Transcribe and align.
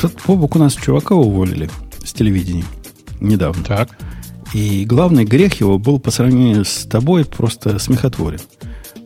Тут 0.00 0.14
Бобок 0.26 0.56
у 0.56 0.58
нас 0.58 0.74
чувака 0.74 1.14
уволили 1.14 1.68
с 2.02 2.12
телевидения 2.14 2.64
недавно. 3.20 3.62
Так. 3.62 3.90
И 4.54 4.84
главный 4.86 5.24
грех 5.24 5.60
его 5.60 5.78
был 5.78 6.00
по 6.00 6.10
сравнению 6.10 6.64
с 6.64 6.86
тобой 6.86 7.24
просто 7.26 7.78
смехотворен. 7.78 8.40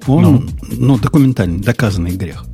Он, 0.06 0.22
ну, 0.22 0.48
ну 0.70 0.98
документальный, 0.98 1.58
доказанный 1.58 2.12
грех. 2.12 2.44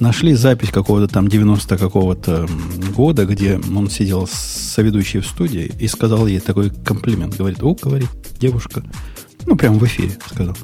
Нашли 0.00 0.34
запись 0.34 0.70
какого-то 0.70 1.12
там 1.12 1.28
90 1.28 1.78
какого-то 1.78 2.48
года, 2.94 3.24
где 3.24 3.58
он 3.58 3.88
сидел 3.88 4.26
с 4.26 4.32
соведущей 4.32 5.20
в 5.20 5.26
студии 5.26 5.72
и 5.78 5.86
сказал 5.88 6.26
ей 6.26 6.40
такой 6.40 6.70
комплимент. 6.70 7.36
Говорит, 7.36 7.62
о, 7.62 7.74
говорит, 7.74 8.10
девушка, 8.38 8.82
ну, 9.46 9.56
прямо 9.56 9.78
в 9.78 9.84
эфире 9.86 10.18
сказал, 10.28 10.56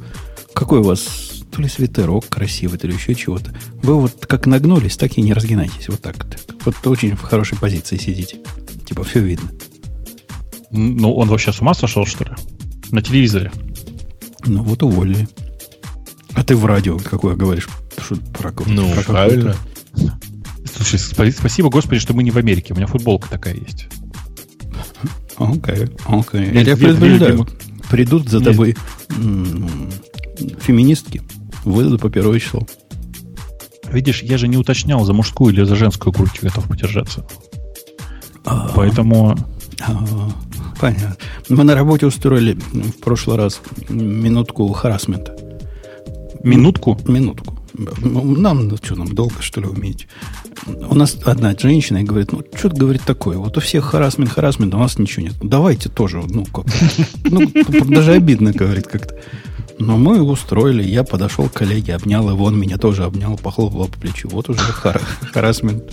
какой 0.54 0.80
у 0.80 0.82
вас 0.82 1.31
то 1.52 1.60
ли 1.60 1.68
свитерок 1.68 2.28
красивый, 2.28 2.78
то 2.78 2.86
ли 2.86 2.94
еще 2.94 3.14
чего-то. 3.14 3.54
Вы 3.82 4.00
вот 4.00 4.26
как 4.26 4.46
нагнулись, 4.46 4.96
так 4.96 5.18
и 5.18 5.22
не 5.22 5.34
разгинайтесь. 5.34 5.88
Вот 5.88 6.00
так 6.00 6.16
вот. 6.24 6.38
Вот 6.64 6.86
очень 6.86 7.14
в 7.14 7.20
хорошей 7.20 7.58
позиции 7.58 7.98
сидите. 7.98 8.38
Типа 8.86 9.04
все 9.04 9.20
видно. 9.20 9.50
Ну, 10.70 11.12
он 11.14 11.29
вообще 11.29 11.52
с 11.52 11.60
ума 11.60 11.74
сошел, 11.74 12.07
что 12.07 12.24
ли? 12.24 12.30
На 12.90 13.02
телевизоре. 13.02 13.52
Ну, 14.46 14.62
вот 14.62 14.82
уволили. 14.82 15.29
А 16.32 16.43
ты 16.43 16.57
в 16.57 16.64
радио 16.64 16.98
какое 16.98 17.36
говоришь? 17.36 17.68
Что, 17.98 18.16
про, 18.16 18.52
ну, 18.66 18.90
про 18.94 19.02
правильно. 19.02 19.57
Слушай, 20.74 20.98
спасибо, 20.98 21.68
Господи, 21.68 22.00
что 22.00 22.14
мы 22.14 22.22
не 22.22 22.30
в 22.30 22.38
Америке. 22.38 22.72
У 22.72 22.76
меня 22.76 22.86
футболка 22.86 23.29
такая 23.29 23.54
есть. 23.54 23.88
Окей, 25.36 25.88
окей. 26.07 26.50
Я 26.54 26.64
тебя 26.64 26.76
предупреждаю. 26.76 27.46
Придут 27.90 28.30
за 28.30 28.40
тобой 28.40 28.74
феминистки, 30.60 31.21
выдадут 31.64 32.00
по 32.00 32.11
первое 32.11 32.39
число. 32.41 32.66
Видишь, 33.91 34.22
я 34.22 34.39
же 34.39 34.48
не 34.48 34.56
уточнял, 34.56 35.05
за 35.05 35.12
мужскую 35.12 35.52
или 35.52 35.64
за 35.64 35.77
женскую 35.77 36.12
грудь 36.12 36.41
готов 36.41 36.69
подержаться. 36.69 37.27
А, 38.44 38.70
Поэтому... 38.75 39.36
А, 39.80 40.30
понятно. 40.80 41.16
Мы 41.48 41.64
на 41.64 41.74
работе 41.74 42.06
устроили 42.06 42.55
в 42.55 43.00
прошлый 43.00 43.36
раз 43.36 43.60
минутку 43.88 44.68
харасмента. 44.72 45.36
Минутку? 46.42 46.98
Минутку. 47.06 47.58
Нам, 47.74 48.68
ну, 48.68 48.77
что 48.83 48.96
нам, 48.96 49.14
долго, 49.14 49.40
что 49.40 49.60
ли, 49.60 49.66
уметь? 49.66 50.06
У 50.66 50.94
нас 50.94 51.16
одна 51.24 51.55
женщина 51.58 51.98
и 51.98 52.05
говорит, 52.05 52.33
ну, 52.33 52.42
что-то, 52.55 52.77
говорит, 52.77 53.02
такое. 53.02 53.38
Вот 53.38 53.56
у 53.56 53.60
всех 53.60 53.84
харасмент, 53.84 54.30
харасмент, 54.30 54.74
а 54.74 54.77
у 54.77 54.80
нас 54.80 54.98
ничего 54.98 55.27
нет. 55.27 55.34
Давайте 55.42 55.88
тоже, 55.88 56.22
ну, 56.28 56.44
как 56.44 56.66
Ну, 57.24 57.50
даже 57.86 58.12
обидно, 58.12 58.52
говорит, 58.52 58.86
как-то. 58.86 59.18
Но 59.78 59.96
мы 59.96 60.22
устроили. 60.22 60.82
Я 60.82 61.04
подошел 61.04 61.48
к 61.48 61.54
коллеге, 61.54 61.94
обнял 61.94 62.28
его, 62.30 62.44
он 62.44 62.58
меня 62.58 62.78
тоже 62.78 63.04
обнял, 63.04 63.36
похлопал 63.36 63.88
по 63.88 63.98
плечу. 63.98 64.28
Вот 64.28 64.48
уже 64.48 64.60
харасмент. 65.32 65.84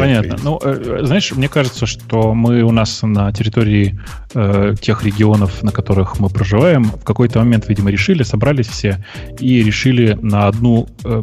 Понятно. 0.00 0.36
Ну, 0.42 0.58
э, 0.62 1.00
знаешь, 1.04 1.32
мне 1.32 1.48
кажется, 1.48 1.86
что 1.86 2.34
мы 2.34 2.62
у 2.62 2.72
нас 2.72 3.02
на 3.02 3.32
территории 3.32 3.98
э, 4.34 4.74
тех 4.80 5.04
регионов, 5.04 5.62
на 5.62 5.70
которых 5.70 6.18
мы 6.18 6.28
проживаем, 6.28 6.84
в 6.84 7.04
какой-то 7.04 7.38
момент, 7.38 7.68
видимо, 7.68 7.90
решили, 7.90 8.24
собрались 8.24 8.66
все 8.66 9.04
и 9.38 9.62
решили 9.62 10.18
на 10.20 10.48
одну 10.48 10.88
э, 11.04 11.20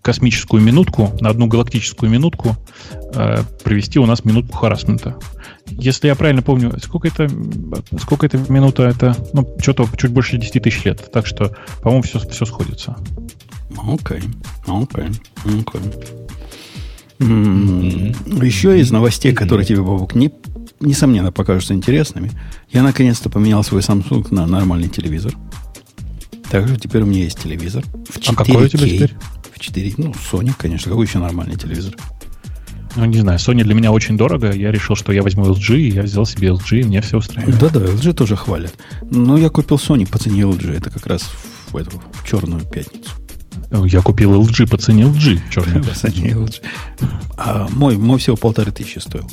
космическую 0.00 0.62
минутку, 0.62 1.12
на 1.20 1.28
одну 1.28 1.48
галактическую 1.48 2.10
минутку 2.10 2.56
э, 3.14 3.42
провести 3.62 3.98
у 3.98 4.06
нас 4.06 4.24
минутку 4.24 4.56
харасмента. 4.56 5.16
Если 5.66 6.06
я 6.06 6.14
правильно 6.14 6.42
помню, 6.42 6.72
сколько 6.82 7.08
это, 7.08 7.28
сколько 8.00 8.24
это 8.24 8.38
минута, 8.48 8.84
это, 8.84 9.14
ну, 9.34 9.46
что-то 9.60 9.86
чуть 9.98 10.12
больше 10.12 10.38
10 10.38 10.62
тысяч 10.62 10.84
лет. 10.84 11.10
Так 11.12 11.26
что, 11.26 11.54
по-моему, 11.82 12.02
все, 12.02 12.18
все 12.20 12.46
сходится. 12.46 12.96
Окей, 13.76 14.22
окей, 14.66 15.10
окей. 15.44 16.25
Mm-hmm. 17.18 18.44
Еще 18.44 18.80
из 18.80 18.90
новостей, 18.90 19.32
которые 19.32 19.66
тебе, 19.66 19.82
Бабук, 19.82 20.14
не, 20.14 20.30
несомненно 20.80 21.32
покажутся 21.32 21.74
интересными, 21.74 22.30
я 22.70 22.82
наконец-то 22.82 23.30
поменял 23.30 23.62
свой 23.64 23.80
Samsung 23.80 24.26
на 24.34 24.46
нормальный 24.46 24.88
телевизор. 24.88 25.34
Также 26.50 26.76
теперь 26.76 27.02
у 27.02 27.06
меня 27.06 27.24
есть 27.24 27.40
телевизор. 27.42 27.84
В 28.08 28.18
4K. 28.18 28.32
А 28.32 28.34
какой 28.34 28.64
у 28.66 28.68
тебя 28.68 28.86
теперь? 28.86 29.14
В 29.52 29.58
4, 29.58 29.94
ну, 29.96 30.14
Sony, 30.32 30.52
конечно. 30.56 30.90
Какой 30.90 31.06
еще 31.06 31.18
нормальный 31.18 31.56
телевизор? 31.56 31.94
Ну, 32.94 33.04
не 33.04 33.18
знаю, 33.18 33.38
Sony 33.38 33.62
для 33.62 33.74
меня 33.74 33.92
очень 33.92 34.16
дорого. 34.16 34.52
Я 34.52 34.70
решил, 34.70 34.96
что 34.96 35.12
я 35.12 35.22
возьму 35.22 35.44
LG, 35.44 35.76
и 35.78 35.90
я 35.90 36.02
взял 36.02 36.24
себе 36.24 36.48
LG, 36.48 36.80
и 36.80 36.84
мне 36.84 37.02
все 37.02 37.18
устраивает. 37.18 37.58
Да-да, 37.58 37.80
LG 37.80 38.14
тоже 38.14 38.36
хвалят. 38.36 38.74
Но 39.10 39.36
я 39.36 39.50
купил 39.50 39.76
Sony 39.76 40.08
по 40.08 40.18
цене 40.18 40.42
LG. 40.42 40.76
Это 40.76 40.90
как 40.90 41.06
раз 41.06 41.28
в, 41.68 41.76
эту, 41.76 42.02
в 42.12 42.26
черную 42.26 42.62
пятницу. 42.64 43.10
Я 43.70 44.02
купил 44.02 44.40
LG 44.42 44.68
по 44.68 44.76
цене 44.78 45.04
LG. 45.04 45.40
Черный 45.50 45.82
по 45.84 45.94
цене 45.94 46.30
LG. 46.30 46.62
А 47.36 47.68
мой, 47.70 47.96
мой 47.96 48.18
всего 48.18 48.36
полторы 48.36 48.72
тысячи 48.72 48.98
стоил. 48.98 49.28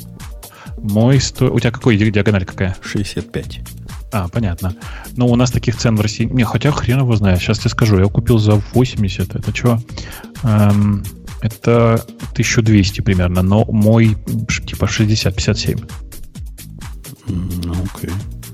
Мой 0.78 1.20
сто... 1.20 1.52
У 1.52 1.58
тебя 1.58 1.70
какой 1.70 1.96
диагональ 1.96 2.44
какая? 2.44 2.76
65. 2.82 3.60
А, 4.12 4.28
понятно. 4.28 4.76
Но 5.16 5.26
у 5.26 5.34
нас 5.34 5.50
таких 5.50 5.76
цен 5.76 5.96
в 5.96 6.00
России... 6.00 6.24
Не, 6.24 6.44
хотя 6.44 6.70
хрен 6.70 7.00
его 7.00 7.16
знает. 7.16 7.40
Сейчас 7.40 7.58
тебе 7.58 7.70
скажу. 7.70 7.98
Я 7.98 8.06
купил 8.06 8.38
за 8.38 8.62
80. 8.72 9.34
Это 9.34 9.56
что? 9.56 9.80
Эм, 10.42 11.02
это 11.40 12.04
1200 12.32 13.00
примерно. 13.00 13.42
Но 13.42 13.64
мой 13.64 14.16
типа 14.66 14.84
60-57. 14.84 15.90
Ну, 17.28 17.72
окей. 17.72 18.10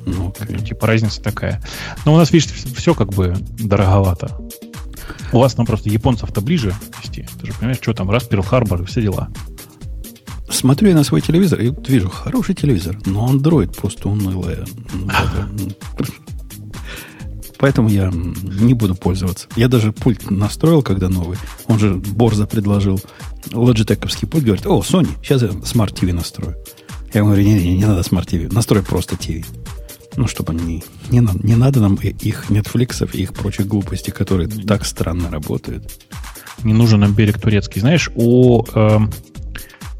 Ну, 0.06 0.32
окей. 0.41 0.59
Типа 0.59 0.86
разница 0.86 1.20
такая. 1.20 1.60
Но 2.04 2.14
у 2.14 2.16
нас, 2.16 2.32
видишь, 2.32 2.50
все 2.53 2.94
как 2.94 3.12
бы 3.12 3.36
дороговато. 3.59 4.38
У 5.32 5.38
вас 5.38 5.54
там 5.54 5.66
просто 5.66 5.91
японцев-то 5.91 6.41
ближе 6.41 6.75
вести. 7.03 7.26
Ты 7.41 7.47
же 7.47 7.53
понимаешь, 7.54 7.78
что 7.81 7.93
там, 7.93 8.10
раз 8.10 8.25
Перл 8.25 8.43
Харбор 8.43 8.82
и 8.82 8.84
все 8.84 9.03
дела. 9.03 9.28
Смотрю 10.50 10.88
я 10.88 10.94
на 10.94 11.04
свой 11.04 11.21
телевизор 11.21 11.60
и 11.60 11.72
вижу, 11.87 12.09
хороший 12.09 12.54
телевизор, 12.54 12.98
но 13.06 13.32
Android 13.32 13.75
просто 13.75 14.09
унылая. 14.09 14.65
Поэтому 17.60 17.88
я 17.91 18.10
не 18.10 18.75
буду 18.75 18.94
пользоваться. 18.94 19.47
Я 19.54 19.69
даже 19.69 19.93
пульт 19.93 20.31
настроил, 20.31 20.82
когда 20.82 21.09
новый. 21.09 21.37
Он 21.66 21.78
же 21.78 21.94
Борза 21.94 22.47
предложил 22.47 22.98
лоджитековский 23.53 24.27
пульт. 24.27 24.44
Говорит, 24.44 24.66
о, 24.66 24.81
Sony, 24.81 25.10
сейчас 25.22 25.42
я 25.42 25.48
Smart 25.48 25.94
TV 25.94 26.12
настрою. 26.12 26.56
Я 27.12 27.22
говорю, 27.22 27.42
не, 27.42 27.54
не, 27.54 27.77
не 27.77 27.84
надо 27.84 28.00
Smart 28.00 28.27
TV. 28.27 28.53
Настрой 28.53 28.82
просто 28.82 29.16
TV. 29.16 29.44
Ну, 30.16 30.26
чтобы 30.26 30.53
они... 30.53 30.82
Не, 31.10 31.26
не 31.43 31.56
надо 31.56 31.81
нам 31.81 31.94
их 31.94 32.50
Netflix 32.50 33.09
и 33.12 33.22
их 33.22 33.32
прочих 33.32 33.66
глупостей, 33.66 34.12
которые 34.12 34.48
так 34.48 34.84
странно 34.84 35.31
работают. 35.31 35.91
Не 36.65 36.75
нужен 36.75 37.00
нам 37.00 37.15
берег 37.15 37.41
турецкий. 37.41 37.81
Знаешь, 37.81 38.10
у... 38.15 38.65
Э, 38.75 38.98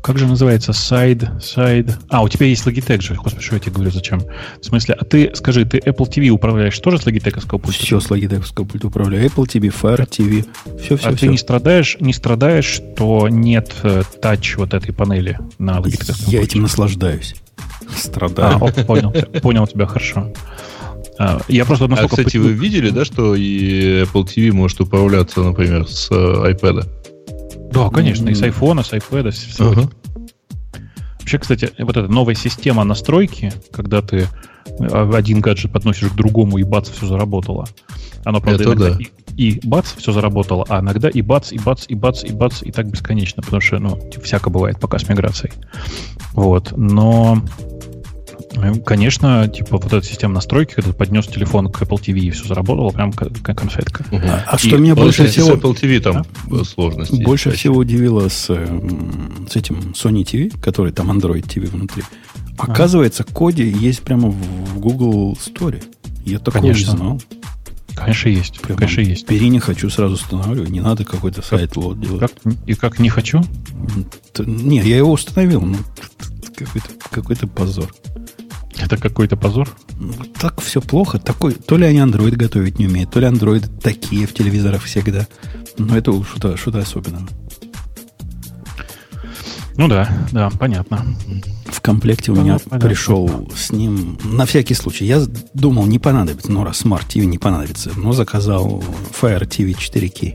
как 0.03 0.19
же 0.19 0.27
называется? 0.27 0.73
Сайд, 0.73 1.25
сайд. 1.43 1.99
А, 2.09 2.23
у 2.23 2.29
тебя 2.29 2.47
есть 2.47 2.67
Logitech 2.67 3.01
же. 3.01 3.15
Господи, 3.15 3.45
что 3.45 3.55
я 3.55 3.61
тебе 3.61 3.73
говорю, 3.73 3.91
зачем? 3.91 4.21
В 4.61 4.65
смысле, 4.65 4.97
а 4.99 5.05
ты, 5.05 5.31
скажи, 5.35 5.65
ты 5.65 5.79
Apple 5.79 6.09
TV 6.09 6.29
управляешь 6.31 6.79
тоже 6.79 6.99
с 6.99 7.07
Logitech 7.07 7.47
пульта? 7.47 7.73
Все 7.73 8.01
с 8.01 8.11
Logitech 8.11 8.53
пульта 8.55 8.87
управляю. 8.87 9.27
Apple 9.27 9.47
TV, 9.47 9.73
Fire 9.73 10.09
TV. 10.09 10.47
Все, 10.81 10.97
все, 10.97 11.09
а 11.09 11.11
все. 11.13 11.27
ты 11.27 11.29
не 11.29 11.39
страдаешь, 11.39 11.97
не 12.01 12.13
страдаешь, 12.13 12.65
что 12.65 13.29
нет 13.29 13.75
э, 13.83 14.03
тач 14.21 14.57
вот 14.57 14.73
этой 14.75 14.93
панели 14.95 15.39
на 15.59 15.79
Logitech? 15.79 16.25
Я 16.29 16.43
этим 16.43 16.63
наслаждаюсь. 16.63 17.35
Страдаю. 17.95 18.59
А, 18.61 18.67
о, 18.67 18.85
понял, 18.85 19.13
понял 19.43 19.67
тебя 19.67 19.87
хорошо. 19.87 20.33
А, 21.19 21.39
я 21.49 21.65
просто 21.65 21.85
а, 21.85 22.09
кстати, 22.09 22.39
вы 22.39 22.53
видели, 22.53 22.91
да, 22.91 23.05
что 23.05 23.35
и 23.35 24.05
Apple 24.05 24.25
TV 24.25 24.53
может 24.53 24.81
управляться, 24.81 25.43
например, 25.43 25.87
с 25.87 26.11
э, 26.11 26.15
iPad? 26.15 26.87
Да, 27.73 27.91
конечно, 27.91 28.29
mm-hmm. 28.29 28.33
и 28.33 28.35
с 28.35 28.43
iPhone, 28.43 28.81
и 28.81 28.85
с 28.85 28.93
iPad. 28.93 29.31
С 29.31 29.61
uh-huh. 29.61 29.93
Вообще, 31.21 31.39
кстати, 31.39 31.71
вот 31.79 31.97
эта 31.97 32.09
новая 32.09 32.35
система 32.35 32.85
настройки, 32.85 33.53
когда 33.71 34.03
ты 34.03 34.29
э, 34.67 35.13
один 35.15 35.41
гаджет 35.41 35.73
подносишь 35.73 36.09
к 36.09 36.15
другому, 36.15 36.59
и 36.59 36.65
бац, 36.65 36.89
все 36.89 37.07
заработало. 37.07 37.67
Оно, 38.25 38.41
правда, 38.41 38.63
Это 38.63 38.73
иногда 38.73 38.91
да. 38.95 38.99
и, 39.37 39.51
и 39.51 39.61
бац, 39.67 39.93
все 39.97 40.13
заработало, 40.13 40.65
а 40.69 40.81
иногда 40.81 41.09
и 41.09 41.23
бац, 41.23 41.53
и 41.53 41.59
бац, 41.59 41.85
и 41.87 41.95
бац, 41.95 42.25
и 42.25 42.33
бац, 42.33 42.63
и 42.63 42.73
так 42.73 42.87
бесконечно, 42.91 43.43
потому 43.43 43.61
что, 43.61 43.79
ну, 43.79 43.99
всяко 44.23 44.51
бывает 44.51 44.81
пока 44.81 44.99
с 44.99 45.09
миграцией. 45.09 45.53
Вот. 46.33 46.73
Но 46.77 47.43
Конечно, 48.85 49.47
типа 49.49 49.79
вот 49.79 49.93
эта 49.93 50.03
система 50.05 50.35
настройки, 50.35 50.75
когда 50.75 50.91
ты 50.91 50.97
поднес 50.97 51.27
телефон 51.27 51.71
к 51.71 51.83
Apple 51.83 52.01
TV 52.01 52.19
и 52.19 52.31
все 52.31 52.49
заработало, 52.49 52.91
прям 52.91 53.13
как, 53.13 53.29
как 53.43 53.59
конфетка. 53.59 54.05
Угу. 54.11 54.23
А, 54.25 54.45
а 54.47 54.59
что 54.59 54.77
меня 54.77 54.97
больше 54.97 55.29
всего... 55.29 55.47
С 55.47 55.51
Apple 55.51 55.81
TV 55.81 56.01
там 56.01 56.25
а? 56.51 56.65
сложности. 56.65 57.23
Больше 57.23 57.53
всего 57.53 57.77
удивило 57.77 58.29
с, 58.29 58.47
с 58.47 59.57
этим 59.57 59.93
Sony 59.95 60.25
TV, 60.25 60.59
который 60.61 60.93
там 60.93 61.11
Android 61.11 61.43
TV 61.43 61.69
внутри. 61.69 62.03
Оказывается, 62.59 63.25
а. 63.27 63.33
коде 63.33 63.71
есть 63.71 64.03
прямо 64.03 64.31
в 64.31 64.79
Google 64.81 65.35
Store. 65.35 65.83
Я 66.25 66.39
такого 66.39 66.63
Конечно. 66.63 66.91
не 66.91 66.97
знал. 66.97 67.23
Конечно, 67.95 68.29
есть. 68.29 68.61
Прямо 68.61 68.79
Конечно, 68.79 69.01
есть. 69.01 69.29
Бери 69.29 69.49
не 69.49 69.61
хочу, 69.61 69.91
сразу 69.91 70.15
устанавливаю. 70.15 70.71
Не 70.71 70.81
надо 70.81 71.05
какой-то 71.05 71.43
сайт 71.43 71.77
лот 71.77 72.01
делать. 72.01 72.21
Как, 72.21 72.33
и 72.67 72.75
как 72.75 72.99
не 72.99 73.09
хочу? 73.09 73.43
Не, 74.39 74.81
я 74.81 74.97
его 74.97 75.13
установил. 75.13 75.61
Ну, 75.61 75.77
какой-то 76.57 76.89
какой 77.11 77.37
позор. 77.37 77.95
Это 78.77 78.97
какой-то 78.97 79.37
позор? 79.37 79.69
Ну, 79.99 80.13
так 80.39 80.61
все 80.61 80.81
плохо. 80.81 81.19
Такой, 81.19 81.53
то 81.53 81.77
ли 81.77 81.85
они 81.85 81.99
Android 81.99 82.37
готовить 82.37 82.79
не 82.79 82.87
умеют, 82.87 83.11
то 83.11 83.21
ли 83.21 83.27
Android 83.27 83.69
такие 83.81 84.27
в 84.27 84.33
телевизорах 84.33 84.83
всегда. 84.85 85.27
Но 85.77 85.97
это 85.97 86.13
что-то 86.25 86.57
что 86.57 86.77
особенного. 86.79 87.29
Ну 89.77 89.89
да, 89.89 90.09
да, 90.33 90.51
понятно. 90.51 91.05
В 91.81 91.83
комплекте 91.83 92.31
у 92.31 92.35
меня 92.35 92.59
понятно. 92.59 92.79
пришел 92.79 93.51
с 93.57 93.73
ним 93.73 94.19
на 94.23 94.45
всякий 94.45 94.75
случай. 94.75 95.07
Я 95.07 95.25
думал, 95.55 95.87
не 95.87 95.99
понадобится, 95.99 96.53
но 96.53 96.63
раз 96.63 96.85
Smart 96.85 97.07
TV 97.09 97.25
не 97.25 97.39
понадобится, 97.39 97.91
но 97.97 98.13
заказал 98.13 98.85
Fire 99.19 99.49
TV 99.49 99.75
4K. 99.75 100.35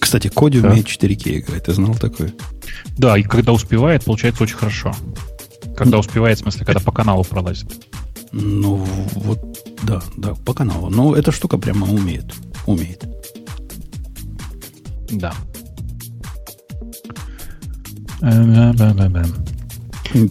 Кстати, 0.00 0.28
Коди 0.28 0.60
да. 0.62 0.70
умеет 0.70 0.86
4К 0.86 1.38
играть. 1.38 1.64
Ты 1.64 1.74
знал 1.74 1.94
такое? 1.96 2.32
Да, 2.96 3.18
и 3.18 3.22
когда 3.24 3.52
успевает, 3.52 4.04
получается 4.04 4.44
очень 4.44 4.56
хорошо. 4.56 4.94
Когда 5.76 5.98
успевает, 5.98 6.38
в 6.38 6.40
смысле, 6.40 6.64
когда 6.64 6.80
по 6.80 6.90
каналу 6.90 7.22
пролазит. 7.22 7.70
Ну, 8.32 8.76
вот, 9.16 9.38
да, 9.82 10.02
да, 10.16 10.32
по 10.32 10.54
каналу. 10.54 10.88
Но 10.88 11.14
эта 11.14 11.30
штука 11.30 11.58
прямо 11.58 11.86
умеет. 11.86 12.32
Умеет. 12.64 13.04
Да. 15.10 15.34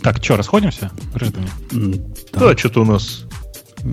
Так, 0.01 0.23
что, 0.23 0.37
расходимся? 0.37 0.91
Да, 1.13 2.39
да 2.39 2.57
что-то 2.57 2.81
у 2.81 2.85
нас... 2.85 3.25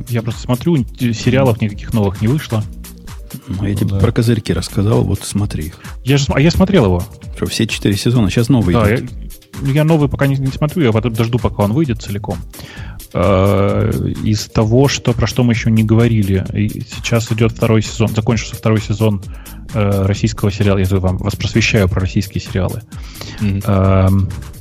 Я 0.08 0.22
просто 0.22 0.42
смотрю, 0.42 0.76
сериалов 0.98 1.60
никаких 1.60 1.92
новых 1.92 2.20
не 2.20 2.28
вышло. 2.28 2.62
Ну, 3.46 3.66
я 3.66 3.74
тебе 3.74 3.90
да. 3.90 3.98
про 3.98 4.12
козырьки 4.12 4.52
рассказал, 4.52 5.02
вот 5.02 5.20
смотри 5.24 5.66
их. 5.66 5.80
Я 6.04 6.18
же, 6.18 6.26
а 6.28 6.40
я 6.40 6.50
смотрел 6.50 6.86
его. 6.86 7.02
Что, 7.36 7.46
все 7.46 7.66
четыре 7.66 7.96
сезона, 7.96 8.30
сейчас 8.30 8.48
новый 8.48 8.74
да, 8.74 8.94
идет. 8.94 9.10
Я, 9.62 9.72
я 9.72 9.84
новый 9.84 10.08
пока 10.08 10.26
не, 10.26 10.36
не 10.36 10.48
смотрю, 10.48 10.84
я 10.84 10.92
потом 10.92 11.12
дожду, 11.12 11.38
пока 11.38 11.64
он 11.64 11.72
выйдет 11.72 12.02
целиком. 12.02 12.38
Э, 13.12 13.90
из 14.24 14.46
того, 14.46 14.88
что, 14.88 15.12
про 15.12 15.26
что 15.26 15.42
мы 15.42 15.52
еще 15.52 15.70
не 15.70 15.82
говорили, 15.82 16.44
сейчас 16.94 17.30
идет 17.32 17.52
второй 17.52 17.82
сезон, 17.82 18.08
закончился 18.08 18.56
второй 18.56 18.80
сезон 18.80 19.22
э, 19.74 20.06
российского 20.06 20.50
сериала, 20.50 20.78
я 20.78 20.86
вам 20.90 21.16
вас 21.18 21.36
просвещаю 21.36 21.88
про 21.88 22.00
российские 22.00 22.40
сериалы. 22.40 22.82
Mm-hmm. 23.40 23.64
Э, 23.66 24.59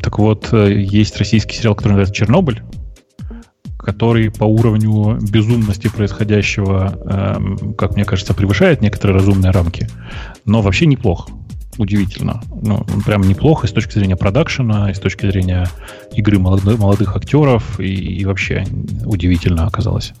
так 0.00 0.18
вот, 0.18 0.52
э, 0.52 0.72
есть 0.74 1.16
российский 1.18 1.56
сериал, 1.56 1.74
который 1.74 1.92
называется 1.92 2.14
«Чернобыль», 2.14 2.62
который 3.78 4.30
по 4.30 4.44
уровню 4.44 5.18
безумности 5.20 5.88
происходящего, 5.88 6.98
э, 7.04 7.74
как 7.76 7.94
мне 7.94 8.04
кажется, 8.04 8.34
превышает 8.34 8.82
некоторые 8.82 9.18
разумные 9.18 9.50
рамки, 9.50 9.88
но 10.44 10.60
вообще 10.62 10.86
неплох. 10.86 11.28
Удивительно. 11.78 12.42
Ну, 12.62 12.84
прям 13.06 13.22
неплохо 13.22 13.66
и 13.66 13.70
с 13.70 13.72
точки 13.72 13.94
зрения 13.94 14.16
продакшена, 14.16 14.90
и 14.90 14.94
с 14.94 14.98
точки 14.98 15.24
зрения 15.24 15.66
игры 16.12 16.38
молодых, 16.38 16.78
молодых 16.78 17.16
актеров, 17.16 17.80
и, 17.80 17.86
и 17.86 18.24
вообще 18.26 18.66
удивительно 19.06 19.66
оказалось. 19.66 20.12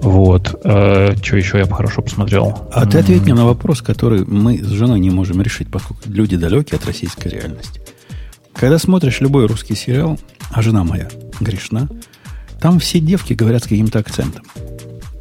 Вот. 0.00 0.60
Э, 0.62 1.16
что 1.20 1.36
еще 1.36 1.58
я 1.58 1.64
бы 1.64 1.74
хорошо 1.74 2.02
посмотрел? 2.02 2.68
А 2.72 2.86
ты 2.86 2.98
ответь 2.98 3.22
мне 3.22 3.34
на 3.34 3.46
вопрос, 3.46 3.82
который 3.82 4.24
мы 4.26 4.58
с 4.58 4.68
женой 4.68 5.00
не 5.00 5.10
можем 5.10 5.42
решить, 5.42 5.68
поскольку 5.68 6.02
люди 6.06 6.36
далекие 6.36 6.78
от 6.78 6.86
российской 6.86 7.28
реальности. 7.28 7.80
Когда 8.58 8.78
смотришь 8.78 9.20
любой 9.20 9.46
русский 9.46 9.74
сериал, 9.74 10.18
а 10.50 10.62
жена 10.62 10.82
моя 10.82 11.08
грешна, 11.40 11.88
там 12.60 12.78
все 12.78 13.00
девки 13.00 13.34
говорят 13.34 13.64
с 13.64 13.66
каким-то 13.66 13.98
акцентом. 13.98 14.44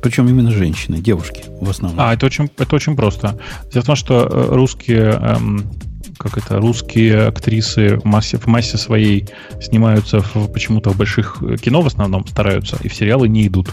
Причем 0.02 0.30
именно 0.30 0.52
женщины, 0.52 1.00
девушки 1.00 1.44
в 1.60 1.70
основном. 1.70 2.00
А, 2.00 2.14
это 2.14 2.28
очень, 2.28 2.50
это 2.58 2.76
очень 2.76 2.96
просто. 2.96 3.40
Дело 3.74 3.84
в 3.84 3.86
том, 3.88 3.96
что 3.96 4.22
э, 4.22 4.56
русские, 4.56 5.20
эм, 5.20 5.70
как 6.18 6.38
это, 6.38 6.60
русские 6.60 7.28
актрисы 7.28 7.98
в 7.98 8.06
массе, 8.06 8.38
в 8.38 8.46
массе 8.46 8.78
своей 8.78 9.28
снимаются 9.60 10.22
в, 10.22 10.48
почему-то 10.54 10.92
в 10.92 10.98
больших 10.98 11.40
э, 11.42 11.58
кино 11.58 11.82
в 11.82 11.88
основном 11.88 12.26
стараются, 12.28 12.78
и 12.84 12.88
в 12.88 12.96
сериалы 12.96 13.28
не 13.28 13.48
идут. 13.48 13.70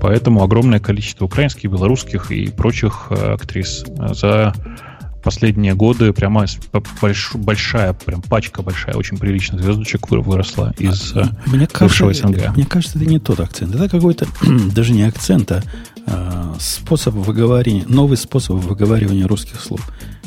Поэтому 0.00 0.42
огромное 0.42 0.80
количество 0.80 1.24
украинских, 1.24 1.70
белорусских 1.70 2.32
и 2.32 2.48
прочих 2.48 3.06
э, 3.10 3.34
актрис 3.34 3.86
за 3.96 4.54
последние 5.26 5.74
годы 5.74 6.12
прямо 6.12 6.46
больш, 7.00 7.32
большая, 7.34 7.92
прям 7.94 8.22
пачка 8.22 8.62
большая, 8.62 8.94
очень 8.94 9.18
приличных 9.18 9.60
звездочек 9.60 10.08
выросла 10.08 10.72
из 10.78 11.16
а, 11.16 11.30
мне 11.46 11.66
кажется, 11.66 12.12
СНГ. 12.12 12.54
Мне 12.54 12.64
кажется, 12.64 12.96
это 12.96 13.06
не 13.06 13.18
тот 13.18 13.40
акцент. 13.40 13.74
Это 13.74 13.88
какой-то 13.88 14.28
даже 14.72 14.92
не 14.92 15.02
акцент, 15.02 15.50
а, 15.50 15.64
а 16.06 16.54
способ 16.60 17.14
выговаривания, 17.14 17.84
новый 17.88 18.16
способ 18.16 18.58
выговаривания 18.58 19.26
русских 19.26 19.60
слов. 19.60 19.80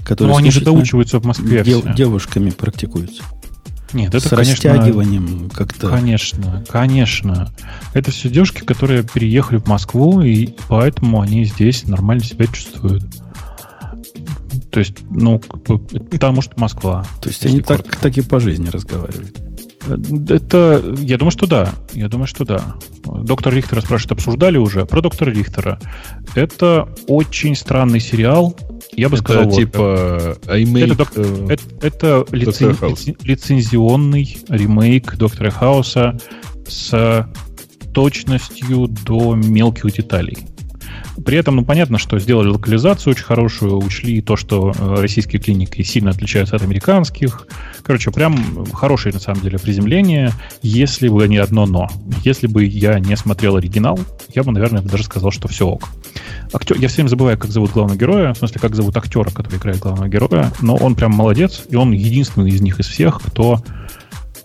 Который 0.03 0.31
ну, 0.31 0.37
они 0.37 0.51
же 0.51 0.59
доучиваются 0.59 1.19
в 1.19 1.25
Москве. 1.25 1.63
Дев, 1.63 1.95
девушками 1.95 2.49
практикуются. 2.49 3.23
Нет, 3.93 4.13
это, 4.13 4.27
с 4.27 4.29
конечно, 4.29 4.73
растягиванием 4.73 5.49
как-то. 5.49 5.87
Конечно, 5.87 6.61
конечно. 6.67 7.53
Это 7.93 8.11
все 8.11 8.29
девушки, 8.29 8.65
которые 8.65 9.03
переехали 9.03 9.59
в 9.59 9.67
Москву, 9.67 10.19
и 10.19 10.49
поэтому 10.67 11.21
они 11.21 11.45
здесь 11.45 11.87
нормально 11.87 12.25
себя 12.25 12.47
чувствуют. 12.47 13.05
То 14.71 14.79
есть, 14.79 14.97
ну, 15.09 15.39
потому 15.39 16.41
что 16.41 16.59
Москва. 16.59 17.05
То 17.21 17.29
есть 17.29 17.45
они 17.45 17.61
так, 17.61 17.95
так 17.97 18.17
и 18.17 18.21
по 18.21 18.39
жизни 18.39 18.69
разговаривают. 18.69 19.37
Это, 20.29 20.83
я 20.99 21.17
думаю, 21.17 21.31
что 21.31 21.47
да. 21.47 21.73
Я 21.93 22.09
думаю, 22.09 22.27
что 22.27 22.45
да. 22.45 22.75
Доктор 23.05 23.53
Рихтера 23.53 23.81
спрашивает, 23.81 24.11
обсуждали 24.11 24.57
уже? 24.57 24.85
Про 24.85 25.01
доктора 25.01 25.31
Рихтера. 25.31 25.79
Это 26.35 26.89
очень 27.07 27.55
странный 27.55 27.99
сериал. 27.99 28.55
Я 28.91 29.09
бы 29.09 29.15
это 29.15 29.23
сказал, 29.23 29.51
типа 29.51 30.37
вот, 30.45 30.51
make, 30.51 30.83
это, 30.83 30.95
док, 30.95 31.11
uh, 31.15 31.51
это, 31.51 31.63
это 31.81 32.25
лицен, 32.35 32.75
лицензионный 33.21 34.37
ремейк 34.49 35.15
Доктора 35.15 35.51
Хауса 35.51 36.19
с 36.67 37.27
точностью 37.93 38.87
до 38.87 39.35
мелких 39.35 39.91
деталей. 39.93 40.37
При 41.25 41.37
этом, 41.37 41.55
ну, 41.57 41.65
понятно, 41.65 41.97
что 41.97 42.19
сделали 42.19 42.47
локализацию 42.47 43.11
очень 43.11 43.23
хорошую, 43.23 43.77
учли 43.77 44.21
то, 44.21 44.35
что 44.35 44.73
э, 44.77 44.95
российские 45.01 45.41
клиники 45.41 45.81
сильно 45.81 46.11
отличаются 46.11 46.55
от 46.55 46.63
американских. 46.63 47.47
Короче, 47.83 48.11
прям 48.11 48.65
хорошее, 48.73 49.13
на 49.13 49.19
самом 49.19 49.41
деле, 49.41 49.59
приземление, 49.59 50.31
если 50.61 51.07
бы 51.07 51.27
не 51.27 51.37
одно 51.37 51.65
«но». 51.65 51.89
Если 52.23 52.47
бы 52.47 52.63
я 52.65 52.99
не 52.99 53.15
смотрел 53.17 53.55
оригинал, 53.55 53.99
я 54.33 54.43
бы, 54.43 54.51
наверное, 54.51 54.81
даже 54.81 55.03
сказал, 55.03 55.31
что 55.31 55.47
все 55.47 55.67
ок. 55.67 55.89
Актер, 56.53 56.77
я 56.77 56.87
все 56.87 56.97
время 56.97 57.09
забываю, 57.09 57.37
как 57.37 57.51
зовут 57.51 57.71
главного 57.71 57.97
героя, 57.97 58.33
в 58.33 58.37
смысле, 58.37 58.59
как 58.61 58.75
зовут 58.75 58.97
актера, 58.97 59.29
который 59.29 59.57
играет 59.57 59.79
главного 59.79 60.07
героя, 60.07 60.51
но 60.61 60.75
он 60.75 60.95
прям 60.95 61.11
молодец, 61.11 61.63
и 61.69 61.75
он 61.75 61.91
единственный 61.91 62.49
из 62.49 62.61
них, 62.61 62.79
из 62.79 62.87
всех, 62.87 63.21
кто 63.21 63.61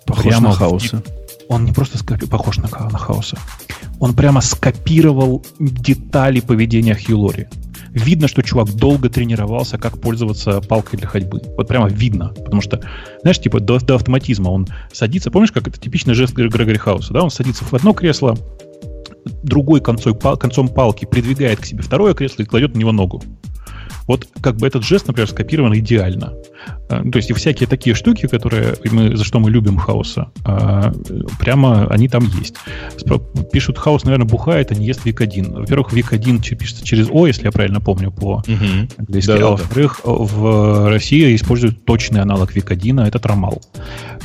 Похож 0.07 0.25
прямо 0.25 0.49
на 0.49 0.55
Хауса. 0.55 1.03
Он 1.49 1.65
не 1.65 1.73
просто 1.73 1.99
похож 2.27 2.59
на, 2.59 2.69
на 2.69 2.99
Хауса 2.99 3.39
он 4.05 4.13
прямо 4.13 4.43
скопировал 4.43 5.47
детали 5.59 6.41
поведения 6.41 6.95
Хьюлори. 6.95 7.49
Видно, 7.89 8.29
что 8.29 8.43
чувак 8.43 8.71
долго 8.75 9.09
тренировался, 9.09 9.79
как 9.79 9.99
пользоваться 9.99 10.61
палкой 10.61 10.99
для 10.99 11.09
ходьбы. 11.09 11.41
Вот 11.57 11.69
прямо 11.69 11.89
видно. 11.89 12.29
Потому 12.29 12.61
что, 12.61 12.83
знаешь, 13.23 13.41
типа 13.41 13.61
до, 13.61 13.79
до 13.79 13.95
автоматизма 13.95 14.51
он 14.51 14.69
садится. 14.93 15.31
Помнишь, 15.31 15.53
как 15.53 15.69
это 15.69 15.81
типичный 15.81 16.13
жест 16.13 16.35
Грегори 16.35 16.77
Хауса? 16.77 17.15
Да? 17.15 17.23
Он 17.23 17.31
садится 17.31 17.65
в 17.65 17.73
одно 17.73 17.95
кресло, 17.95 18.37
другой 19.43 19.81
концом, 19.81 20.19
концом 20.19 20.69
палки 20.69 21.07
придвигает 21.07 21.61
к 21.61 21.65
себе 21.65 21.83
второе 21.83 22.13
кресло 22.13 22.43
и 22.43 22.45
кладет 22.45 22.75
на 22.75 22.81
него 22.81 22.93
ногу. 22.93 23.23
Вот 24.07 24.27
как 24.41 24.57
бы 24.57 24.67
этот 24.67 24.85
жест, 24.85 25.07
например, 25.07 25.29
скопирован 25.29 25.77
идеально. 25.77 26.35
А, 26.89 27.03
то 27.03 27.17
есть 27.17 27.31
и 27.31 27.33
всякие 27.33 27.67
такие 27.67 27.95
штуки, 27.95 28.27
которые 28.27 28.75
мы, 28.91 29.17
за 29.17 29.25
что 29.25 29.41
мы 29.41 29.51
любим 29.51 29.79
хаоса, 29.79 30.31
а, 30.45 30.93
прямо 31.39 31.87
они 31.89 32.09
там 32.09 32.25
есть. 32.39 32.57
Пишут, 33.53 33.79
хаос, 33.79 34.05
наверное, 34.05 34.27
бухает, 34.27 34.71
а 34.71 34.75
не 34.75 34.87
ест 34.87 35.05
вик 35.05 35.21
1. 35.21 35.53
Во-первых, 35.53 35.93
вик 35.93 36.13
1 36.13 36.41
пишется 36.41 36.85
через 36.85 37.09
О, 37.11 37.27
если 37.27 37.45
я 37.45 37.53
правильно 37.53 37.81
помню, 37.81 38.11
по 38.11 38.43
английски. 38.99 39.29
Да, 39.29 39.37
а 39.37 39.51
во-вторых, 39.51 40.01
в 40.05 40.89
России 40.91 41.35
используют 41.35 41.85
точный 41.85 42.21
аналог 42.21 42.55
вик 42.55 42.71
1, 42.71 43.01
а 43.01 43.09
это 43.09 43.19
трамал. 43.19 43.63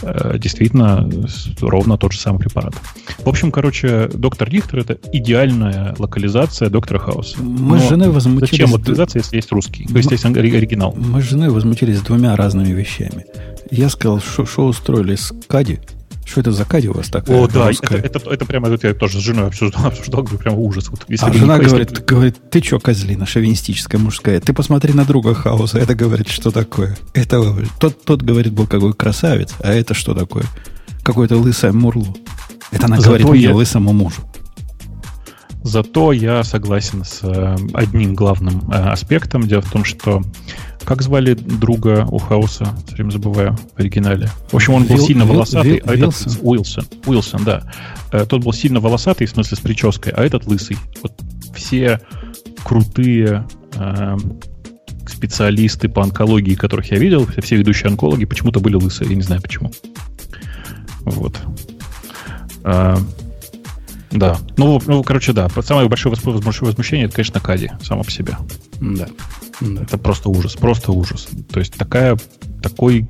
Э, 0.01 0.37
действительно, 0.37 1.09
ровно 1.61 1.97
тот 1.97 2.13
же 2.13 2.19
самый 2.19 2.39
препарат. 2.39 2.73
В 3.19 3.29
общем, 3.29 3.51
короче, 3.51 4.09
доктор 4.13 4.49
Рихтер 4.49 4.79
это 4.79 4.97
идеальная 5.11 5.95
локализация 5.97 6.69
доктора 6.69 6.99
Хауса. 6.99 7.41
Мы 7.41 7.77
Но 7.77 7.83
с 7.83 7.89
женой 7.89 8.09
возмутились... 8.09 8.51
Зачем 8.51 8.73
локализация, 8.73 9.21
если 9.21 9.35
есть 9.37 9.48
русский? 9.51 9.85
То 9.85 9.97
есть 9.97 10.11
есть 10.11 10.25
оригинал. 10.25 10.93
Мы 10.95 11.21
с 11.21 11.25
женой 11.25 11.49
возмутились 11.49 12.01
двумя 12.01 12.35
разными 12.35 12.71
вещами. 12.71 13.25
Я 13.71 13.89
сказал, 13.89 14.19
что, 14.19 14.45
что 14.45 14.65
устроили 14.65 15.15
с 15.15 15.33
Кади. 15.47 15.79
Что 16.25 16.41
это 16.41 16.51
за 16.51 16.63
Кади 16.63 16.87
у 16.89 16.93
вас 16.93 17.07
такая? 17.07 17.35
О, 17.35 17.47
да, 17.47 17.71
это, 17.71 17.95
это, 17.95 18.29
это 18.29 18.45
прямо 18.45 18.69
вот 18.69 18.83
я 18.83 18.93
тоже 18.93 19.19
с 19.19 19.23
женой 19.23 19.47
обсуждал, 19.47 19.85
обсуждал 19.87 20.21
говорю, 20.21 20.37
прямо 20.37 20.57
ужас. 20.57 20.89
Вот, 20.89 21.05
если 21.07 21.25
а 21.25 21.33
жена 21.33 21.57
не, 21.57 21.65
говорит, 21.65 21.89
если... 21.89 22.03
говорит, 22.03 22.35
ты 22.51 22.61
что, 22.61 22.79
козлина 22.79 23.25
шовинистическая 23.25 23.99
мужская, 23.99 24.39
ты 24.39 24.53
посмотри 24.53 24.93
на 24.93 25.05
друга 25.05 25.33
Хауса, 25.33 25.79
это 25.79 25.95
говорит, 25.95 26.27
что 26.27 26.51
такое? 26.51 26.95
Это, 27.15 27.43
тот, 27.79 28.03
тот 28.05 28.21
говорит, 28.21 28.53
был 28.53 28.67
какой 28.67 28.93
красавец, 28.93 29.55
а 29.59 29.71
это 29.71 29.95
что 29.95 30.13
такое? 30.13 30.45
Какое-то 31.03 31.37
лысое 31.37 31.71
мурло. 31.71 32.13
Это 32.71 32.85
она 32.85 32.97
Зато 32.97 33.09
говорит 33.09 33.29
мне, 33.29 33.39
я... 33.41 33.55
лысому 33.55 33.93
мужу. 33.93 34.21
Зато 35.63 36.13
я 36.13 36.43
согласен 36.43 37.03
с 37.03 37.19
э, 37.21 37.55
одним 37.73 38.15
главным 38.15 38.61
э, 38.71 38.75
аспектом. 38.75 39.47
Дело 39.47 39.61
в 39.61 39.69
том, 39.69 39.83
что 39.83 40.21
как 40.85 41.01
звали 41.01 41.33
друга 41.33 42.07
у 42.09 42.17
Хауса? 42.17 42.73
Все 42.87 42.95
время 42.95 43.11
забываю 43.11 43.57
в 43.75 43.79
оригинале. 43.79 44.29
В 44.51 44.55
общем, 44.55 44.75
он 44.75 44.85
был 44.85 44.95
Вил, 44.95 45.05
сильно 45.05 45.25
волосатый, 45.25 45.71
Вил, 45.73 45.81
а 45.85 45.93
этот 45.93 46.15
Уилсон. 46.15 46.37
Уилсон. 46.41 46.85
Уилсон, 47.05 47.43
да. 47.43 47.63
Э, 48.11 48.25
тот 48.25 48.43
был 48.43 48.53
сильно 48.53 48.79
волосатый, 48.79 49.27
в 49.27 49.31
смысле 49.31 49.57
с 49.57 49.59
прической, 49.59 50.13
а 50.13 50.23
этот 50.23 50.47
лысый. 50.47 50.77
Вот 51.01 51.13
все 51.53 51.99
крутые 52.63 53.45
специалисты 55.07 55.89
по 55.89 56.03
онкологии, 56.03 56.55
которых 56.55 56.91
я 56.91 56.97
видел, 56.97 57.27
все 57.41 57.55
ведущие 57.57 57.89
онкологи 57.89 58.25
почему-то 58.25 58.59
были 58.59 58.75
лысые. 58.75 59.09
Я 59.09 59.15
не 59.15 59.21
знаю 59.21 59.41
почему. 59.41 59.71
Вот. 61.01 61.37
Да. 64.11 64.37
Ну, 64.57 64.81
ну, 64.85 65.03
короче, 65.03 65.33
да. 65.33 65.49
Самое 65.63 65.87
большое 65.87 66.15
возмущение 66.15 67.05
это, 67.05 67.15
конечно, 67.15 67.39
Кади 67.39 67.71
само 67.83 68.03
по 68.03 68.11
себе. 68.11 68.37
Да. 68.79 69.07
да. 69.61 69.83
Это 69.83 69.97
просто 69.97 70.29
ужас. 70.29 70.53
Просто 70.53 70.91
ужас. 70.91 71.27
То 71.51 71.59
есть 71.59 71.75
такая, 71.75 72.17
такой 72.61 73.07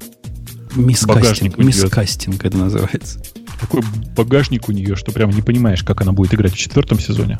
Мискастинг, 0.75 1.57
мискастинг 1.57 2.45
это 2.45 2.57
называется. 2.57 3.19
Такой 3.59 3.81
багажник 4.15 4.69
у 4.69 4.71
нее, 4.71 4.95
что 4.95 5.11
прям 5.11 5.31
не 5.31 5.41
понимаешь, 5.41 5.83
как 5.83 6.01
она 6.01 6.11
будет 6.11 6.33
играть 6.33 6.53
в 6.53 6.57
четвертом 6.57 6.99
сезоне. 6.99 7.39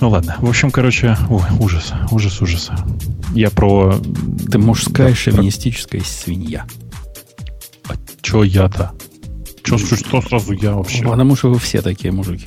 Ну 0.00 0.10
ладно. 0.10 0.36
В 0.40 0.48
общем, 0.48 0.70
короче, 0.70 1.16
ой, 1.28 1.42
ужас, 1.60 1.92
ужас, 2.10 2.40
ужас. 2.40 2.70
Я 3.34 3.50
про... 3.50 3.98
Ты 4.50 4.58
мужская 4.58 5.10
да, 5.10 5.14
шовинистическая 5.14 6.00
про... 6.00 6.08
свинья. 6.08 6.66
А 7.88 7.94
чё 8.22 8.42
я-то? 8.42 8.92
Чё, 9.64 9.78
что 9.78 10.20
сразу 10.20 10.52
я 10.52 10.74
вообще? 10.74 11.02
Потому 11.04 11.36
что 11.36 11.50
вы 11.50 11.58
все 11.58 11.80
такие 11.80 12.12
мужики. 12.12 12.46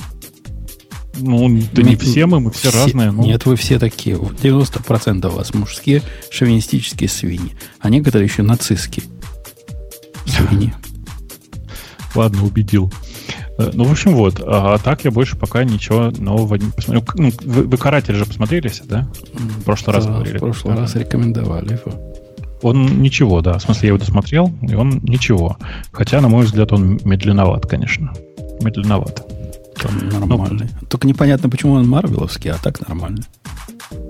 Ну, 1.20 1.50
да 1.74 1.82
не 1.82 1.96
все 1.96 2.28
мы, 2.28 2.40
мы 2.40 2.52
все, 2.52 2.70
все 2.70 2.84
разные. 2.84 3.12
Но... 3.12 3.24
Нет, 3.24 3.46
вы 3.46 3.56
все 3.56 3.80
такие. 3.80 4.18
90% 4.18 5.28
у 5.28 5.32
вас 5.32 5.54
мужские 5.54 6.04
шовинистические 6.30 7.10
свиньи. 7.10 7.56
А 7.80 7.90
некоторые 7.90 8.28
еще 8.28 8.44
нацистские 8.44 9.06
свиньи. 10.26 10.74
Ладно, 12.14 12.44
убедил. 12.44 12.92
Э, 13.58 13.72
ну, 13.74 13.84
в 13.84 13.92
общем, 13.92 14.16
вот. 14.16 14.40
А, 14.46 14.76
а 14.76 14.78
так 14.78 15.04
я 15.06 15.12
больше 15.12 15.36
пока 15.38 15.64
ничего 15.64 16.12
нового 16.12 16.56
не 16.56 16.70
посмотрел. 16.70 17.04
Ну, 17.16 17.32
вы, 17.44 17.64
вы 17.64 17.78
«Каратель» 17.78 18.16
же 18.16 18.26
посмотрелись, 18.26 18.82
да? 18.86 19.10
В 19.34 19.64
прошлый 19.64 19.94
да, 19.94 20.00
раз 20.00 20.08
говорили. 20.08 20.38
В 20.38 20.40
прошлый 20.40 20.76
раз 20.76 20.96
рекомендовали 20.96 21.74
его. 21.74 22.17
Он 22.62 23.02
ничего, 23.02 23.42
да. 23.42 23.58
В 23.58 23.62
смысле, 23.62 23.82
я 23.84 23.88
его 23.90 23.98
досмотрел, 23.98 24.52
и 24.62 24.74
он 24.74 25.00
ничего. 25.04 25.58
Хотя, 25.92 26.22
на 26.22 26.28
мой 26.28 26.46
взгляд, 26.46 26.72
он 26.72 27.00
медленноват, 27.04 27.66
конечно. 27.66 28.14
Медленноват. 28.62 29.26
Там 29.82 30.10
нормальный. 30.10 30.68
Ну, 30.82 30.88
Только 30.88 31.08
непонятно, 31.08 31.50
почему 31.50 31.74
он 31.74 31.88
марвеловский, 31.88 32.52
а 32.52 32.58
так 32.58 32.86
нормальный. 32.88 33.24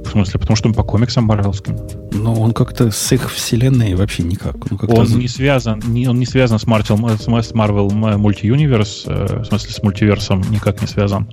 В 0.06 0.10
смысле, 0.10 0.40
потому 0.40 0.56
что 0.56 0.70
он 0.70 0.74
по 0.74 0.84
комиксам 0.84 1.26
марвелским. 1.26 1.78
Но 2.14 2.34
он 2.34 2.54
как-то 2.54 2.90
с 2.90 3.12
их 3.12 3.30
вселенной 3.32 3.94
вообще 3.96 4.24
никак. 4.24 4.56
Ну, 4.72 4.80
он 4.88 5.08
не 5.20 5.28
связан, 5.28 5.84
не, 5.86 6.08
он 6.08 6.18
не 6.18 6.26
связан 6.26 6.60
с 6.60 6.64
Marvel, 6.64 6.96
с 7.18 7.52
Marvel 7.52 7.90
Multi-Universe, 7.90 9.04
э, 9.06 9.42
в 9.42 9.46
смысле 9.46 9.72
с 9.72 9.84
мультиверсом 9.84 10.42
никак 10.50 10.82
не 10.82 10.88
связан. 10.88 11.28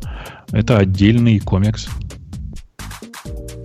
Это 0.50 0.78
отдельный 0.78 1.38
комикс. 1.38 1.88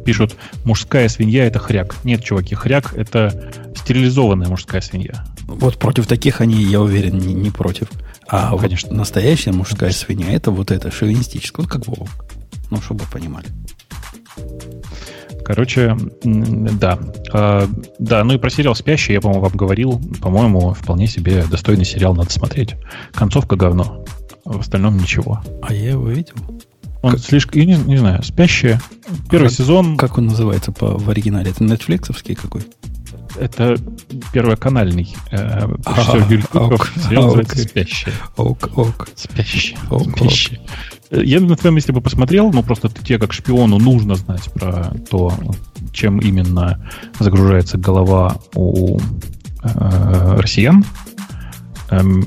Пишут, 0.06 0.36
мужская 0.64 1.08
свинья 1.10 1.46
это 1.46 1.60
хряк. 1.60 1.96
Нет, 2.04 2.24
чуваки, 2.24 2.56
хряк 2.56 2.94
это 2.96 3.52
стерилизованная 3.76 4.48
мужская 4.48 4.82
свинья. 4.82 5.26
Вот 5.44 5.78
против 5.78 6.08
таких 6.08 6.42
они, 6.42 6.64
я 6.64 6.82
уверен, 6.82 7.18
не, 7.18 7.34
не 7.34 7.50
против. 7.50 7.90
А 8.28 8.56
Конечно. 8.56 8.90
вот 8.90 8.98
настоящая 8.98 9.52
мужская 9.52 9.92
свинья 9.92 10.32
это 10.32 10.52
вот 10.52 10.72
это 10.72 10.92
шовинистическая, 10.92 11.66
вот 11.66 11.72
как 11.72 11.88
Вовок. 11.88 12.26
Ну, 12.70 12.80
чтобы 12.82 13.04
понимали. 13.12 13.48
Короче, 15.44 15.98
да. 16.24 17.00
А, 17.34 17.68
да, 17.98 18.24
ну 18.24 18.36
и 18.36 18.38
про 18.38 18.52
сериал 18.52 18.76
«Спящий» 18.76 19.14
я, 19.14 19.22
по-моему, 19.22 19.42
вам 19.42 19.54
говорил. 19.54 20.00
По-моему, 20.22 20.76
вполне 20.76 21.08
себе 21.08 21.44
достойный 21.50 21.86
сериал 21.86 22.14
надо 22.14 22.30
смотреть. 22.30 22.76
Концовка 23.14 23.56
говно. 23.56 24.06
В 24.46 24.60
остальном 24.60 24.98
ничего. 24.98 25.42
А 25.64 25.74
я 25.74 25.92
его 25.92 26.08
видел. 26.08 26.36
Он 27.02 27.12
как... 27.12 27.20
слишком, 27.22 27.62
я 27.62 27.66
не, 27.66 27.76
не 27.76 27.98
знаю, 27.98 28.24
«Спящие». 28.24 28.82
Первый 29.30 29.48
а 29.48 29.52
сезон... 29.52 29.98
Как 29.98 30.18
он 30.18 30.28
называется 30.28 30.72
по, 30.72 30.98
в 30.98 31.10
оригинале? 31.10 31.52
Это 31.52 31.64
нетфликсовский 31.64 32.36
какой? 32.36 32.64
Это 33.40 33.78
первоканальный. 34.34 35.16
Э, 35.32 35.68
а, 35.86 36.18
Юрий 36.30 36.42
Куков. 36.44 36.92
Сериал 37.08 37.26
называется 37.26 37.58
«Спящие». 37.58 38.14
Ок, 38.36 38.70
ок. 38.76 39.08
«Спящие». 39.16 39.78
Спящие. 40.16 40.60
Я 41.12 41.40
на 41.40 41.56
твоем 41.56 41.76
месте 41.76 41.92
бы 41.92 42.02
посмотрел, 42.02 42.52
но 42.52 42.62
просто 42.62 42.90
тебе 42.90 43.18
как 43.18 43.34
шпиону 43.34 43.80
нужно 43.80 44.16
знать 44.16 44.52
про 44.54 44.94
то, 45.10 45.34
чем 45.92 46.20
именно 46.20 46.86
загружается 47.20 47.78
голова 47.78 48.38
у 48.54 49.00
э, 49.64 50.36
россиян, 50.38 50.86
эм, 51.90 52.24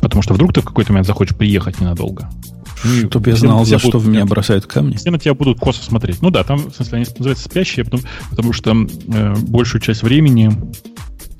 потому 0.00 0.22
что 0.22 0.34
вдруг 0.34 0.52
ты 0.52 0.60
в 0.60 0.64
какой-то 0.64 0.92
момент 0.92 1.08
захочешь 1.08 1.36
приехать 1.36 1.80
ненадолго. 1.80 2.30
Чтобы 3.08 3.30
я 3.30 3.36
знал, 3.36 3.64
за 3.64 3.78
что 3.78 3.98
в 3.98 4.06
меня 4.08 4.24
бросают 4.24 4.66
камни. 4.66 4.96
Все 4.96 5.10
на 5.10 5.18
тебя 5.18 5.34
будут 5.34 5.58
косо 5.58 5.82
смотреть. 5.82 6.22
Ну 6.22 6.30
да, 6.30 6.44
там, 6.44 6.70
в 6.70 6.74
смысле, 6.74 6.98
они 6.98 7.06
называются 7.16 7.44
спящие, 7.44 7.84
потому, 7.84 8.02
потому 8.30 8.52
что 8.52 8.72
э, 8.72 9.34
большую 9.36 9.80
часть 9.80 10.02
времени 10.02 10.50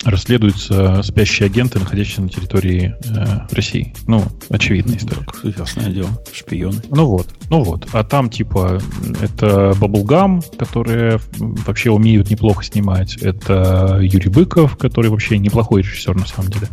расследуются 0.05 1.03
спящие 1.03 1.47
агенты, 1.47 1.79
находящиеся 1.79 2.23
на 2.23 2.29
территории 2.29 2.95
э, 3.05 3.55
России. 3.55 3.95
Ну, 4.07 4.25
очевидная 4.49 4.97
история. 4.97 5.27
Ну, 5.43 5.51
ясное 5.57 5.91
дело, 5.91 6.09
шпионы. 6.33 6.81
Ну 6.91 7.07
вот, 7.07 7.29
ну 7.51 7.63
вот. 7.63 7.87
А 7.93 8.03
там 8.05 8.31
типа 8.31 8.81
это 9.21 9.75
Bubblegum, 9.79 10.43
которые 10.57 11.21
вообще 11.39 11.91
умеют 11.91 12.31
неплохо 12.31 12.65
снимать. 12.65 13.17
Это 13.17 13.99
Юрий 14.01 14.31
Быков, 14.31 14.77
который 14.77 15.11
вообще 15.11 15.39
неплохой 15.39 15.83
режиссер 15.83 16.15
на 16.15 16.27
самом 16.27 16.51
деле. 16.51 16.69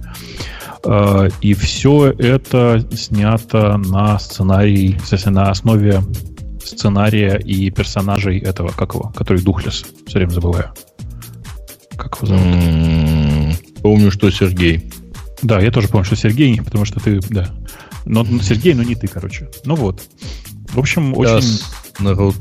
Э, 0.84 1.30
и 1.42 1.54
все 1.54 2.12
это 2.12 2.86
снято 2.96 3.78
на 3.78 4.20
сценарий, 4.20 4.98
кстати, 5.02 5.30
на 5.30 5.50
основе 5.50 6.02
сценария 6.64 7.38
и 7.38 7.70
персонажей 7.70 8.40
этого, 8.40 8.70
как 8.70 8.94
его, 8.94 9.12
который 9.16 9.42
Духлес, 9.42 9.86
все 10.06 10.20
время 10.20 10.32
забываю. 10.32 10.74
Как 11.96 12.18
его 12.18 12.28
зовут? 12.28 13.82
Помню, 13.82 14.12
что 14.12 14.30
Сергей. 14.30 14.92
Да, 15.42 15.60
я 15.60 15.72
тоже 15.72 15.88
помню, 15.88 16.06
что 16.06 16.16
Сергей, 16.16 16.62
потому 16.62 16.86
что 16.86 17.00
ты, 17.00 17.20
да. 17.30 17.50
Но 18.06 18.26
Сергей, 18.42 18.74
но 18.74 18.84
не 18.84 18.96
ты, 18.96 19.08
короче. 19.08 19.50
Ну 19.66 19.76
вот. 19.76 20.02
В 20.70 20.80
общем, 20.80 21.16
очень... 21.18 21.62
народ, 22.00 22.36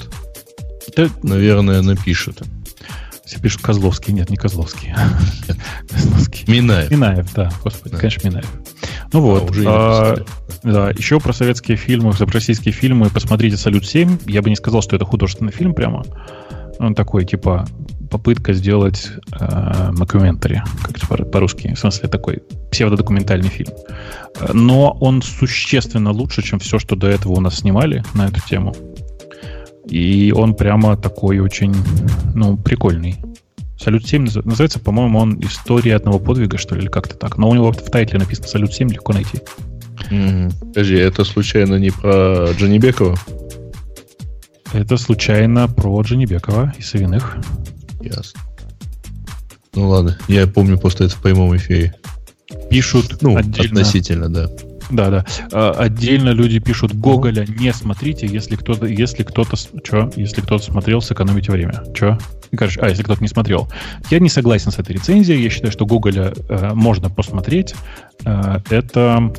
да... 0.97 1.09
наверное, 1.23 1.83
напишет. 1.83 2.43
Все 3.27 3.41
пишут 3.41 3.63
Козловский. 3.63 4.13
Нет, 4.13 4.31
не 4.31 4.37
Козловский. 4.37 4.95
Козловский. 5.91 6.45
Минаев. 6.47 6.91
Минаев, 6.91 7.35
да. 7.35 7.51
Господи, 7.65 7.95
да. 7.95 7.99
конечно, 7.99 8.29
Минаев. 8.29 8.51
Ну 9.13 9.21
вот. 9.21 9.43
А, 9.43 9.51
уже 9.51 9.65
а, 9.67 10.17
да, 10.63 10.91
еще 10.91 11.19
про 11.19 11.33
советские 11.33 11.77
фильмы, 11.77 12.13
про 12.13 12.35
российские 12.35 12.73
фильмы. 12.73 13.11
Посмотрите 13.11 13.57
«Салют-7». 13.57 14.31
Я 14.31 14.43
бы 14.43 14.51
не 14.51 14.57
сказал, 14.57 14.81
что 14.81 14.95
это 14.95 15.05
художественный 15.05 15.53
фильм 15.53 15.75
прямо. 15.75 16.05
Он 16.79 16.95
такой, 16.95 17.25
типа, 17.25 17.67
попытка 18.11 18.53
сделать 18.53 19.11
э, 19.33 19.91
как 20.83 20.97
это 20.97 21.25
по-русски, 21.25 21.75
в 21.75 21.79
смысле 21.79 22.09
такой 22.09 22.43
псевдодокументальный 22.71 23.49
фильм. 23.49 23.73
Но 24.53 24.93
он 25.01 25.23
существенно 25.23 26.13
лучше, 26.13 26.43
чем 26.43 26.59
все, 26.59 26.79
что 26.79 26.95
до 26.95 27.09
этого 27.09 27.33
у 27.33 27.41
нас 27.41 27.61
снимали 27.61 28.05
на 28.15 28.27
эту 28.27 28.41
тему. 28.47 28.75
И 29.89 30.33
он 30.33 30.55
прямо 30.55 30.97
такой 30.97 31.39
очень, 31.39 31.75
ну, 32.35 32.57
прикольный. 32.57 33.17
Салют-7 33.79 34.43
называется, 34.45 34.81
по-моему, 34.81 35.19
он 35.19 35.41
«История 35.41 35.97
одного 35.97 36.19
подвига», 36.19 36.59
что 36.59 36.75
ли, 36.75 36.83
или 36.83 36.89
как-то 36.89 37.17
так. 37.17 37.37
Но 37.39 37.49
у 37.49 37.55
него 37.55 37.73
в 37.73 37.91
тайтле 37.91 38.19
написано 38.19 38.49
«Салют-7», 38.49 38.93
легко 38.93 39.13
найти. 39.13 39.39
Mm-hmm. 40.11 40.53
Подожди, 40.61 40.97
это 40.97 41.25
случайно 41.25 41.77
не 41.77 41.91
про 41.91 42.51
Джанибекова? 42.53 43.17
Это 44.73 44.97
случайно 44.97 45.69
про 45.69 46.01
Джанибекова 46.03 46.75
и 46.79 46.83
Савиных. 46.83 47.37
Ясно. 48.01 48.41
Ну 49.75 49.89
ладно, 49.89 50.19
я 50.29 50.47
помню 50.47 50.79
просто 50.79 51.05
это 51.05 51.15
в 51.15 51.23
прямом 51.23 51.57
эфире. 51.57 51.95
Пишут 52.71 53.19
ну, 53.21 53.37
отдельно. 53.37 53.81
относительно, 53.81 54.29
да. 54.29 54.51
Да, 54.91 55.11
да. 55.11 55.25
А, 55.53 55.71
отдельно 55.73 56.31
люди 56.31 56.59
пишут 56.59 56.95
Гоголя 56.95 57.45
не 57.47 57.73
смотрите, 57.73 58.27
если 58.27 58.57
кто-то, 58.57 58.87
если 58.87 59.23
кто-то, 59.23 59.57
что, 59.57 60.11
если 60.17 60.41
кто-то 60.41 60.63
смотрел, 60.65 61.01
сэкономите 61.01 61.53
время. 61.53 61.83
Че? 61.95 62.19
Короче, 62.57 62.81
а 62.81 62.89
если 62.89 63.03
кто-то 63.03 63.23
не 63.23 63.29
смотрел, 63.29 63.69
я 64.11 64.21
не 64.21 64.29
согласен 64.29 64.71
с 64.71 64.79
этой 64.79 64.93
рецензией. 64.93 65.43
Я 65.43 65.51
считаю, 65.51 65.73
что 65.73 65.87
Гоголя 65.87 66.33
э, 66.49 66.73
можно 66.75 67.11
посмотреть. 67.11 67.75
Э, 68.25 68.59
это 68.71 69.33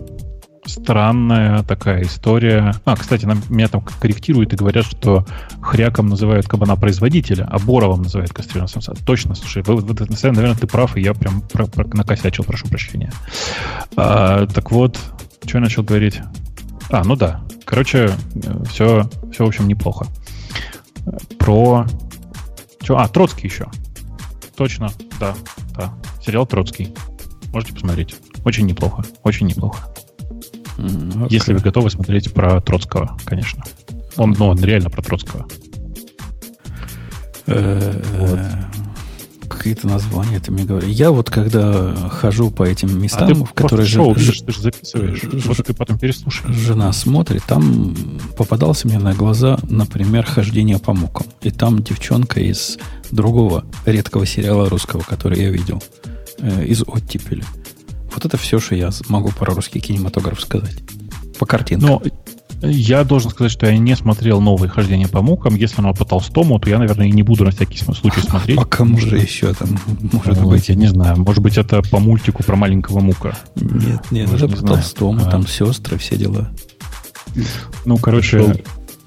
странная 0.67 1.63
такая 1.63 2.03
история. 2.03 2.73
А, 2.85 2.95
кстати, 2.95 3.25
нам, 3.25 3.41
меня 3.49 3.67
там 3.67 3.81
корректируют 3.81 4.53
и 4.53 4.55
говорят, 4.55 4.85
что 4.85 5.25
хряком 5.61 6.07
называют 6.07 6.47
кабана-производителя, 6.47 7.47
а 7.49 7.59
боровым 7.59 8.03
называют 8.03 8.33
кастрированного 8.33 8.81
самца. 8.81 8.93
Точно, 9.05 9.35
слушай, 9.35 9.63
вы, 9.63 9.77
вы, 9.77 9.95
наверное, 10.23 10.55
ты 10.55 10.67
прав, 10.67 10.97
и 10.97 11.01
я 11.01 11.13
прям 11.13 11.41
про, 11.41 11.67
про, 11.67 11.87
накосячил, 11.95 12.43
прошу 12.43 12.67
прощения. 12.67 13.11
А, 13.95 14.45
так 14.47 14.71
вот, 14.71 14.99
что 15.47 15.57
я 15.59 15.63
начал 15.63 15.83
говорить? 15.83 16.19
А, 16.89 17.03
ну 17.03 17.15
да. 17.15 17.41
Короче, 17.65 18.11
все, 18.69 19.09
все 19.31 19.45
в 19.45 19.47
общем, 19.47 19.67
неплохо. 19.67 20.07
Про... 21.39 21.85
Что? 22.81 22.97
А, 22.97 23.07
Троцкий 23.07 23.47
еще. 23.47 23.67
Точно, 24.55 24.89
да, 25.19 25.35
да. 25.75 25.93
Сериал 26.21 26.45
Троцкий. 26.45 26.93
Можете 27.53 27.73
посмотреть. 27.73 28.15
Очень 28.43 28.65
неплохо, 28.65 29.03
очень 29.23 29.47
неплохо. 29.47 29.89
Okay. 30.77 31.27
Если 31.29 31.53
вы 31.53 31.59
готовы 31.59 31.89
смотреть 31.89 32.33
про 32.33 32.61
Троцкого, 32.61 33.17
конечно. 33.25 33.63
Он, 34.15 34.35
ну, 34.37 34.47
он 34.47 34.63
реально 34.63 34.89
про 34.89 35.01
Троцкого. 35.01 35.47
Э, 37.47 38.01
вот. 38.17 38.39
Какие-то 39.67 39.88
названия 39.88 40.39
ты 40.39 40.51
мне 40.51 40.63
говоришь. 40.63 40.89
Я 40.89 41.12
вот 41.12 41.29
когда 41.29 41.93
хожу 42.09 42.51
по 42.51 42.63
этим 42.63 43.01
местам, 43.01 43.24
а 43.24 43.27
ты 43.27 43.33
в 43.33 43.51
которые 43.53 43.86
же, 43.86 43.95
шоу, 43.95 44.15
ж, 44.15 44.39
ты 44.39 44.51
же 44.53 44.62
записываешь, 44.62 45.21
ж, 45.21 45.45
может, 45.45 45.65
ты 45.65 45.74
потом 45.74 46.00
переслушаешь. 46.00 46.55
Жена 46.55 46.93
смотрит, 46.93 47.43
там 47.45 47.93
попадался 48.38 48.88
мне 48.88 48.97
на 48.97 49.13
глаза, 49.13 49.59
например, 49.69 50.25
хождение 50.25 50.79
по 50.79 50.93
мукам. 50.93 51.27
И 51.41 51.51
там 51.51 51.83
девчонка 51.83 52.39
из 52.39 52.77
другого 53.12 53.65
редкого 53.86 54.25
сериала 54.25 54.69
русского, 54.69 55.01
который 55.01 55.41
я 55.41 55.50
видел, 55.50 55.83
э, 56.39 56.65
из 56.65 56.83
оттепели. 56.83 57.43
Вот 58.13 58.24
это 58.24 58.38
все, 58.38 58.59
что 58.59 58.74
я 58.75 58.89
могу 59.09 59.31
про 59.31 59.53
русский 59.53 59.81
кинематограф 59.81 60.39
сказать. 60.39 60.77
По 61.39 61.45
картинкам. 61.45 61.89
Но 61.89 62.01
я 62.61 63.03
должен 63.03 63.29
сказать, 63.29 63.51
что 63.51 63.67
я 63.67 63.77
не 63.77 63.95
смотрел 63.95 64.41
новые 64.41 64.69
хождения 64.69 65.07
по 65.07 65.21
мукам. 65.21 65.55
Если 65.55 65.79
оно 65.79 65.93
по 65.93 66.05
Толстому, 66.05 66.59
то 66.59 66.69
я, 66.69 66.79
наверное, 66.79 67.07
и 67.07 67.11
не 67.11 67.23
буду 67.23 67.43
на 67.43 67.51
всякий 67.51 67.77
случай 67.77 68.21
смотреть. 68.21 68.57
По 68.57 68.65
кому 68.65 68.97
же 68.99 69.17
еще 69.17 69.53
там 69.53 69.77
может 70.11 70.43
быть? 70.43 70.69
Я 70.69 70.75
не 70.75 70.87
знаю. 70.87 71.17
Может 71.17 71.43
быть, 71.43 71.57
это 71.57 71.81
по 71.83 71.99
мультику 71.99 72.43
про 72.43 72.55
маленького 72.55 72.99
мука. 72.99 73.37
Нет, 73.55 74.11
нет, 74.11 74.33
это 74.33 74.47
по 74.47 74.63
Толстому. 74.63 75.21
А. 75.25 75.29
Там 75.29 75.47
сестры, 75.47 75.97
все 75.97 76.17
дела. 76.17 76.49
Ну, 77.85 77.97
короче... 77.97 78.39
Пошел, 78.39 78.61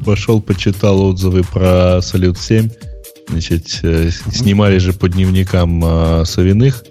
пошел, 0.05 0.41
почитал 0.41 1.03
отзывы 1.03 1.43
про 1.43 2.01
Салют 2.03 2.39
7. 2.39 2.71
Значит, 3.29 3.81
э, 3.83 4.11
снимали 4.11 4.79
же 4.79 4.93
по 4.93 5.09
дневникам 5.09 5.83
э, 5.85 6.25
Савиных. 6.25 6.85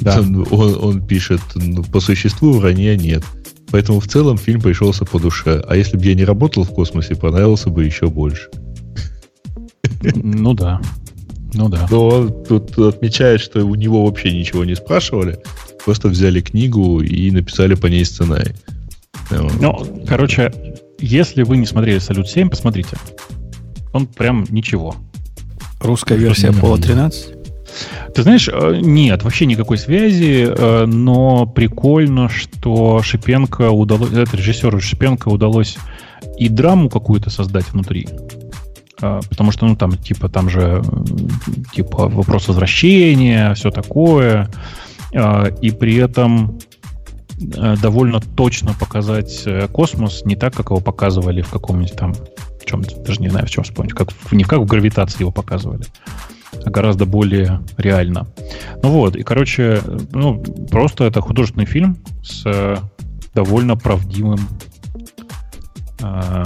Да. 0.00 0.20
Он, 0.20 0.76
он 0.80 1.06
пишет, 1.06 1.40
ну, 1.54 1.82
по 1.82 2.00
существу 2.00 2.52
вранья 2.52 2.96
нет. 2.96 3.24
Поэтому 3.76 4.00
в 4.00 4.08
целом 4.08 4.38
фильм 4.38 4.62
пришелся 4.62 5.04
по 5.04 5.20
душе. 5.20 5.62
А 5.68 5.76
если 5.76 5.98
бы 5.98 6.04
я 6.06 6.14
не 6.14 6.24
работал 6.24 6.64
в 6.64 6.70
космосе, 6.70 7.14
понравился 7.14 7.68
бы 7.68 7.84
еще 7.84 8.06
больше. 8.06 8.48
Ну 10.14 10.54
да. 10.54 10.80
Ну 11.52 11.68
да. 11.68 11.86
Но 11.90 12.08
он 12.08 12.44
тут 12.44 12.78
отмечает, 12.78 13.42
что 13.42 13.62
у 13.66 13.74
него 13.74 14.06
вообще 14.06 14.32
ничего 14.32 14.64
не 14.64 14.74
спрашивали. 14.74 15.38
Просто 15.84 16.08
взяли 16.08 16.40
книгу 16.40 17.02
и 17.02 17.30
написали 17.30 17.74
по 17.74 17.88
ней 17.88 18.06
сценарий. 18.06 18.54
Ну, 19.30 20.02
короче, 20.08 20.50
если 20.98 21.42
вы 21.42 21.58
не 21.58 21.66
смотрели 21.66 21.98
«Салют 21.98 22.34
7», 22.34 22.48
посмотрите. 22.48 22.96
Он 23.92 24.06
прям 24.06 24.46
ничего. 24.48 24.96
Русская 25.80 26.16
версия 26.16 26.48
Apollo 26.48 26.80
13? 26.80 27.35
Ты 28.14 28.22
знаешь, 28.22 28.48
э, 28.48 28.78
нет, 28.80 29.22
вообще 29.22 29.46
никакой 29.46 29.78
связи, 29.78 30.46
э, 30.48 30.86
но 30.86 31.46
прикольно, 31.46 32.28
что 32.28 33.02
Шипенко 33.02 33.70
удалось, 33.70 34.12
это 34.12 34.36
режиссеру 34.36 34.80
Шипенко 34.80 35.28
удалось 35.28 35.76
и 36.38 36.48
драму 36.48 36.88
какую-то 36.88 37.30
создать 37.30 37.70
внутри. 37.72 38.08
Э, 39.00 39.20
потому 39.28 39.50
что, 39.52 39.66
ну, 39.66 39.76
там, 39.76 39.96
типа, 39.96 40.28
там 40.28 40.48
же, 40.48 40.82
типа, 41.74 42.08
вопрос 42.08 42.48
возвращения, 42.48 43.54
все 43.54 43.70
такое. 43.70 44.48
И 45.62 45.70
при 45.70 45.96
этом 45.96 46.58
довольно 47.38 48.20
точно 48.20 48.74
показать 48.78 49.46
космос 49.72 50.24
не 50.24 50.36
так, 50.36 50.54
как 50.54 50.70
его 50.70 50.80
показывали 50.80 51.42
в 51.42 51.48
каком-нибудь 51.48 51.94
там, 51.94 52.14
в 52.14 52.64
чем 52.66 52.82
даже 52.82 53.20
не 53.20 53.28
знаю, 53.28 53.46
в 53.46 53.50
чем 53.50 53.64
вспомнить, 53.64 53.92
как, 53.92 54.08
не 54.30 54.44
как 54.44 54.60
в 54.60 54.66
гравитации 54.66 55.20
его 55.20 55.30
показывали 55.30 55.84
гораздо 56.64 57.06
более 57.06 57.60
реально. 57.76 58.26
Ну 58.82 58.90
вот, 58.90 59.16
и, 59.16 59.22
короче, 59.22 59.80
ну, 60.12 60.42
просто 60.70 61.04
это 61.04 61.20
художественный 61.20 61.66
фильм 61.66 61.98
с 62.22 62.42
э, 62.46 62.76
довольно 63.34 63.76
правдивым 63.76 64.40
э, 66.02 66.44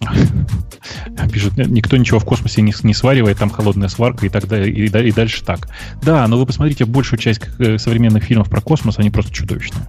Пишут, 1.32 1.56
никто 1.56 1.96
ничего 1.96 2.18
в 2.18 2.24
космосе 2.24 2.62
не, 2.62 2.72
не 2.82 2.94
сваривает, 2.94 3.38
там 3.38 3.50
холодная 3.50 3.88
сварка 3.88 4.26
и 4.26 4.28
так 4.28 4.46
далее, 4.46 4.72
и, 4.72 4.86
и 4.86 5.12
дальше 5.12 5.44
так. 5.44 5.68
Да, 6.02 6.26
но 6.28 6.38
вы 6.38 6.46
посмотрите 6.46 6.84
большую 6.84 7.18
часть 7.18 7.40
э, 7.58 7.78
современных 7.78 8.24
фильмов 8.24 8.48
про 8.48 8.60
космос, 8.60 8.98
они 8.98 9.10
просто 9.10 9.32
чудовищные. 9.32 9.86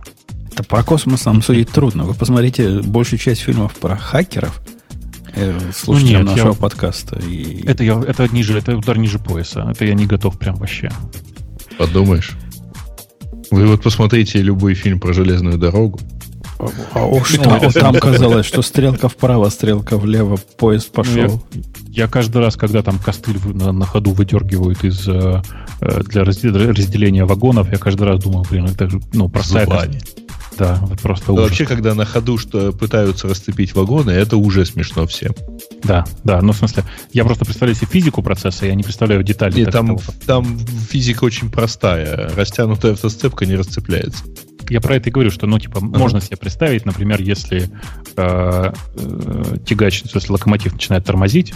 Это 0.52 0.64
про 0.64 0.84
космос 0.84 1.26
нам 1.26 1.42
судить 1.42 1.70
трудно. 1.70 2.04
Вы 2.04 2.14
посмотрите 2.14 2.82
большую 2.82 3.20
часть 3.20 3.42
фильмов 3.42 3.76
про 3.76 3.96
хакеров, 3.96 4.62
слушателям 5.74 6.26
ну, 6.26 6.32
нашего 6.32 6.50
я... 6.50 6.54
подкаста. 6.54 7.20
И... 7.20 7.64
Это, 7.66 7.84
я, 7.84 8.02
это, 8.06 8.28
ниже, 8.34 8.58
это 8.58 8.78
удар 8.78 8.98
ниже 8.98 9.20
пояса. 9.20 9.68
Это 9.72 9.86
я 9.86 9.94
не 9.94 10.06
готов 10.06 10.38
прям 10.38 10.56
вообще. 10.56 10.92
Подумаешь. 11.78 12.32
Вы 13.52 13.68
вот 13.68 13.82
посмотрите 13.82 14.42
любой 14.42 14.74
фильм 14.74 15.00
про 15.00 15.14
железную 15.14 15.58
дорогу. 15.58 16.00
А, 16.60 16.68
а 16.94 17.06
уж 17.06 17.36
там, 17.38 17.72
там 17.72 17.96
казалось, 17.96 18.46
что 18.46 18.62
стрелка 18.62 19.08
вправо, 19.08 19.48
стрелка 19.50 19.98
влево, 19.98 20.38
поезд 20.58 20.92
пошел. 20.92 21.16
Ну, 21.16 21.42
я, 21.88 22.04
я 22.04 22.08
каждый 22.08 22.40
раз, 22.40 22.58
когда 22.58 22.84
там 22.84 23.00
костыль 23.00 23.40
на, 23.46 23.72
на 23.72 23.86
ходу 23.86 24.12
выдергивают 24.12 24.84
из 24.84 25.08
э, 25.08 25.42
э 25.80 26.02
для 26.04 26.26
разделения 26.26 27.24
вагонов, 27.24 27.72
я 27.72 27.78
каждый 27.78 28.08
раз 28.08 28.22
думаю, 28.22 28.46
блин, 28.50 28.66
это 28.66 28.90
ну, 29.14 29.30
простая, 29.30 29.66
Зубами 29.66 30.02
да, 30.60 30.78
вот 30.82 31.00
просто 31.00 31.32
ужас. 31.32 31.46
Вообще, 31.46 31.66
когда 31.66 31.96
на 31.96 32.06
ходу 32.06 32.38
что 32.38 32.74
пытаются 32.74 33.30
расцепить 33.30 33.74
вагоны, 33.74 34.12
это 34.12 34.36
уже 34.36 34.66
смешно 34.66 35.08
всем. 35.08 35.34
Да, 35.84 36.06
да, 36.26 36.42
ну 36.42 36.52
в 36.52 36.58
смысле, 36.58 36.84
я 37.14 37.24
просто 37.24 37.46
представляю 37.46 37.76
себе 37.76 37.88
физику 37.88 38.22
процесса, 38.22 38.66
я 38.66 38.76
не 38.76 38.84
представляю 38.84 39.24
детали. 39.24 39.62
Нет, 39.62 39.72
там, 39.72 39.98
там 40.28 40.60
физика 40.90 41.24
очень 41.24 41.50
простая. 41.50 42.30
Растянутая 42.36 42.94
автосцепка 42.94 43.46
не 43.46 43.56
расцепляется. 43.56 44.26
Я 44.70 44.82
про 44.82 44.98
это 44.98 45.10
и 45.10 45.12
говорю, 45.12 45.32
что, 45.32 45.48
ну, 45.48 45.58
типа, 45.58 45.78
ага. 45.78 45.98
можно 45.98 46.22
себе 46.22 46.38
представить, 46.38 46.86
например, 46.86 47.22
если 47.22 47.70
э, 48.16 48.72
э, 48.96 49.58
тягач, 49.66 50.04
если 50.04 50.32
локомотив 50.32 50.74
начинает 50.74 51.06
тормозить, 51.06 51.54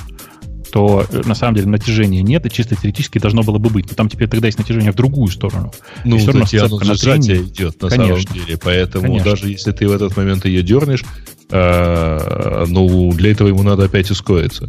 то 0.74 1.06
э, 1.08 1.22
на 1.24 1.36
самом 1.36 1.54
деле 1.54 1.68
натяжения 1.68 2.24
нет, 2.24 2.48
и 2.48 2.50
чисто 2.50 2.76
теоретически 2.76 3.20
должно 3.20 3.44
было 3.44 3.60
бы 3.60 3.70
быть. 3.70 3.92
Но 3.92 3.96
там 3.96 4.10
теперь 4.10 4.28
тогда 4.28 4.48
есть 4.48 4.58
натяжение 4.58 4.92
в 4.92 4.96
другую 4.96 5.32
сторону. 5.32 5.72
Ну, 6.04 6.16
и 6.16 6.20
все 6.46 6.62
равно 6.62 6.80
сжатие 6.96 7.44
идет 7.44 7.80
на 7.80 7.90
Конечно. 7.90 8.24
самом 8.24 8.40
деле. 8.40 8.58
Поэтому 8.58 9.04
Конечно. 9.04 9.30
даже 9.30 9.50
если 9.50 9.72
ты 9.72 9.88
в 9.88 9.92
этот 9.92 10.18
момент 10.18 10.46
ее 10.46 10.64
дернешь, 10.64 11.04
э, 11.52 12.66
ну, 12.68 13.14
для 13.14 13.32
этого 13.32 13.50
ему 13.50 13.62
надо 13.62 13.84
опять 13.84 14.10
ускориться. 14.10 14.68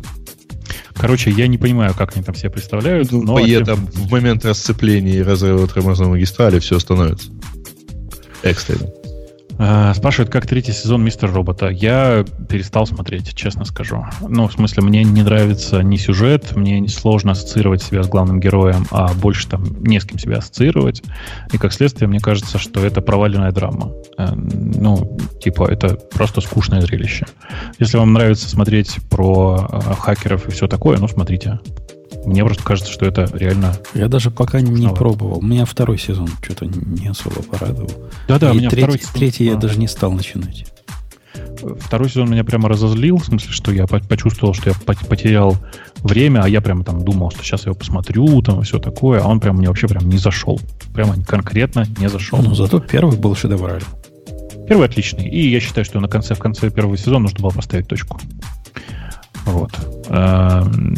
Короче, 0.94 1.30
я 1.30 1.46
не 1.46 1.56
понимаю, 1.56 1.94
как 1.96 2.14
они 2.14 2.22
там 2.22 2.34
все 2.34 2.50
представляют. 2.50 3.10
Ну, 3.10 3.22
но 3.22 3.38
этом 3.38 3.86
в 3.86 4.10
момент 4.10 4.44
расцепления 4.44 5.20
и 5.20 5.22
разрыва 5.22 5.66
тормозной 5.66 6.08
магистрали 6.08 6.58
все 6.58 6.78
становится 6.80 7.30
экстренно. 8.42 8.90
Э, 9.58 9.92
спрашивают, 9.94 10.30
как 10.30 10.46
третий 10.46 10.72
сезон 10.72 11.04
Мистер 11.04 11.32
Робота. 11.32 11.68
Я 11.68 12.24
перестал 12.48 12.86
смотреть, 12.86 13.34
честно 13.34 13.64
скажу. 13.64 14.04
Ну, 14.20 14.48
в 14.48 14.52
смысле, 14.52 14.82
мне 14.82 15.04
не 15.04 15.22
нравится 15.22 15.82
ни 15.82 15.96
сюжет, 15.96 16.56
мне 16.56 16.86
сложно 16.88 17.32
ассоциировать 17.32 17.82
себя 17.82 18.02
с 18.02 18.08
главным 18.08 18.40
героем, 18.40 18.86
а 18.90 19.12
больше 19.14 19.48
там 19.48 19.64
не 19.82 20.00
с 20.00 20.04
кем 20.04 20.18
себя 20.18 20.38
ассоциировать. 20.38 21.02
И 21.52 21.58
как 21.58 21.72
следствие, 21.72 22.08
мне 22.08 22.20
кажется, 22.20 22.58
что 22.58 22.84
это 22.84 23.00
проваленная 23.00 23.52
драма. 23.52 23.92
Э, 24.18 24.34
ну, 24.34 25.18
типа, 25.40 25.70
это 25.70 25.98
просто 26.12 26.40
скучное 26.40 26.80
зрелище. 26.80 27.26
Если 27.78 27.96
вам 27.96 28.12
нравится 28.12 28.48
смотреть 28.48 28.98
про 29.10 29.68
э, 29.70 29.80
хакеров 29.98 30.48
и 30.48 30.50
все 30.50 30.66
такое, 30.66 30.98
ну, 30.98 31.08
смотрите. 31.08 31.60
Мне 32.24 32.44
просто 32.44 32.62
кажется, 32.62 32.92
что 32.92 33.06
это 33.06 33.28
реально... 33.32 33.76
Я 33.94 34.08
даже 34.08 34.30
пока 34.30 34.60
не 34.60 34.88
пробовал. 34.88 35.38
У 35.38 35.42
меня 35.42 35.64
второй 35.64 35.98
сезон 35.98 36.28
что-то 36.42 36.66
не 36.66 37.08
особо 37.08 37.42
порадовал. 37.42 37.90
Да-да, 38.28 38.52
у 38.52 38.54
меня 38.54 38.70
третий, 38.70 38.84
второй 38.84 38.98
сезон... 38.98 39.12
Третий 39.14 39.44
я 39.44 39.56
даже 39.56 39.78
не 39.78 39.88
стал 39.88 40.12
начинать. 40.12 40.66
Второй 41.80 42.08
сезон 42.08 42.30
меня 42.30 42.44
прямо 42.44 42.68
разозлил, 42.68 43.18
в 43.18 43.24
смысле, 43.24 43.50
что 43.50 43.72
я 43.72 43.86
почувствовал, 43.86 44.54
что 44.54 44.70
я 44.70 44.76
потерял 45.08 45.56
время, 46.02 46.40
а 46.42 46.48
я 46.48 46.60
прямо 46.60 46.84
там 46.84 47.04
думал, 47.04 47.30
что 47.30 47.42
сейчас 47.42 47.64
я 47.64 47.70
его 47.70 47.78
посмотрю, 47.78 48.42
там 48.42 48.60
и 48.60 48.64
все 48.64 48.78
такое, 48.78 49.20
а 49.20 49.28
он 49.28 49.40
прям 49.40 49.56
мне 49.56 49.68
вообще 49.68 49.88
прям 49.88 50.08
не 50.08 50.18
зашел. 50.18 50.60
Прямо 50.92 51.14
конкретно 51.24 51.86
не 51.98 52.08
зашел. 52.08 52.40
Ну, 52.42 52.54
зато 52.54 52.80
первый 52.80 53.16
был 53.16 53.34
шедевральный. 53.34 53.86
Первый 54.68 54.86
отличный. 54.86 55.28
И 55.28 55.48
я 55.48 55.60
считаю, 55.60 55.84
что 55.84 56.00
на 56.00 56.08
конце, 56.08 56.34
в 56.34 56.38
конце 56.38 56.70
первого 56.70 56.96
сезона 56.96 57.20
нужно 57.20 57.40
было 57.40 57.50
поставить 57.50 57.88
точку. 57.88 58.20
Вот. 59.44 59.72
Эм, 60.08 60.96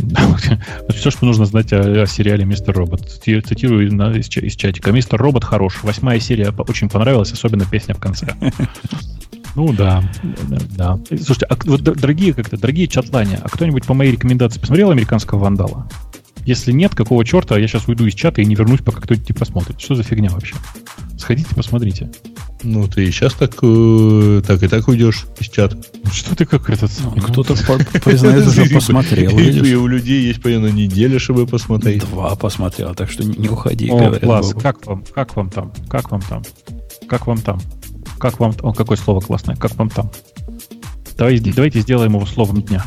Все, 0.91 1.11
что 1.11 1.27
нужно 1.27 1.45
знать 1.47 1.73
о, 1.73 2.03
о 2.03 2.07
сериале 2.07 2.45
«Мистер 2.45 2.77
Робот». 2.77 3.09
Цитирую 3.09 3.87
из, 3.87 4.37
из 4.37 4.57
чатика. 4.57 4.93
«Мистер 4.93 5.21
Робот 5.21 5.45
хорош. 5.45 5.83
Восьмая 5.83 6.21
серия 6.21 6.51
очень 6.51 6.89
понравилась, 6.89 7.33
особенно 7.33 7.65
песня 7.65 7.95
в 7.95 7.99
конце». 7.99 8.29
Ну 9.55 9.73
да, 9.73 10.05
да. 10.77 10.99
Слушайте, 11.09 11.47
а 11.47 11.57
вот 11.65 11.83
дорогие 11.83 12.35
как-то, 12.35 12.59
дорогие 12.59 12.89
чатлане, 12.89 13.41
а 13.43 13.49
кто-нибудь 13.49 13.87
по 13.87 13.95
моей 13.95 14.13
рекомендации 14.13 14.61
посмотрел 14.61 14.91
«Американского 14.91 15.39
вандала»? 15.39 15.89
Если 16.45 16.73
нет, 16.73 16.95
какого 16.95 17.25
черта, 17.25 17.57
я 17.59 17.67
сейчас 17.67 17.89
уйду 17.89 18.05
из 18.05 18.13
чата 18.13 18.43
и 18.43 18.45
не 18.45 18.55
вернусь, 18.55 18.83
пока 18.83 19.01
кто-нибудь 19.01 19.31
не 19.31 19.35
посмотрит. 19.35 19.81
Что 19.81 19.95
за 19.95 20.03
фигня 20.03 20.29
вообще? 20.29 20.55
Сходите, 21.19 21.55
посмотрите. 21.55 22.11
Ну, 22.63 22.89
ты 22.89 23.05
и 23.05 23.11
сейчас 23.11 23.35
так, 23.35 23.55
э, 23.63 24.43
так 24.47 24.63
и 24.63 24.69
так 24.69 24.89
уйдешь 24.89 25.27
из 25.39 25.49
чата. 25.49 25.77
Что 26.11 26.35
ты 26.35 26.47
как 26.47 26.69
этот... 26.71 26.91
Ну, 27.15 27.21
кто-то 27.21 27.55
признает, 28.05 28.47
уже 28.47 28.67
посмотрел. 28.67 29.39
И 29.39 29.75
у 29.75 29.87
людей 29.87 30.27
есть 30.27 30.43
примерно 30.43 30.69
неделя, 30.69 31.19
чтобы 31.19 31.47
посмотреть. 31.47 32.01
Два 32.01 32.35
посмотрел, 32.35 32.95
так 32.95 33.11
что 33.11 33.25
не 33.25 33.49
уходи. 33.49 33.91
О, 33.91 34.19
класс, 34.19 34.55
как 34.61 34.87
вам, 34.87 35.05
как 35.15 35.37
вам 35.37 35.51
там, 35.51 35.73
как 35.89 36.11
вам 36.11 36.23
там, 36.23 36.43
как 37.09 37.27
вам 37.27 37.39
там, 37.39 37.61
как 38.19 38.41
вам... 38.41 38.55
О, 38.63 38.73
какое 38.73 38.97
слово 38.97 39.21
классное, 39.21 39.57
как 39.57 39.75
вам 39.77 39.91
там. 39.91 40.11
Давайте, 41.17 41.53
давайте 41.53 41.81
сделаем 41.81 42.15
его 42.15 42.27
словом 42.27 42.63
дня. 42.63 42.85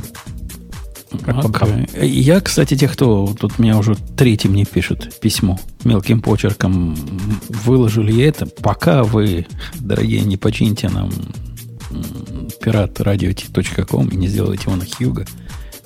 Okay. 1.11 2.05
Я, 2.05 2.39
кстати, 2.39 2.77
тех, 2.77 2.93
кто 2.93 3.33
тут 3.39 3.57
меня 3.57 3.77
уже 3.77 3.95
третий 4.15 4.47
мне 4.47 4.65
пишет 4.65 5.19
письмо 5.19 5.59
мелким 5.83 6.21
почерком, 6.21 6.95
выложу 7.49 8.03
ли 8.03 8.15
я 8.15 8.27
это, 8.27 8.45
пока 8.45 9.03
вы, 9.03 9.47
дорогие, 9.79 10.21
не 10.21 10.37
почините 10.37 10.89
нам 10.89 11.11
пират 12.61 12.99
и 13.01 14.15
не 14.15 14.27
сделаете 14.27 14.63
его 14.65 14.75
на 14.75 14.85
Хьюга, 14.85 15.25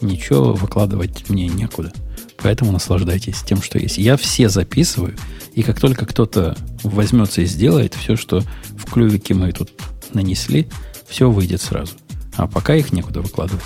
ничего 0.02 0.54
выкладывать 0.54 1.30
мне 1.30 1.48
некуда. 1.48 1.94
Поэтому 2.38 2.74
наслаждайтесь 2.74 3.42
тем, 3.44 3.62
что 3.62 3.80
есть. 3.80 3.98
Я 3.98 4.18
все 4.18 4.50
записываю, 4.50 5.16
и 5.54 5.64
как 5.64 5.80
только 5.80 6.06
кто-то 6.06 6.58
возьмется 6.84 7.42
и 7.42 7.46
сделает, 7.46 7.94
все, 7.94 8.18
что 8.18 8.44
в 8.76 8.92
клювике 8.92 9.34
мы 9.34 9.54
тут 9.54 9.72
нанесли, 10.14 10.68
все 11.08 11.32
выйдет 11.32 11.62
сразу. 11.62 11.94
А 12.36 12.48
пока 12.48 12.76
их 12.76 12.92
некуда 12.92 13.22
выкладывать. 13.22 13.64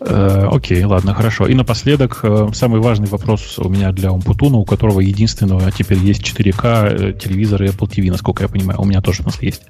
Э, 0.00 0.48
окей, 0.50 0.84
ладно, 0.84 1.14
хорошо. 1.14 1.46
И 1.46 1.54
напоследок, 1.54 2.20
э, 2.22 2.48
самый 2.54 2.80
важный 2.80 3.06
вопрос 3.08 3.58
у 3.58 3.68
меня 3.68 3.92
для 3.92 4.12
Умпутуна, 4.12 4.58
у 4.58 4.64
которого 4.64 5.00
единственного 5.00 5.70
теперь 5.72 5.98
есть 5.98 6.22
4К 6.22 6.64
э, 6.64 7.12
телевизор 7.12 7.62
и 7.62 7.68
Apple 7.68 7.88
TV, 7.88 8.10
насколько 8.10 8.42
я 8.42 8.48
понимаю. 8.48 8.80
У 8.80 8.84
меня 8.84 9.00
тоже 9.00 9.22
у 9.22 9.26
нас 9.26 9.40
есть. 9.42 9.62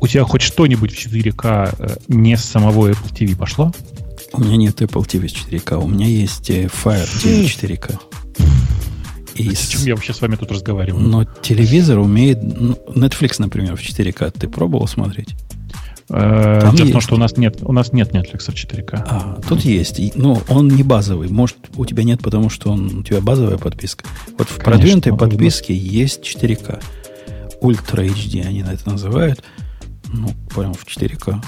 У 0.00 0.06
тебя 0.06 0.24
хоть 0.24 0.42
что-нибудь 0.42 0.92
в 0.92 0.98
4К 0.98 2.00
не 2.08 2.36
с 2.36 2.44
самого 2.44 2.90
Apple 2.90 3.12
TV 3.12 3.36
пошло? 3.36 3.72
У 4.32 4.40
меня 4.40 4.56
нет 4.56 4.80
Apple 4.82 5.06
TV 5.06 5.28
с 5.28 5.32
4К. 5.32 5.82
У 5.82 5.88
меня 5.88 6.06
есть 6.06 6.50
Fire 6.50 7.06
TV 7.06 7.44
4К. 7.44 7.98
И 9.34 9.54
с 9.54 9.68
чем 9.68 9.82
я 9.82 9.94
вообще 9.94 10.14
с 10.14 10.20
вами 10.20 10.36
тут 10.36 10.50
разговариваю? 10.50 11.02
Но 11.02 11.24
телевизор 11.24 11.98
умеет... 11.98 12.42
Ну, 12.42 12.78
Netflix, 12.88 13.36
например, 13.38 13.76
в 13.76 13.80
4К. 13.80 14.32
Ты 14.38 14.48
пробовал 14.48 14.86
смотреть? 14.86 15.34
Э, 16.08 16.60
Там 16.60 16.76
Дело 16.76 16.88
в 16.88 16.92
том, 16.92 17.00
что 17.00 17.14
у 17.16 17.18
нас 17.18 17.36
нет, 17.36 17.58
у 17.62 17.72
нас 17.72 17.92
нет 17.92 18.12
Netflix 18.12 18.50
в 18.50 18.54
4К. 18.54 19.04
А, 19.08 19.40
тут 19.48 19.62
есть. 19.62 20.14
Но 20.16 20.40
он 20.48 20.68
не 20.68 20.82
базовый. 20.82 21.28
Может, 21.28 21.56
у 21.76 21.84
тебя 21.84 22.04
нет, 22.04 22.20
потому 22.22 22.48
что 22.48 22.70
он, 22.70 22.98
у 22.98 23.02
тебя 23.02 23.20
базовая 23.20 23.58
подписка. 23.58 24.04
Вот 24.38 24.48
в 24.48 24.58
Конечно, 24.58 24.64
продвинутой 24.64 25.16
подписке 25.16 25.74
быть. 25.74 25.82
есть 25.82 26.20
4К. 26.22 26.82
Ультра 27.60 28.02
HD 28.04 28.44
они 28.46 28.62
на 28.62 28.72
это 28.74 28.88
называют. 28.88 29.42
Ну, 30.12 30.28
прям 30.54 30.74
в 30.74 30.86
4К. 30.86 31.42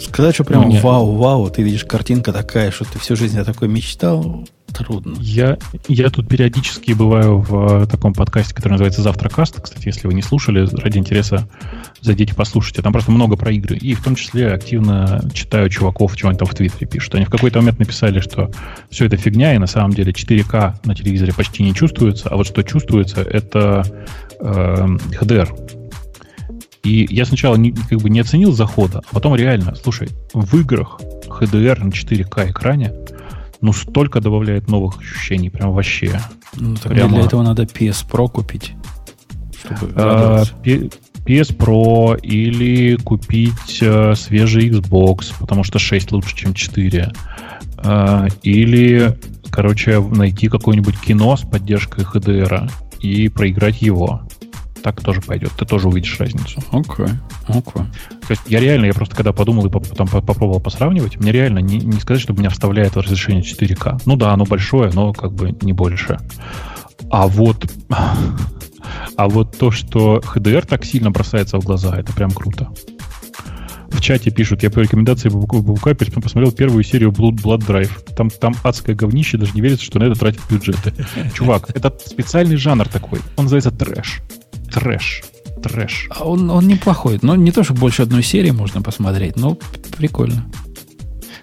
Сказать, 0.00 0.34
что 0.34 0.44
прям 0.44 0.68
ну, 0.68 0.80
вау-вау, 0.80 1.50
ты 1.50 1.62
видишь 1.62 1.84
картинка 1.84 2.32
такая, 2.32 2.70
что 2.70 2.84
ты 2.84 2.98
всю 2.98 3.16
жизнь 3.16 3.38
о 3.38 3.44
такой 3.44 3.68
мечтал, 3.68 4.46
трудно. 4.72 5.16
Я, 5.18 5.58
я 5.88 6.10
тут 6.10 6.28
периодически 6.28 6.92
бываю 6.92 7.38
в 7.38 7.82
э, 7.82 7.86
таком 7.86 8.12
подкасте, 8.12 8.54
который 8.54 8.72
называется 8.72 9.02
«Завтракаст». 9.02 9.60
Кстати, 9.60 9.86
если 9.86 10.06
вы 10.06 10.14
не 10.14 10.22
слушали, 10.22 10.66
ради 10.76 10.98
интереса 10.98 11.48
зайдите 12.00 12.34
послушайте. 12.34 12.82
Там 12.82 12.92
просто 12.92 13.10
много 13.10 13.36
про 13.36 13.50
игры. 13.52 13.76
И 13.76 13.94
в 13.94 14.02
том 14.02 14.14
числе 14.14 14.52
активно 14.52 15.22
читаю 15.32 15.68
чуваков, 15.68 16.16
чего 16.16 16.30
они 16.30 16.38
там 16.38 16.46
в 16.46 16.54
Твиттере 16.54 16.86
пишут. 16.86 17.14
Они 17.14 17.24
в 17.24 17.30
какой-то 17.30 17.60
момент 17.60 17.78
написали, 17.78 18.20
что 18.20 18.50
все 18.90 19.06
это 19.06 19.16
фигня, 19.16 19.54
и 19.54 19.58
на 19.58 19.66
самом 19.66 19.92
деле 19.92 20.12
4К 20.12 20.74
на 20.84 20.94
телевизоре 20.94 21.32
почти 21.32 21.62
не 21.62 21.74
чувствуется, 21.74 22.28
а 22.28 22.36
вот 22.36 22.46
что 22.46 22.62
чувствуется, 22.62 23.22
это 23.22 23.84
э, 24.40 24.86
HDR. 25.20 25.78
И 26.84 27.06
я 27.10 27.24
сначала 27.24 27.56
не, 27.56 27.72
как 27.72 27.98
бы 28.00 28.08
не 28.08 28.20
оценил 28.20 28.52
захода, 28.52 29.02
а 29.10 29.14
потом 29.14 29.34
реально, 29.34 29.74
слушай, 29.74 30.08
в 30.32 30.58
играх 30.58 31.00
HDR 31.28 31.84
на 31.84 31.90
4К 31.90 32.50
экране 32.50 32.92
ну, 33.60 33.72
столько 33.72 34.20
добавляет 34.20 34.68
новых 34.68 34.98
ощущений, 34.98 35.50
прям 35.50 35.72
вообще. 35.72 36.20
Ну, 36.54 36.76
так 36.76 36.92
Прямо... 36.92 37.16
для 37.16 37.24
этого 37.24 37.42
надо 37.42 37.64
PS 37.64 38.06
Pro 38.08 38.28
купить. 38.28 38.74
Чтобы 39.58 39.92
а, 39.96 40.44
PS 40.64 41.56
Pro 41.56 42.18
или 42.20 42.96
купить 42.96 43.80
а, 43.82 44.14
свежий 44.14 44.70
Xbox, 44.70 45.32
потому 45.38 45.64
что 45.64 45.78
6 45.78 46.12
лучше, 46.12 46.36
чем 46.36 46.54
4. 46.54 47.12
А, 47.78 48.28
или, 48.42 49.18
короче, 49.50 50.00
найти 50.00 50.48
какое-нибудь 50.48 50.98
кино 51.00 51.36
с 51.36 51.42
поддержкой 51.42 52.04
HDR 52.04 52.70
и 53.00 53.28
проиграть 53.28 53.82
его 53.82 54.22
так 54.82 55.00
тоже 55.02 55.20
пойдет. 55.20 55.52
Ты 55.58 55.64
тоже 55.64 55.88
увидишь 55.88 56.18
разницу. 56.18 56.60
Окей, 56.70 57.06
okay. 57.06 57.18
okay. 57.48 57.84
То 58.26 58.30
есть 58.30 58.42
я 58.46 58.60
реально, 58.60 58.86
я 58.86 58.94
просто 58.94 59.14
когда 59.16 59.32
подумал 59.32 59.66
и 59.66 59.70
потом 59.70 60.08
попробовал 60.08 60.60
посравнивать, 60.60 61.18
мне 61.18 61.32
реально 61.32 61.58
не, 61.58 61.78
не 61.78 62.00
сказать, 62.00 62.22
что 62.22 62.32
меня 62.32 62.50
вставляет 62.50 62.94
в 62.94 63.00
разрешение 63.00 63.42
4К. 63.42 64.02
Ну 64.06 64.16
да, 64.16 64.32
оно 64.32 64.44
большое, 64.44 64.90
но 64.92 65.12
как 65.12 65.32
бы 65.32 65.54
не 65.62 65.72
больше. 65.72 66.18
А 67.10 67.26
вот, 67.26 67.70
а 69.16 69.28
вот 69.28 69.56
то, 69.56 69.70
что 69.70 70.18
HDR 70.18 70.66
так 70.66 70.84
сильно 70.84 71.10
бросается 71.10 71.58
в 71.58 71.64
глаза, 71.64 71.98
это 71.98 72.12
прям 72.12 72.30
круто. 72.30 72.70
В 73.90 74.00
чате 74.00 74.30
пишут, 74.30 74.62
я 74.62 74.70
по 74.70 74.80
рекомендации 74.80 75.28
Бабука 75.28 75.94
посмотрел 75.94 76.52
первую 76.52 76.84
серию 76.84 77.10
Blood, 77.10 77.42
Blood 77.42 77.66
Drive. 77.66 78.14
Там, 78.14 78.30
там 78.30 78.54
адское 78.62 78.94
говнище, 78.94 79.38
даже 79.38 79.54
не 79.54 79.60
верится, 79.60 79.84
что 79.84 79.98
на 79.98 80.04
это 80.04 80.18
тратят 80.18 80.42
бюджеты. 80.50 80.92
Чувак, 81.34 81.70
это 81.74 81.96
специальный 82.04 82.56
жанр 82.56 82.86
такой. 82.86 83.20
Он 83.36 83.44
называется 83.44 83.70
трэш 83.70 84.20
трэш. 84.72 85.22
Трэш. 85.62 86.08
А 86.10 86.24
он, 86.24 86.50
он 86.50 86.68
неплохой. 86.68 87.18
Но 87.22 87.36
не 87.36 87.52
то, 87.52 87.64
что 87.64 87.74
больше 87.74 88.02
одной 88.02 88.22
серии 88.22 88.50
можно 88.50 88.82
посмотреть, 88.82 89.36
но 89.36 89.56
прикольно. 89.96 90.46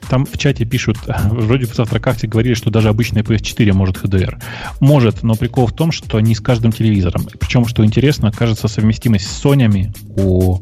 Там 0.10 0.26
в 0.26 0.38
чате 0.38 0.66
пишут, 0.66 0.98
вроде 1.30 1.66
в 1.66 1.74
завтракахте 1.74 2.28
говорили, 2.28 2.54
что 2.54 2.70
даже 2.70 2.90
обычная 2.90 3.24
PS4 3.24 3.74
может 3.74 3.98
HDR. 3.98 4.42
Может, 4.80 5.24
но 5.24 5.36
прикол 5.36 5.68
в 5.68 5.74
том, 5.74 5.92
что 5.92 6.20
не 6.20 6.36
с 6.36 6.40
каждым 6.40 6.72
телевизором. 6.72 7.28
Причем, 7.40 7.66
что 7.66 7.84
интересно, 7.84 8.32
кажется, 8.32 8.68
совместимость 8.68 9.28
с 9.28 9.44
Sony 9.44 9.96
у 10.16 10.60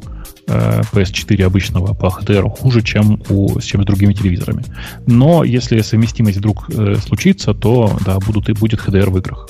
э, 0.48 0.82
PS4 0.92 1.44
обычного 1.44 1.94
по 1.94 2.08
HDR 2.08 2.50
хуже, 2.50 2.82
чем, 2.82 3.22
у, 3.30 3.60
чем 3.60 3.84
с 3.84 3.86
другими 3.86 4.14
телевизорами. 4.14 4.64
Но 5.06 5.44
если 5.44 5.82
совместимость 5.82 6.38
вдруг 6.38 6.70
э, 6.70 6.96
случится, 6.96 7.54
то 7.54 7.98
да, 8.06 8.20
будут, 8.20 8.50
и 8.50 8.54
будет 8.54 8.80
HDR 8.80 9.10
в 9.10 9.18
играх. 9.18 9.50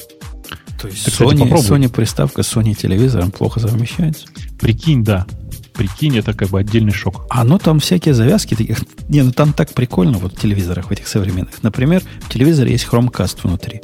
То 0.83 0.89
есть 0.89 1.05
Ты, 1.05 1.11
Sony, 1.11 1.45
кстати, 1.45 1.71
Sony 1.71 1.87
приставка 1.87 2.43
с 2.43 2.53
Sony 2.53 2.73
телевизором 2.73 3.31
плохо 3.31 3.61
совмещается? 3.61 4.27
Прикинь, 4.59 5.01
да. 5.01 5.25
Прикинь, 5.73 6.17
это 6.17 6.33
как 6.33 6.49
бы 6.49 6.59
отдельный 6.59 6.91
шок. 6.91 7.25
А 7.29 7.45
ну 7.45 7.57
там 7.57 7.79
всякие 7.79 8.13
завязки 8.13 8.53
таких. 8.53 8.79
Не, 9.07 9.21
ну 9.21 9.31
там 9.31 9.53
так 9.53 9.69
прикольно 9.69 10.17
вот 10.17 10.33
в 10.33 10.41
телевизорах, 10.41 10.87
в 10.87 10.91
этих 10.91 11.07
современных. 11.07 11.63
Например, 11.63 12.03
в 12.23 12.29
телевизоре 12.29 12.73
есть 12.73 12.85
Chromecast 12.85 13.37
внутри. 13.43 13.79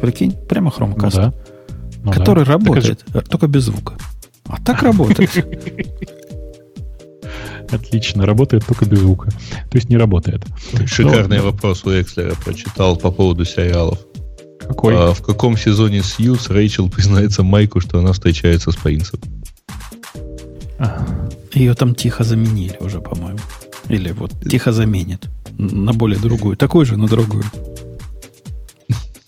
Прикинь, 0.00 0.32
прямо 0.32 0.70
Chromecast. 0.70 0.94
Ну, 1.02 1.10
да. 1.10 1.34
Ну, 2.04 2.10
который 2.10 2.46
да. 2.46 2.52
работает, 2.52 3.04
же... 3.12 3.20
только 3.20 3.46
без 3.46 3.64
звука. 3.64 3.92
А 4.46 4.58
так 4.62 4.82
работает. 4.82 5.30
Отлично, 7.70 8.24
работает 8.24 8.64
только 8.66 8.86
без 8.86 9.00
звука. 9.00 9.30
То 9.30 9.76
есть 9.76 9.90
не 9.90 9.98
работает. 9.98 10.42
Шикарный 10.86 11.38
Но... 11.38 11.44
вопрос 11.44 11.84
у 11.84 11.90
Экслера 11.90 12.34
прочитал 12.42 12.96
по 12.96 13.10
поводу 13.10 13.44
сериалов. 13.44 13.98
Какой? 14.68 14.94
А, 14.96 15.12
в 15.12 15.22
каком 15.22 15.56
сезоне 15.56 16.02
Сьюз 16.02 16.48
Рэйчел 16.48 16.88
признается 16.88 17.42
Майку, 17.42 17.80
что 17.80 17.98
она 17.98 18.12
встречается 18.12 18.70
с 18.70 18.76
принцем? 18.76 19.20
Ее 21.52 21.74
там 21.74 21.94
тихо 21.94 22.24
заменили 22.24 22.76
уже, 22.80 23.00
по-моему. 23.00 23.38
Или 23.88 24.12
вот 24.12 24.32
тихо 24.48 24.72
заменят 24.72 25.28
на 25.58 25.92
более 25.92 26.18
другую. 26.18 26.56
Такую 26.56 26.86
же, 26.86 26.96
но 26.96 27.08
другую. 27.08 27.44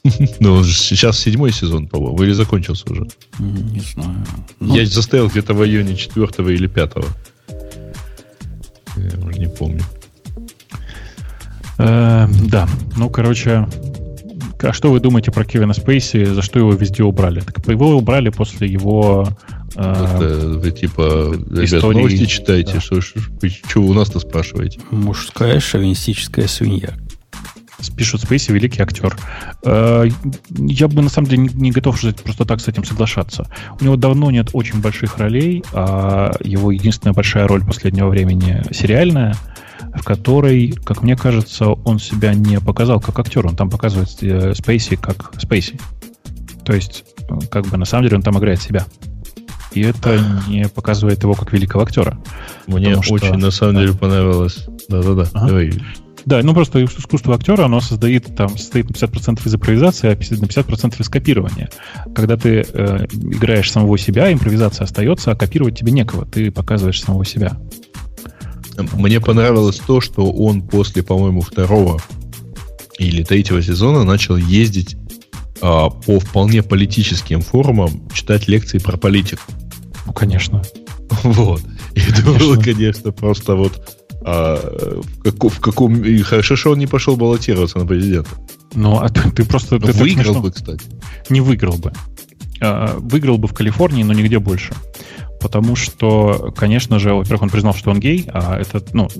Ну, 0.39 0.63
сейчас 0.65 1.19
седьмой 1.19 1.51
сезон, 1.51 1.89
по-моему, 1.89 2.23
или 2.23 2.33
закончился 2.33 2.85
уже? 2.91 3.07
Не 3.39 3.81
знаю. 3.81 4.25
Но... 4.61 4.77
Я 4.77 4.85
застоял 4.85 5.29
где-то 5.29 5.55
в 5.55 5.61
районе 5.61 5.97
четвертого 5.97 6.51
или 6.51 6.67
пятого. 6.67 7.07
Я 8.97 9.19
уже 9.27 9.39
не 9.39 9.49
помню. 9.49 9.83
Э, 11.79 12.29
да, 12.29 12.69
ну, 12.97 13.09
короче, 13.09 13.67
а 14.65 14.73
что 14.73 14.91
вы 14.91 15.01
думаете 15.01 15.31
про 15.31 15.45
Кевина 15.45 15.75
Спейси, 15.75 16.25
за 16.25 16.43
что 16.43 16.59
его 16.59 16.73
везде 16.73 17.03
убрали? 17.03 17.41
Так 17.41 17.67
его 17.69 17.97
убрали 17.97 18.31
после 18.31 18.67
его... 18.69 19.29
Э, 19.77 20.17
Это 20.17 20.49
вы 20.59 20.71
типа, 20.71 21.35
ребят, 21.51 21.83
новости 21.83 22.27
читаете, 22.27 22.75
да. 22.75 22.81
что, 22.81 23.01
что, 23.01 23.21
что 23.49 23.83
вы 23.83 23.91
у 23.91 23.95
нас-то 23.95 24.21
спрашиваете? 24.21 24.81
Мужская 24.91 25.61
шовинистическая 25.61 26.47
свинья. 26.47 26.95
Пишут 27.97 28.23
Спейси 28.23 28.53
великий 28.53 28.83
актер. 28.83 29.17
Э, 29.65 30.09
я 30.51 30.89
бы 30.89 31.03
на 31.03 31.11
самом 31.11 31.29
деле 31.29 31.49
не 31.53 31.71
готов 31.71 32.01
просто 32.23 32.45
так 32.45 32.61
с 32.61 32.69
этим 32.69 32.85
соглашаться. 32.85 33.47
У 33.81 33.85
него 33.85 33.97
давно 33.97 34.31
нет 34.31 34.51
очень 34.53 34.81
больших 34.81 35.19
ролей, 35.19 35.63
а 35.73 36.33
его 36.43 36.71
единственная 36.71 37.15
большая 37.15 37.47
роль 37.47 37.65
последнего 37.65 38.09
времени 38.09 38.63
сериальная– 38.73 39.37
в 39.95 40.03
которой, 40.03 40.73
как 40.73 41.03
мне 41.03 41.17
кажется, 41.17 41.69
он 41.69 41.99
себя 41.99 42.35
не 42.35 42.61
показал 42.61 43.01
как 43.01 43.19
актер. 43.19 43.47
Он 43.47 43.57
там 43.57 43.71
показывает 43.71 44.11
э, 44.23 44.55
Спейси 44.55 44.97
как 44.97 45.33
Спейси. 45.39 45.79
То 46.65 46.75
есть, 46.75 47.05
э, 47.29 47.47
как 47.51 47.67
бы 47.67 47.77
на 47.77 47.85
самом 47.85 48.05
деле 48.05 48.17
он 48.17 48.23
там 48.23 48.39
играет 48.39 48.61
себя. 48.61 48.87
И 49.73 49.83
это 49.83 50.19
не 50.49 50.69
показывает 50.69 51.23
его 51.23 51.35
как 51.35 51.53
великого 51.53 51.85
актера. 51.85 52.19
Мне 52.67 53.01
что... 53.03 53.15
очень, 53.15 53.35
на 53.35 53.51
самом 53.51 53.77
деле, 53.77 53.93
понравилось. 53.93 54.67
Да-да-да. 54.89 55.29
Ага. 55.33 55.47
Давай. 55.49 55.73
Да, 56.27 56.41
ну 56.43 56.55
просто 56.55 56.83
искусство 56.85 57.35
актера, 57.35 57.67
оно 57.67 57.81
создает, 57.81 58.35
там, 58.35 58.57
состоит 58.57 58.89
на 58.89 58.95
50% 58.95 59.47
из 59.47 59.55
импровизации, 59.55 60.09
а 60.09 60.17
на 60.17 60.47
50% 60.47 61.01
из 61.01 61.09
копирования. 61.09 61.69
Когда 62.15 62.37
ты 62.37 62.67
э, 62.67 63.07
играешь 63.13 63.71
самого 63.71 63.99
себя, 63.99 64.33
импровизация 64.33 64.85
остается, 64.85 65.33
а 65.33 65.37
копировать 65.37 65.79
тебе 65.79 65.93
некого. 65.93 66.25
Ты 66.25 66.51
показываешь 66.51 67.03
самого 67.03 67.27
себя. 67.27 67.59
Мне 68.95 69.21
понравилось 69.21 69.81
то, 69.87 70.01
что 70.01 70.31
он 70.31 70.63
после, 70.63 71.03
по-моему, 71.03 71.41
второго 71.41 72.01
или 72.99 73.23
третьего 73.23 73.63
сезона 73.63 74.05
начал 74.05 74.37
ездить 74.37 74.97
а, 75.61 75.91
по 75.91 76.19
вполне 76.21 76.63
политическим 76.63 77.41
форумам, 77.41 78.09
читать 78.13 78.49
лекции 78.49 78.79
про 78.79 78.97
политику. 78.97 79.43
Ну, 80.07 80.13
конечно. 80.13 80.63
Вот. 81.23 81.63
И 81.95 82.01
это 82.01 82.23
было, 82.23 82.57
конечно, 82.57 83.13
просто 83.13 83.55
вот 83.55 83.99
а, 84.25 84.57
в, 85.03 85.23
каком, 85.23 85.51
в 85.51 85.61
каком... 85.61 86.03
И 86.03 86.19
хорошо, 86.23 86.57
что 86.57 86.71
он 86.71 86.79
не 86.79 86.87
пошел 86.87 87.17
баллотироваться 87.17 87.79
на 87.79 87.87
президента. 87.87 88.31
Ну, 88.75 88.99
а 88.99 89.09
ты, 89.09 89.31
ты 89.31 89.45
просто... 89.45 89.79
Ты 89.79 89.93
выиграл 89.93 90.41
бы, 90.41 90.51
кстати. 90.51 90.85
Не 91.29 91.41
выиграл 91.41 91.77
бы. 91.77 91.93
А, 92.61 92.97
выиграл 92.99 93.39
бы 93.39 93.49
в 93.49 93.55
Калифорнии, 93.55 94.03
но 94.03 94.13
нигде 94.13 94.39
больше. 94.39 94.73
Потому 95.45 95.77
что, 95.77 96.55
конечно 96.57 96.99
же, 96.99 97.13
во-первых, 97.13 97.43
он 97.43 97.51
признал, 97.51 97.75
что 97.75 97.91
он 97.91 98.01
гей, 98.01 98.25
а 98.33 98.59
это, 98.59 98.83
ну, 98.95 99.11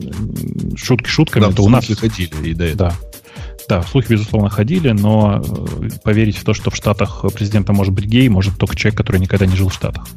шутки 0.75 1.07
шутками, 1.07 1.45
да, 1.45 1.51
это 1.51 1.61
у 1.61 1.69
нас... 1.69 1.87
ходили 1.87 2.31
и 2.49 2.55
до 2.55 2.65
этого. 2.65 2.91
Да. 2.91 2.97
Да, 3.69 3.83
слухи, 3.83 4.09
безусловно, 4.09 4.49
ходили, 4.49 4.93
но 4.93 5.43
э, 5.43 5.89
поверить 6.03 6.39
в 6.39 6.45
то, 6.45 6.55
что 6.55 6.71
в 6.71 6.77
Штатах 6.77 7.27
президента 7.35 7.75
может 7.75 7.93
быть 7.93 8.07
гей, 8.07 8.31
может 8.31 8.57
только 8.57 8.75
человек, 8.75 8.97
который 8.97 9.21
никогда 9.21 9.45
не 9.45 9.55
жил 9.55 9.69
в 9.69 9.75
Штатах. 9.75 10.09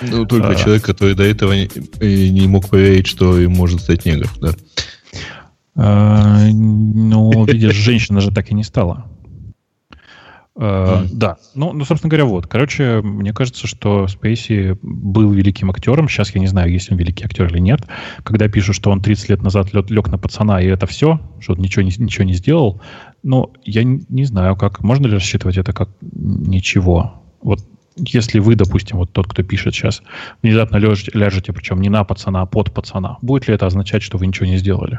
Ну, 0.00 0.26
только 0.26 0.50
а, 0.50 0.54
человек, 0.54 0.84
который 0.84 1.16
до 1.16 1.24
этого 1.24 1.52
не, 1.52 1.68
не 2.30 2.46
мог 2.46 2.68
поверить, 2.68 3.08
что 3.08 3.36
им 3.36 3.50
может 3.50 3.80
стать 3.80 4.04
негр, 4.04 4.30
да. 4.40 4.54
А, 5.74 6.46
ну, 6.52 7.46
видишь, 7.46 7.74
женщина 7.74 8.20
же 8.20 8.30
так 8.30 8.52
и 8.52 8.54
не 8.54 8.62
стала. 8.62 9.06
Mm. 10.58 11.10
Да, 11.12 11.36
ну, 11.54 11.72
ну, 11.72 11.84
собственно 11.84 12.10
говоря, 12.10 12.24
вот. 12.24 12.48
Короче, 12.48 13.00
мне 13.00 13.32
кажется, 13.32 13.68
что 13.68 14.08
Спейси 14.08 14.76
был 14.82 15.30
великим 15.30 15.70
актером. 15.70 16.08
Сейчас 16.08 16.34
я 16.34 16.40
не 16.40 16.48
знаю, 16.48 16.72
есть 16.72 16.90
он 16.90 16.98
великий 16.98 17.24
актер 17.24 17.46
или 17.46 17.60
нет. 17.60 17.82
Когда 18.24 18.48
пишут, 18.48 18.74
что 18.74 18.90
он 18.90 19.00
30 19.00 19.28
лет 19.28 19.42
назад 19.42 19.72
лег, 19.72 19.88
лег 19.88 20.08
на 20.08 20.18
пацана, 20.18 20.60
и 20.60 20.66
это 20.66 20.86
все, 20.86 21.20
что 21.38 21.52
он 21.52 21.60
ничего 21.60 21.82
не, 21.82 21.92
ничего 21.96 22.24
не 22.24 22.32
сделал, 22.32 22.80
ну, 23.22 23.52
я 23.64 23.84
не, 23.84 24.04
не 24.08 24.24
знаю, 24.24 24.56
как. 24.56 24.82
Можно 24.82 25.06
ли 25.06 25.14
рассчитывать 25.14 25.58
это 25.58 25.72
как 25.72 25.90
ничего? 26.00 27.22
Вот 27.40 27.60
если 27.96 28.40
вы, 28.40 28.56
допустим, 28.56 28.96
вот 28.96 29.12
тот, 29.12 29.28
кто 29.28 29.44
пишет 29.44 29.74
сейчас, 29.74 30.02
внезапно 30.42 30.76
ляжете, 30.76 31.12
ляжете, 31.14 31.52
причем 31.52 31.80
не 31.80 31.88
на 31.88 32.02
пацана, 32.02 32.42
а 32.42 32.46
под 32.46 32.74
пацана, 32.74 33.18
будет 33.22 33.46
ли 33.46 33.54
это 33.54 33.66
означать, 33.66 34.02
что 34.02 34.18
вы 34.18 34.26
ничего 34.26 34.46
не 34.46 34.56
сделали? 34.56 34.98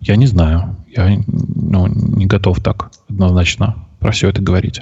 Я 0.00 0.16
не 0.16 0.26
знаю. 0.26 0.76
Я 0.96 1.18
ну, 1.26 1.88
не 1.88 2.24
готов 2.24 2.60
так 2.62 2.90
однозначно 3.08 3.87
про 3.98 4.12
все 4.12 4.28
это 4.28 4.42
говорить. 4.42 4.80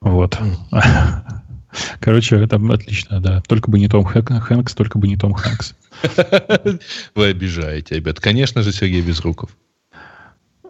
Вот. 0.00 0.38
Короче, 2.00 2.36
это 2.36 2.56
отлично, 2.56 3.20
да. 3.20 3.42
Только 3.46 3.70
бы 3.70 3.78
не 3.78 3.88
Том 3.88 4.04
Хэнкс, 4.04 4.74
только 4.74 4.98
бы 4.98 5.08
не 5.08 5.16
Том 5.16 5.34
Хэнкс. 5.34 5.74
Вы 7.14 7.26
обижаете, 7.26 7.96
ребят. 7.96 8.20
Конечно 8.20 8.62
же, 8.62 8.72
Сергей 8.72 9.02
Безруков. 9.02 9.50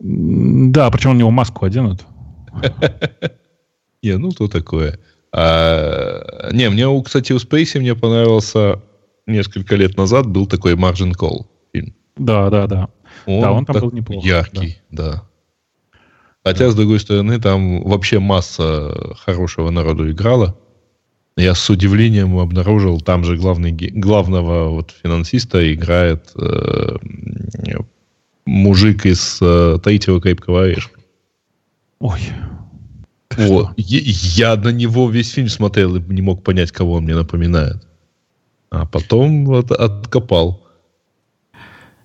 Да, 0.01 0.91
причем 0.91 1.11
у 1.11 1.15
него 1.15 1.31
маску 1.31 1.65
оденут. 1.65 2.05
Не, 4.03 4.17
ну 4.17 4.31
то 4.31 4.47
такое. 4.47 4.99
А, 5.33 6.51
не, 6.53 6.71
мне, 6.71 7.03
кстати, 7.03 7.33
у 7.33 7.39
Спейси 7.39 7.79
мне 7.79 7.97
понравился 7.97 8.81
несколько 9.27 9.75
лет 9.75 9.97
назад 9.97 10.27
был 10.27 10.47
такой 10.47 10.75
Margin 10.75 11.13
Call 11.15 11.47
фильм. 11.73 11.95
Да, 12.17 12.49
да, 12.49 12.67
да. 12.67 12.89
Он, 13.27 13.43
да, 13.43 13.53
он 13.53 13.67
там 13.67 13.81
был 13.81 13.93
неплохо. 13.93 14.27
Яркий, 14.27 14.79
да. 14.91 15.28
Хотя, 16.49 16.71
с 16.71 16.75
другой 16.75 16.99
стороны, 17.01 17.39
там 17.39 17.83
вообще 17.83 18.19
масса 18.19 19.15
хорошего 19.19 19.71
народу 19.71 20.11
играла. 20.11 20.57
Я 21.37 21.55
с 21.55 21.71
удивлением 21.71 22.39
обнаружил, 22.39 23.01
там 23.01 23.23
же 23.23 23.37
главный, 23.37 23.71
главного 23.71 24.71
вот 24.71 24.95
финансиста 25.03 25.73
играет 25.73 26.33
э, 26.37 26.97
мужик 28.47 29.07
из 29.07 29.39
э, 29.41 29.79
Таитиева 29.83 30.21
Крепкого 30.21 30.65
Орешка. 30.65 30.99
Ой. 32.01 32.21
Вот. 33.37 33.71
Я, 33.77 34.01
я 34.55 34.57
на 34.57 34.71
него 34.71 35.09
весь 35.11 35.31
фильм 35.33 35.49
смотрел 35.49 35.97
и 35.97 36.01
не 36.01 36.23
мог 36.23 36.43
понять, 36.43 36.73
кого 36.73 36.95
он 36.95 37.05
мне 37.05 37.15
напоминает. 37.15 37.87
А 38.71 38.87
потом 38.87 39.45
вот 39.45 39.71
откопал. 39.71 40.67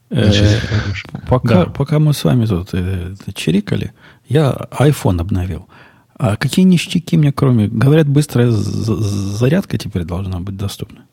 Значит, 0.09 0.43
э, 0.43 1.17
пока, 1.27 1.65
да. 1.65 1.71
пока 1.71 1.97
мы 1.97 2.13
с 2.13 2.23
вами 2.23 2.45
тут 2.45 2.69
э, 2.73 3.15
чирикали, 3.33 3.93
я 4.27 4.67
iPhone 4.71 5.21
обновил. 5.21 5.67
А 6.15 6.35
какие 6.35 6.65
ништяки 6.65 7.17
мне, 7.17 7.31
кроме... 7.31 7.67
Говорят, 7.67 8.07
быстрая 8.07 8.51
зарядка 8.51 9.77
теперь 9.77 10.03
должна 10.03 10.39
быть 10.39 10.55
доступна. 10.55 11.05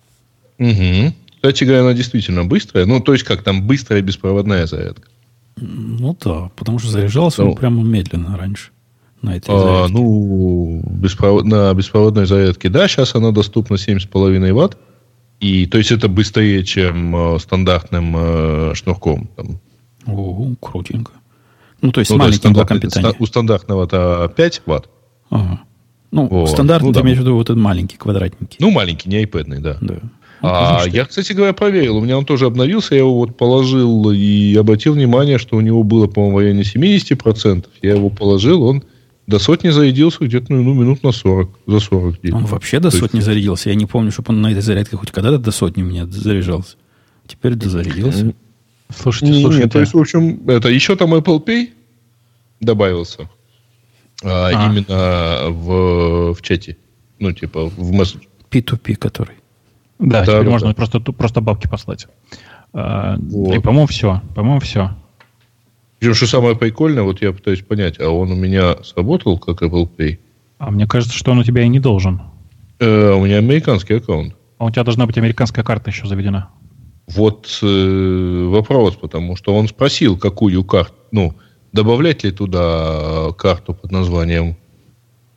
Угу. 0.59 1.15
Кстати 1.37 1.65
говоря, 1.65 1.83
она 1.83 1.95
действительно 1.95 2.45
быстрая. 2.45 2.87
Ну, 2.87 3.01
то 3.01 3.13
есть, 3.13 3.25
как 3.25 3.43
там 3.43 3.67
быстрая 3.67 4.03
беспроводная 4.03 4.67
зарядка. 4.67 5.09
Ну 5.57 6.17
да, 6.23 6.51
потому 6.57 6.79
что 6.79 6.91
заряжался 6.91 7.43
ну, 7.43 7.51
он 7.51 7.57
прямо 7.57 7.83
медленно 7.83 8.37
раньше. 8.37 8.71
На 9.23 9.37
этой 9.37 9.51
а, 9.51 9.89
ну, 9.89 10.83
беспровод... 10.87 11.45
на 11.45 11.75
беспроводной 11.75 12.27
зарядке, 12.27 12.71
да, 12.71 12.89
сейчас 12.89 13.15
она 13.15 13.33
доступна 13.33 13.75
7,5 13.75 14.53
ватт. 14.53 14.79
И 15.41 15.67
то 15.67 15.79
есть 15.79 15.91
это 15.91 16.09
быстрее, 16.09 16.65
чем 16.65 17.17
э, 17.17 17.39
стандартным 17.39 18.15
э, 18.17 18.75
шнурком. 18.75 19.29
Там. 19.37 19.61
О, 20.07 20.55
крутенько. 20.61 21.13
Ну, 21.83 21.93
то 21.93 22.01
есть 22.01 22.11
ну, 22.11 22.17
с 22.17 22.19
маленьким 22.19 22.53
блоком 22.53 22.81
питания. 22.81 23.15
У 23.19 23.27
стандартного-то 23.27 24.33
5 24.37 24.63
ватт. 24.67 24.89
Ага. 25.31 25.61
Ну, 26.11 26.27
вот. 26.27 26.51
стандартный, 26.51 26.89
ну, 26.89 26.93
ты 26.93 27.01
да. 27.01 27.05
имеешь 27.05 27.19
в 27.19 27.21
виду 27.23 27.35
вот 27.35 27.49
этот 27.51 27.63
маленький, 27.63 27.97
квадратненький. 27.97 28.57
Ну, 28.61 28.71
маленький, 28.71 29.09
не 29.09 29.23
iPad, 29.25 29.61
да. 29.61 29.77
Да. 29.81 29.99
Ну, 30.43 30.49
а 30.49 30.85
я, 30.87 31.05
кстати 31.05 31.33
говоря, 31.33 31.53
проверил. 31.53 31.99
У 31.99 32.01
меня 32.01 32.17
он 32.17 32.25
тоже 32.25 32.47
обновился. 32.47 32.95
Я 32.95 33.01
его 33.01 33.15
вот 33.15 33.37
положил 33.37 34.11
и 34.11 34.57
обратил 34.57 34.95
внимание, 34.95 35.39
что 35.39 35.57
у 35.57 35.61
него 35.61 35.83
было, 35.83 36.07
по-моему, 36.07 36.37
в 36.37 36.41
районе 36.41 36.63
70%. 36.63 37.67
Я 37.83 37.95
его 37.95 38.09
положил, 38.09 38.63
он 38.63 38.83
до 39.27 39.39
сотни 39.39 39.69
зарядился 39.69 40.25
где-то 40.25 40.53
ну, 40.53 40.75
минут 40.75 41.03
на 41.03 41.13
40. 41.13 41.51
За 41.67 41.79
40 41.79 42.19
где-то. 42.19 42.37
Он 42.37 42.47
вообще 42.47 42.81
до 42.81 42.91
То 42.91 42.97
сотни 42.97 43.19
есть... 43.19 43.27
зарядился. 43.27 43.69
Я 43.69 43.75
не 43.75 43.87
помню, 43.87 44.11
чтобы 44.11 44.33
он 44.33 44.41
на 44.41 44.51
этой 44.51 44.63
зарядке 44.63 44.97
хоть 44.97 45.11
когда-то 45.11 45.39
до 45.39 45.51
сотни 45.53 45.83
у 45.83 45.87
меня 45.87 46.07
заряжался. 46.07 46.77
Теперь 47.27 47.55
дозарядился. 47.55 48.35
Слушайте, 48.95 49.33
не, 49.33 49.43
слушайте. 49.43 49.65
Нет, 49.65 49.73
то 49.73 49.81
есть, 49.81 49.95
в 49.95 49.99
общем, 49.99 50.49
это 50.49 50.69
еще 50.69 50.97
там 50.97 51.15
Apple 51.15 51.45
Pay 51.45 51.71
добавился. 52.61 53.29
А, 54.23 54.49
а. 54.49 54.67
Именно 54.67 55.51
в, 55.51 56.35
в 56.35 56.43
чате. 56.43 56.77
Ну, 57.19 57.33
типа, 57.33 57.67
в 57.67 57.93
месседж. 57.93 58.25
P2P 58.51 58.97
который. 58.97 59.35
Да, 59.99 60.21
да 60.21 60.27
теперь 60.27 60.45
да, 60.45 60.51
можно 60.51 60.69
да. 60.69 60.75
Просто, 60.75 61.01
просто 61.01 61.41
бабки 61.41 61.69
послать. 61.69 62.07
А, 62.73 63.17
вот. 63.19 63.55
И, 63.55 63.61
по-моему, 63.61 63.87
все. 63.87 64.23
По-моему, 64.35 64.61
все. 64.61 64.91
Причем, 65.99 66.15
что 66.15 66.27
самое 66.27 66.57
прикольное, 66.57 67.03
вот 67.03 67.21
я 67.21 67.33
пытаюсь 67.33 67.61
понять, 67.61 68.01
а 68.01 68.09
он 68.09 68.33
у 68.33 68.35
меня 68.35 68.77
сработал 68.83 69.39
как 69.39 69.63
Apple 69.63 69.89
Pay? 69.97 70.19
А 70.59 70.71
мне 70.71 70.87
кажется, 70.87 71.17
что 71.17 71.33
он 71.33 71.39
у 71.39 71.45
тебя 71.45 71.63
и 71.63 71.69
не 71.69 71.79
должен. 71.79 72.23
Э, 72.79 73.13
у 73.13 73.25
меня 73.25 73.37
американский 73.37 73.95
аккаунт. 73.95 74.35
А 74.59 74.65
у 74.65 74.71
тебя 74.71 74.85
должна 74.85 75.07
быть 75.07 75.19
американская 75.19 75.65
карта 75.65 75.91
еще 75.91 76.07
заведена. 76.07 76.49
Вот 77.07 77.59
э, 77.63 78.45
вопрос, 78.49 78.97
потому 78.97 79.37
что 79.37 79.55
он 79.55 79.69
спросил, 79.69 80.17
какую 80.17 80.63
карту, 80.65 80.95
ну, 81.11 81.35
добавлять 81.73 82.25
ли 82.25 82.31
туда 82.31 83.33
карту 83.37 83.75
под 83.75 83.91
названием 83.91 84.57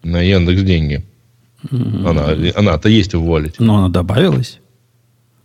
на 0.03 0.21
Яндекс 0.21 0.61
Деньги. 0.61 1.03
Mm-hmm. 1.63 2.07
Она, 2.07 2.59
она-то 2.59 2.89
есть 2.89 3.13
в 3.13 3.23
валите. 3.23 3.55
Но 3.59 3.77
она 3.77 3.89
добавилась? 3.89 4.59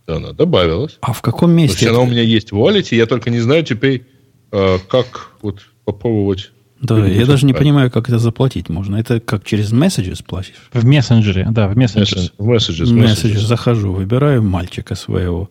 Да, 0.05 0.17
она 0.17 0.33
добавилась. 0.33 0.97
А 1.01 1.13
в 1.13 1.21
каком 1.21 1.51
месте? 1.51 1.77
То 1.77 1.85
есть 1.85 1.95
она 1.95 2.03
у 2.03 2.09
меня 2.09 2.21
есть 2.21 2.51
в 2.51 2.57
валите, 2.57 2.95
я 2.95 3.05
только 3.05 3.29
не 3.29 3.39
знаю 3.39 3.63
теперь, 3.63 4.05
э, 4.51 4.77
как 4.87 5.31
вот 5.41 5.61
попробовать 5.85 6.51
да, 6.81 7.05
я 7.05 7.25
даже 7.25 7.45
не 7.45 7.53
понимаю, 7.53 7.91
как 7.91 8.07
это 8.07 8.19
заплатить 8.19 8.69
можно. 8.69 8.95
Это 8.95 9.19
как 9.19 9.43
через 9.43 9.73
Messages 9.73 10.23
платишь? 10.25 10.55
В 10.71 10.85
мессенджере, 10.85 11.47
да, 11.51 11.67
в 11.67 11.77
Messages. 11.77 12.31
В 12.37 12.49
Messages 12.49 13.39
захожу, 13.39 13.91
выбираю 13.91 14.41
мальчика 14.43 14.95
своего. 14.95 15.49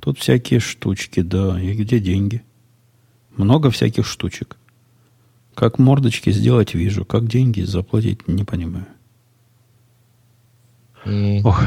Тут 0.00 0.18
всякие 0.18 0.60
штучки, 0.60 1.20
да. 1.20 1.60
И 1.60 1.74
где 1.74 1.98
деньги? 1.98 2.42
Много 3.36 3.70
всяких 3.70 4.06
штучек. 4.06 4.56
Как 5.54 5.78
мордочки 5.78 6.30
сделать, 6.30 6.74
вижу. 6.74 7.04
Как 7.04 7.26
деньги 7.26 7.62
заплатить, 7.62 8.28
не 8.28 8.44
понимаю. 8.44 8.86
Ох, 11.44 11.62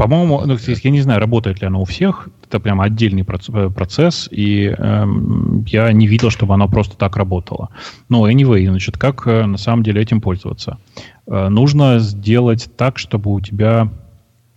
по-моему, 0.00 0.40
ну, 0.46 0.56
я 0.58 0.90
не 0.90 1.02
знаю, 1.02 1.20
работает 1.20 1.60
ли 1.60 1.66
оно 1.66 1.82
у 1.82 1.84
всех. 1.84 2.30
Это 2.46 2.58
прямо 2.58 2.84
отдельный 2.84 3.22
э, 3.22 3.70
процесс, 3.70 4.28
и 4.30 4.68
эм, 4.68 5.64
я 5.68 5.92
не 5.92 6.06
видел, 6.06 6.30
чтобы 6.30 6.54
оно 6.54 6.68
просто 6.68 6.96
так 6.96 7.16
работало. 7.16 7.68
Но 8.08 8.26
anyway, 8.26 8.66
значит, 8.66 8.96
как 8.96 9.26
э, 9.26 9.44
на 9.44 9.58
самом 9.58 9.82
деле 9.82 10.00
этим 10.00 10.22
пользоваться? 10.22 10.78
Э, 11.26 11.50
нужно 11.50 11.98
сделать 11.98 12.70
так, 12.78 12.98
чтобы 12.98 13.30
у 13.30 13.40
тебя 13.40 13.92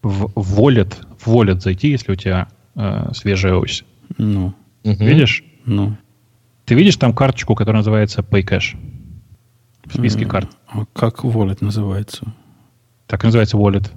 в 0.01 0.57
wallet, 0.57 0.93
в 1.19 1.27
wallet 1.27 1.59
зайти, 1.59 1.89
если 1.89 2.13
у 2.13 2.15
тебя 2.15 2.47
э, 2.75 3.11
свежая 3.13 3.55
ось. 3.55 3.83
Ну. 4.17 4.53
Видишь? 4.83 5.43
Ну. 5.65 5.95
Ты 6.65 6.75
видишь 6.75 6.97
там 6.97 7.13
карточку, 7.13 7.55
которая 7.55 7.81
называется 7.81 8.21
PayCash? 8.21 8.77
В 9.85 9.93
списке 9.93 10.25
карт. 10.25 10.49
А 10.67 10.85
как 10.93 11.23
wallet 11.23 11.57
называется? 11.61 12.33
Так 13.07 13.23
и 13.23 13.27
называется 13.27 13.57
wallet. 13.57 13.91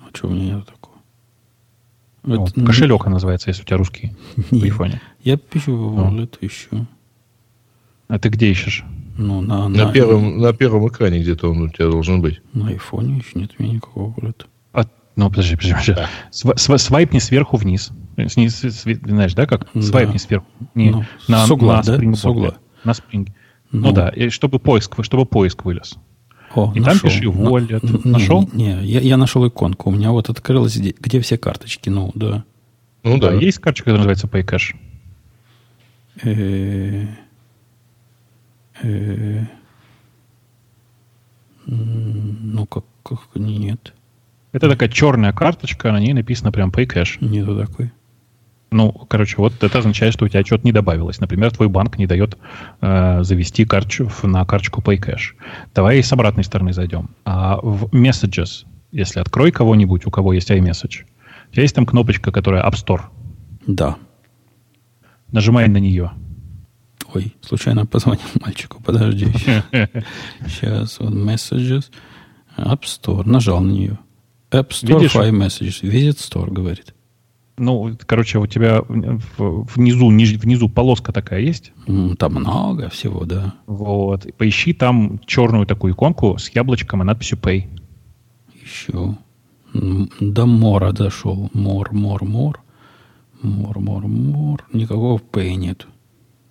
А 0.00 0.14
что 0.14 0.28
у 0.28 0.30
меня 0.30 0.56
нет 0.56 0.66
такого? 0.66 0.80
Ну, 2.22 2.46
это, 2.46 2.64
кошелек 2.64 3.04
ну, 3.06 3.12
называется, 3.12 3.48
если 3.48 3.62
у 3.62 3.66
тебя 3.66 3.76
русский 3.78 4.12
нет, 4.36 4.46
в 4.46 4.50
телефоне. 4.50 5.00
Я 5.22 5.36
пишу 5.36 5.76
в 5.76 5.98
Wallet, 5.98 6.38
ну. 6.40 6.46
ищу. 6.46 6.86
А 8.08 8.18
ты 8.18 8.28
где 8.28 8.50
ищешь? 8.50 8.84
Ну, 9.16 9.40
на, 9.40 9.68
на, 9.68 9.86
на, 9.86 9.92
первом, 9.92 10.38
на 10.38 10.52
первом 10.52 10.88
экране 10.88 11.20
где-то 11.20 11.50
он 11.50 11.62
у 11.62 11.68
тебя 11.68 11.88
должен 11.88 12.20
быть. 12.20 12.40
На 12.52 12.68
айфоне 12.68 13.18
еще 13.18 13.38
нет 13.38 13.52
у 13.58 13.62
меня 13.62 13.74
никакого 13.74 14.12
Wallet. 14.14 14.46
Ну, 15.20 15.28
подожди, 15.28 15.54
подожди, 15.54 15.74
подожди. 15.74 15.92
Да. 15.92 16.08
Св, 16.56 16.80
свайпни 16.80 17.18
сверху 17.18 17.58
вниз. 17.58 17.90
Снизу, 18.28 18.70
знаешь, 18.70 19.34
да, 19.34 19.44
как? 19.44 19.68
Да. 19.74 19.82
Свайпни 19.82 20.16
сверху. 20.16 20.46
Не, 20.74 20.92
ну, 20.92 21.04
на, 21.28 21.46
с 21.46 21.50
угла, 21.50 21.76
на 21.76 21.82
да? 21.82 21.96
Spring 21.96 22.14
с 22.14 22.24
угла. 22.24 22.54
На 22.84 22.92
Spring. 22.92 23.28
Ну, 23.70 23.88
ну 23.88 23.92
да, 23.92 24.08
и 24.08 24.30
чтобы 24.30 24.58
поиск, 24.58 24.94
чтобы 25.04 25.26
поиск 25.26 25.66
вылез. 25.66 25.98
О, 26.54 26.72
и 26.74 26.80
нашел. 26.80 27.00
там 27.00 27.10
пиши 27.10 27.24
wallet. 27.24 28.02
На, 28.02 28.12
нашел? 28.12 28.48
Не, 28.54 28.76
не 28.76 28.86
я, 28.86 29.00
я 29.00 29.16
нашел 29.18 29.46
иконку. 29.46 29.90
У 29.90 29.92
меня 29.92 30.10
вот 30.10 30.30
открылась, 30.30 30.78
где 30.78 31.20
все 31.20 31.36
карточки. 31.36 31.90
Ну, 31.90 32.12
да. 32.14 32.44
Ну 33.02 33.18
да, 33.18 33.28
да. 33.28 33.34
есть 33.34 33.58
карточка, 33.58 33.90
которая 33.90 34.06
называется 34.06 34.26
PayCash. 34.26 34.74
Э, 36.22 37.08
э, 38.82 39.44
ну, 41.66 42.64
как, 42.64 42.84
как 43.02 43.20
нет. 43.34 43.92
Это 44.52 44.68
такая 44.68 44.88
черная 44.88 45.32
карточка, 45.32 45.92
на 45.92 46.00
ней 46.00 46.12
написано 46.12 46.52
прям 46.52 46.70
PayCash. 46.70 47.18
Нету 47.20 47.56
такой. 47.56 47.92
Ну, 48.72 48.92
короче, 48.92 49.36
вот 49.38 49.62
это 49.62 49.78
означает, 49.78 50.14
что 50.14 50.24
у 50.24 50.28
тебя 50.28 50.44
что-то 50.44 50.64
не 50.64 50.72
добавилось. 50.72 51.18
Например, 51.18 51.50
твой 51.50 51.68
банк 51.68 51.98
не 51.98 52.06
дает 52.06 52.38
э, 52.80 53.22
завести 53.22 53.64
карточку 53.64 54.28
на 54.28 54.44
карточку 54.44 54.80
PayCash. 54.80 55.34
Давай 55.74 56.02
с 56.02 56.12
обратной 56.12 56.44
стороны 56.44 56.72
зайдем. 56.72 57.10
А 57.24 57.58
в 57.60 57.86
Messages, 57.86 58.64
если 58.92 59.18
открой 59.18 59.50
кого-нибудь, 59.50 60.06
у 60.06 60.10
кого 60.10 60.32
есть 60.32 60.50
iMessage, 60.50 61.04
у 61.50 61.52
тебя 61.52 61.62
есть 61.62 61.74
там 61.74 61.84
кнопочка, 61.84 62.30
которая 62.30 62.64
App 62.64 62.74
Store? 62.74 63.02
Да. 63.66 63.96
Нажимай 65.32 65.68
на 65.68 65.78
нее. 65.78 66.12
Ой, 67.12 67.34
случайно 67.40 67.86
позвонил 67.86 68.22
мальчику, 68.40 68.80
подожди. 68.80 69.26
Сейчас, 70.46 71.00
вот 71.00 71.12
Messages, 71.12 71.86
App 72.56 72.82
Store, 72.82 73.26
нажал 73.26 73.60
на 73.60 73.72
нее. 73.72 73.98
App 74.50 74.68
Store, 74.70 74.98
Видишь? 74.98 75.14
iMessages, 75.14 75.82
Visit 75.82 76.18
Store, 76.18 76.50
говорит. 76.50 76.94
Ну, 77.56 77.94
короче, 78.06 78.38
у 78.38 78.46
тебя 78.46 78.82
внизу, 78.88 80.08
внизу 80.08 80.68
полоска 80.70 81.12
такая 81.12 81.40
есть? 81.40 81.72
Там 82.18 82.34
много 82.34 82.88
всего, 82.88 83.26
да. 83.26 83.54
Вот. 83.66 84.26
Поищи 84.38 84.72
там 84.72 85.20
черную 85.26 85.66
такую 85.66 85.92
иконку 85.92 86.38
с 86.38 86.48
яблочком 86.50 87.02
и 87.02 87.04
надписью 87.04 87.38
Pay. 87.38 87.66
Еще. 88.62 89.14
До 89.74 90.46
мора 90.46 90.92
дошел. 90.92 91.50
Мор, 91.52 91.92
мор, 91.92 92.24
мор. 92.24 92.60
Мор, 93.42 93.78
мор, 93.78 94.06
мор. 94.06 94.64
Никакого 94.72 95.18
Pay 95.18 95.54
нет. 95.54 95.86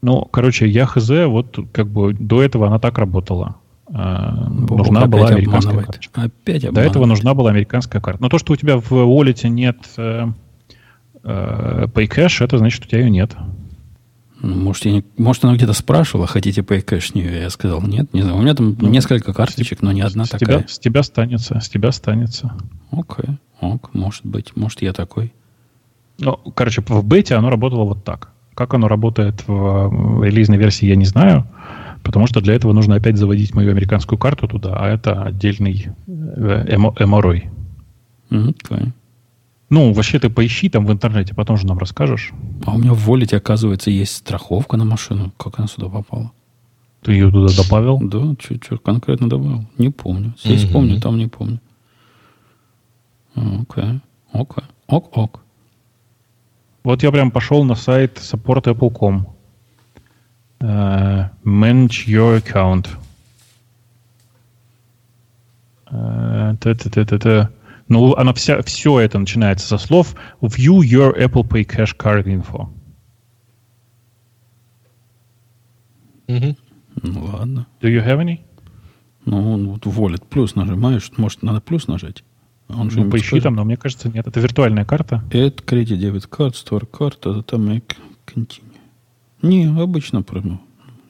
Ну, 0.01 0.25
короче, 0.25 0.67
я 0.67 0.85
хз, 0.85 1.09
вот 1.09 1.57
как 1.73 1.87
бы 1.87 2.13
до 2.13 2.41
этого 2.43 2.67
она 2.67 2.79
так 2.79 2.97
работала. 2.99 3.55
А, 3.91 4.47
Бог, 4.49 4.79
нужна 4.79 5.07
была 5.07 5.27
американская 5.27 5.59
обманывает. 5.59 5.85
карточка. 5.87 6.21
Опять 6.21 6.63
обманывает. 6.63 6.73
До 6.75 6.81
этого 6.81 7.05
нужна 7.05 7.33
была 7.33 7.49
американская 7.49 8.01
карта. 8.01 8.21
Но 8.21 8.29
то, 8.29 8.37
что 8.37 8.53
у 8.53 8.55
тебя 8.55 8.77
в 8.77 8.91
Wallet 8.91 9.47
нет 9.47 9.77
э, 9.97 10.27
Э, 11.23 11.85
PayCash, 11.93 12.43
это 12.43 12.57
значит, 12.57 12.85
у 12.85 12.87
тебя 12.87 12.99
ее 13.01 13.09
нет. 13.09 13.35
Ну, 14.41 14.55
может, 14.55 14.85
я 14.85 14.93
не, 14.93 15.03
может, 15.17 15.43
она 15.43 15.55
где-то 15.55 15.73
спрашивала, 15.73 16.27
хотите 16.27 16.61
PayCash? 16.61 17.11
Не, 17.13 17.23
я 17.23 17.49
сказал, 17.49 17.81
нет, 17.81 18.13
не 18.13 18.21
знаю. 18.21 18.37
У 18.37 18.41
меня 18.41 18.55
там 18.55 18.77
ну, 18.79 18.89
несколько 18.89 19.33
карточек, 19.33 19.81
но 19.81 19.91
не 19.91 20.01
одна 20.01 20.25
с 20.25 20.29
такая. 20.29 20.59
Тебя, 20.59 20.67
с 20.67 20.79
тебя 20.79 20.99
останется, 21.01 21.59
с 21.59 21.69
тебя 21.69 21.89
останется. 21.89 22.53
Окей, 22.91 23.37
ок, 23.59 23.89
может 23.93 24.25
быть, 24.25 24.55
может, 24.55 24.81
я 24.81 24.93
такой. 24.93 25.33
Ну, 26.19 26.37
короче, 26.55 26.81
в 26.81 27.05
бете 27.05 27.35
оно 27.35 27.49
работало 27.49 27.83
вот 27.83 28.03
так. 28.03 28.31
Как 28.53 28.73
оно 28.73 28.87
работает 28.87 29.43
в 29.47 30.23
релизной 30.23 30.57
версии, 30.57 30.85
я 30.85 30.95
не 30.95 31.05
знаю, 31.05 31.47
потому 32.03 32.27
что 32.27 32.41
для 32.41 32.53
этого 32.53 32.73
нужно 32.73 32.95
опять 32.95 33.17
заводить 33.17 33.53
мою 33.53 33.71
американскую 33.71 34.17
карту 34.17 34.47
туда, 34.47 34.75
а 34.75 34.87
это 34.87 35.23
отдельный 35.23 35.89
э, 36.07 36.75
эморой. 36.99 37.49
Okay. 38.29 38.91
Ну, 39.69 39.93
вообще 39.93 40.19
ты 40.19 40.29
поищи 40.29 40.69
там 40.69 40.85
в 40.85 40.91
интернете, 40.91 41.35
потом 41.35 41.57
же 41.57 41.67
нам 41.67 41.77
расскажешь. 41.77 42.31
А 42.65 42.73
у 42.73 42.79
меня 42.79 42.93
в 42.93 42.99
Волите, 42.99 43.37
оказывается, 43.37 43.91
есть 43.91 44.15
страховка 44.15 44.77
на 44.77 44.85
машину. 44.85 45.31
Как 45.37 45.59
она 45.59 45.67
сюда 45.67 45.89
попала? 45.89 46.31
Ты 47.01 47.13
ее 47.13 47.31
туда 47.31 47.53
добавил? 47.55 47.99
Да, 48.01 48.35
чуть-чуть 48.39 48.81
конкретно 48.83 49.29
добавил. 49.29 49.65
Не 49.77 49.89
помню. 49.89 50.33
Здесь 50.43 50.65
mm 50.65 50.71
помню, 50.71 50.99
там 50.99 51.17
не 51.17 51.27
помню. 51.27 51.59
Окей. 53.35 54.01
Окей. 54.33 54.65
Ок-ок. 54.87 55.41
Вот 56.83 57.03
я 57.03 57.11
прям 57.11 57.31
пошел 57.31 57.63
на 57.63 57.75
сайт 57.75 58.17
support.apple.com. 58.17 59.27
Uh, 60.61 61.29
manage 61.43 62.07
your 62.07 62.37
account. 62.37 62.89
Uh, 65.89 66.53
ну, 67.87 68.13
она 68.15 68.33
вся, 68.33 68.61
все 68.61 68.99
это 68.99 69.17
начинается 69.17 69.67
со 69.67 69.77
слов 69.77 70.15
View 70.41 70.79
your 70.81 71.17
Apple 71.17 71.47
Pay 71.47 71.65
Cash 71.65 71.95
Card 71.97 72.25
Info. 72.25 72.67
Угу. 76.27 76.57
Ну, 77.03 77.25
ладно. 77.25 77.67
Do 77.81 77.89
you 77.89 78.05
have 78.05 78.19
any? 78.19 78.41
Ну, 79.25 79.71
вот 79.71 79.85
Wallet 79.85 80.23
плюс 80.29 80.55
нажимаешь, 80.55 81.11
может, 81.17 81.41
надо 81.41 81.61
плюс 81.61 81.87
нажать. 81.87 82.23
Он 82.67 82.91
же 82.91 83.01
ну, 83.01 83.09
поищи 83.09 83.27
скажет. 83.27 83.43
там, 83.45 83.55
но 83.55 83.63
мне 83.63 83.77
кажется, 83.77 84.09
нет. 84.09 84.27
Это 84.27 84.39
виртуальная 84.39 84.85
карта. 84.85 85.23
Это 85.31 85.63
кредит, 85.63 85.99
дебет 85.99 86.27
карт, 86.27 86.53
store 86.53 86.85
карта, 86.85 87.31
это 87.31 87.43
там 87.43 87.71
и 87.71 87.81
continue. 88.27 88.68
Не, 89.41 89.65
обычно 89.65 90.21
прямо. 90.21 90.61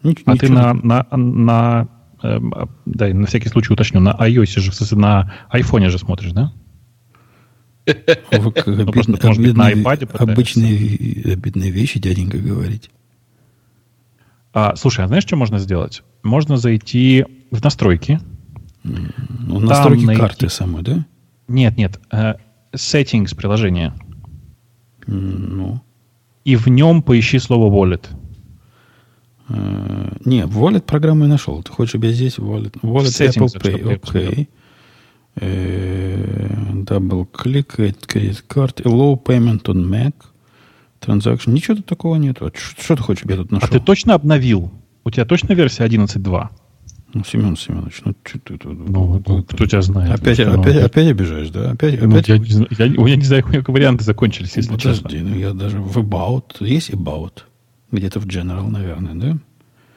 Ничего, 0.04 0.32
а 0.32 0.38
ты 0.38 0.50
на, 0.50 0.74
на, 0.74 1.06
на 1.12 1.88
э, 2.24 2.40
да, 2.86 3.08
на 3.08 3.26
всякий 3.26 3.50
случай 3.50 3.74
уточню, 3.74 4.00
на 4.00 4.12
iOS 4.12 4.60
же, 4.60 4.96
на 4.96 5.34
айфоне 5.50 5.90
же 5.90 5.98
смотришь, 5.98 6.32
да? 6.32 6.54
Вы 8.32 8.52
как 8.52 8.68
ну, 8.68 8.84
обидно, 8.84 9.18
на 9.54 9.72
iPad 9.72 10.16
обычные, 10.18 11.34
обидные 11.34 11.72
вещи, 11.72 12.00
дяденька, 12.00 12.38
говорить. 12.38 12.92
А, 14.54 14.76
слушай, 14.76 15.04
а 15.04 15.08
знаешь, 15.08 15.24
что 15.24 15.36
можно 15.36 15.60
сделать? 15.60 16.04
Можно 16.24 16.58
зайти 16.58 17.26
в 17.52 17.64
настройки. 17.64 18.20
Ну, 18.84 19.60
настройки 19.60 20.06
найти... 20.06 20.22
карты 20.22 20.50
самой, 20.50 20.84
да? 20.84 21.06
Нет, 21.48 21.78
нет. 21.78 22.00
Uh, 22.12 22.40
settings 22.74 23.36
приложения. 23.36 23.94
Ну. 25.08 25.82
И 26.50 26.56
в 26.56 26.68
нем 26.68 27.04
поищи 27.04 27.38
слово 27.38 27.70
wallet. 27.70 28.08
Uh, 29.50 30.20
не, 30.26 30.42
wallet 30.42 30.82
программу 30.82 31.26
я 31.26 31.30
нашел. 31.30 31.62
Ты 31.62 31.72
хочешь, 31.72 31.92
чтобы 31.92 32.08
я 32.08 32.14
здесь 32.14 32.40
wallet? 32.40 32.74
Wallet 32.82 33.30
Apple 33.30 33.50
Pay. 33.62 34.00
Окей. 34.04 34.50
Double 36.86 37.28
click, 37.32 37.68
credit 37.78 38.44
card, 38.48 38.82
low 38.84 39.16
payment 39.24 39.62
on 39.66 39.86
Mac, 39.88 40.14
transaction. 41.00 41.52
Ничего 41.52 41.78
тут 41.78 41.86
такого 41.86 42.16
нет. 42.16 42.38
Что, 42.38 42.52
что 42.56 42.96
ты 42.96 43.04
хочешь, 43.04 43.26
я 43.30 43.36
тут 43.36 43.52
нашел? 43.52 43.68
А 43.70 43.72
ты 43.72 43.80
точно 43.80 44.16
обновил? 44.16 44.72
У 45.04 45.12
тебя 45.12 45.26
точно 45.26 45.54
версия 45.54 45.86
11.2? 45.86 46.50
Ну, 47.14 47.24
Семен 47.24 47.58
Семенович, 47.58 48.02
ну 48.06 48.14
что 48.24 48.40
ты 48.40 48.58
тут? 48.58 48.78
Ну, 48.78 49.24
ну, 49.26 49.44
кто 49.44 49.66
тебя 49.66 49.82
знает? 49.82 50.12
Опять, 50.12 50.40
опять, 50.40 50.60
опять, 50.60 50.76
опять 50.78 51.08
обижаешь, 51.08 51.50
да? 51.50 51.72
Опять, 51.72 52.02
ну, 52.02 52.12
опять? 52.12 52.28
Я, 52.28 52.38
не 52.38 52.46
знаю, 52.46 52.70
я, 52.78 52.86
я 52.86 53.16
не 53.16 53.24
знаю, 53.24 53.44
как 53.44 53.70
варианты 53.70 54.04
закончились, 54.04 54.56
если 54.56 54.72
Подожди, 54.72 55.10
честно. 55.10 55.30
ну 55.30 55.36
я 55.36 55.54
даже 55.54 55.80
в 55.80 55.98
About, 55.98 56.58
есть 56.60 56.92
About? 56.92 57.44
Где-то 57.92 58.20
в 58.20 58.28
General, 58.28 58.70
наверное, 58.70 59.16
да? 59.16 59.38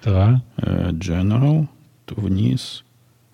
Да. 0.04 0.42
Uh, 0.56 0.92
General, 0.92 1.68
вниз, 2.08 2.82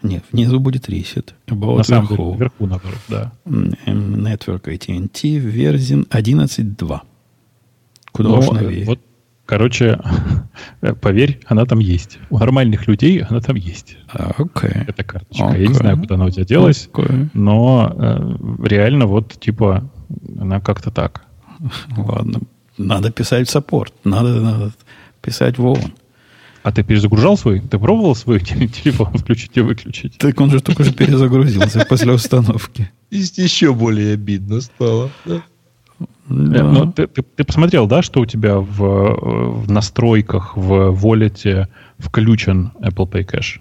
нет, 0.03 0.25
внизу 0.31 0.61
будет 0.61 0.88
reset. 0.88 1.35
About 1.47 1.79
На 1.79 1.83
самом 1.85 2.09
деле, 2.09 2.35
вверху, 2.35 2.67
наоборот, 2.67 2.99
да. 3.09 3.33
Network 3.45 4.62
AT&T 4.64 5.38
версия 5.38 5.97
11.2. 5.97 7.01
Куда 8.12 8.31
уж 8.31 8.49
новее. 8.49 8.85
Вот, 8.85 9.01
короче, 9.49 9.99
поверь, 11.01 11.41
она 11.47 11.65
там 11.65 11.79
есть. 11.79 12.18
У 12.29 12.39
нормальных 12.39 12.87
людей 12.87 13.22
она 13.22 13.41
там 13.41 13.57
есть. 13.57 13.97
Окей. 14.09 14.45
Okay. 14.45 14.85
Эта 14.87 15.03
карточка. 15.03 15.45
Okay. 15.45 15.62
Я 15.62 15.68
не 15.68 15.75
знаю, 15.75 15.99
куда 15.99 16.14
она 16.16 16.27
у 16.27 16.31
тебя 16.31 16.45
делась, 16.45 16.89
okay. 16.93 17.31
но 17.33 17.93
э, 17.97 18.66
реально 18.66 19.07
вот, 19.07 19.41
типа, 19.41 19.91
она 20.39 20.61
как-то 20.61 20.91
так. 20.91 21.22
Ладно. 21.97 22.41
Надо 22.77 23.11
писать 23.11 23.49
в 23.49 23.51
саппорт. 23.51 23.95
Надо, 24.05 24.41
надо 24.41 24.72
писать 25.22 25.59
в 25.59 25.64
ООН. 25.64 25.95
А 26.62 26.70
ты 26.70 26.83
перезагружал 26.83 27.39
свой? 27.39 27.61
Ты 27.61 27.79
пробовал 27.79 28.14
свой 28.14 28.41
телефон 28.41 29.16
включить 29.16 29.57
и 29.57 29.62
выключить? 29.62 30.18
Так 30.18 30.39
он 30.41 30.51
же 30.51 30.61
только 30.61 30.85
что 30.85 30.93
перезагрузился 30.93 31.87
после 31.89 32.12
установки. 32.12 32.91
Еще 33.11 33.72
более 33.72 34.12
обидно 34.12 34.61
стало. 34.61 35.11
Да? 36.29 36.62
Да. 36.62 36.62
Ну, 36.64 36.93
ты, 36.93 37.07
ты, 37.07 37.22
ты 37.22 37.45
посмотрел, 37.45 37.87
да, 37.87 38.03
что 38.03 38.20
у 38.20 38.26
тебя 38.26 38.59
в, 38.59 39.62
в 39.62 39.70
настройках 39.70 40.57
в 40.57 40.91
волете 40.91 41.68
включен 41.99 42.72
Apple 42.81 43.11
Pay 43.11 43.26
Cash? 43.26 43.61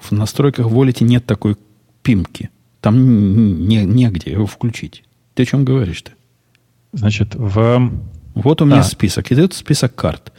В 0.00 0.12
настройках 0.12 0.66
в 0.66 0.70
волете 0.70 1.04
нет 1.04 1.24
такой 1.24 1.56
пимки. 2.02 2.50
Там 2.80 3.66
не, 3.68 3.84
негде 3.84 4.32
его 4.32 4.46
включить. 4.46 5.04
Ты 5.34 5.44
о 5.44 5.46
чем 5.46 5.64
говоришь-то? 5.64 6.12
Значит, 6.92 7.34
в... 7.34 7.90
Вот 8.34 8.60
у 8.60 8.64
меня 8.64 8.80
а. 8.80 8.84
список. 8.84 9.30
Идет 9.32 9.54
список 9.54 9.94
карт. 9.94 10.32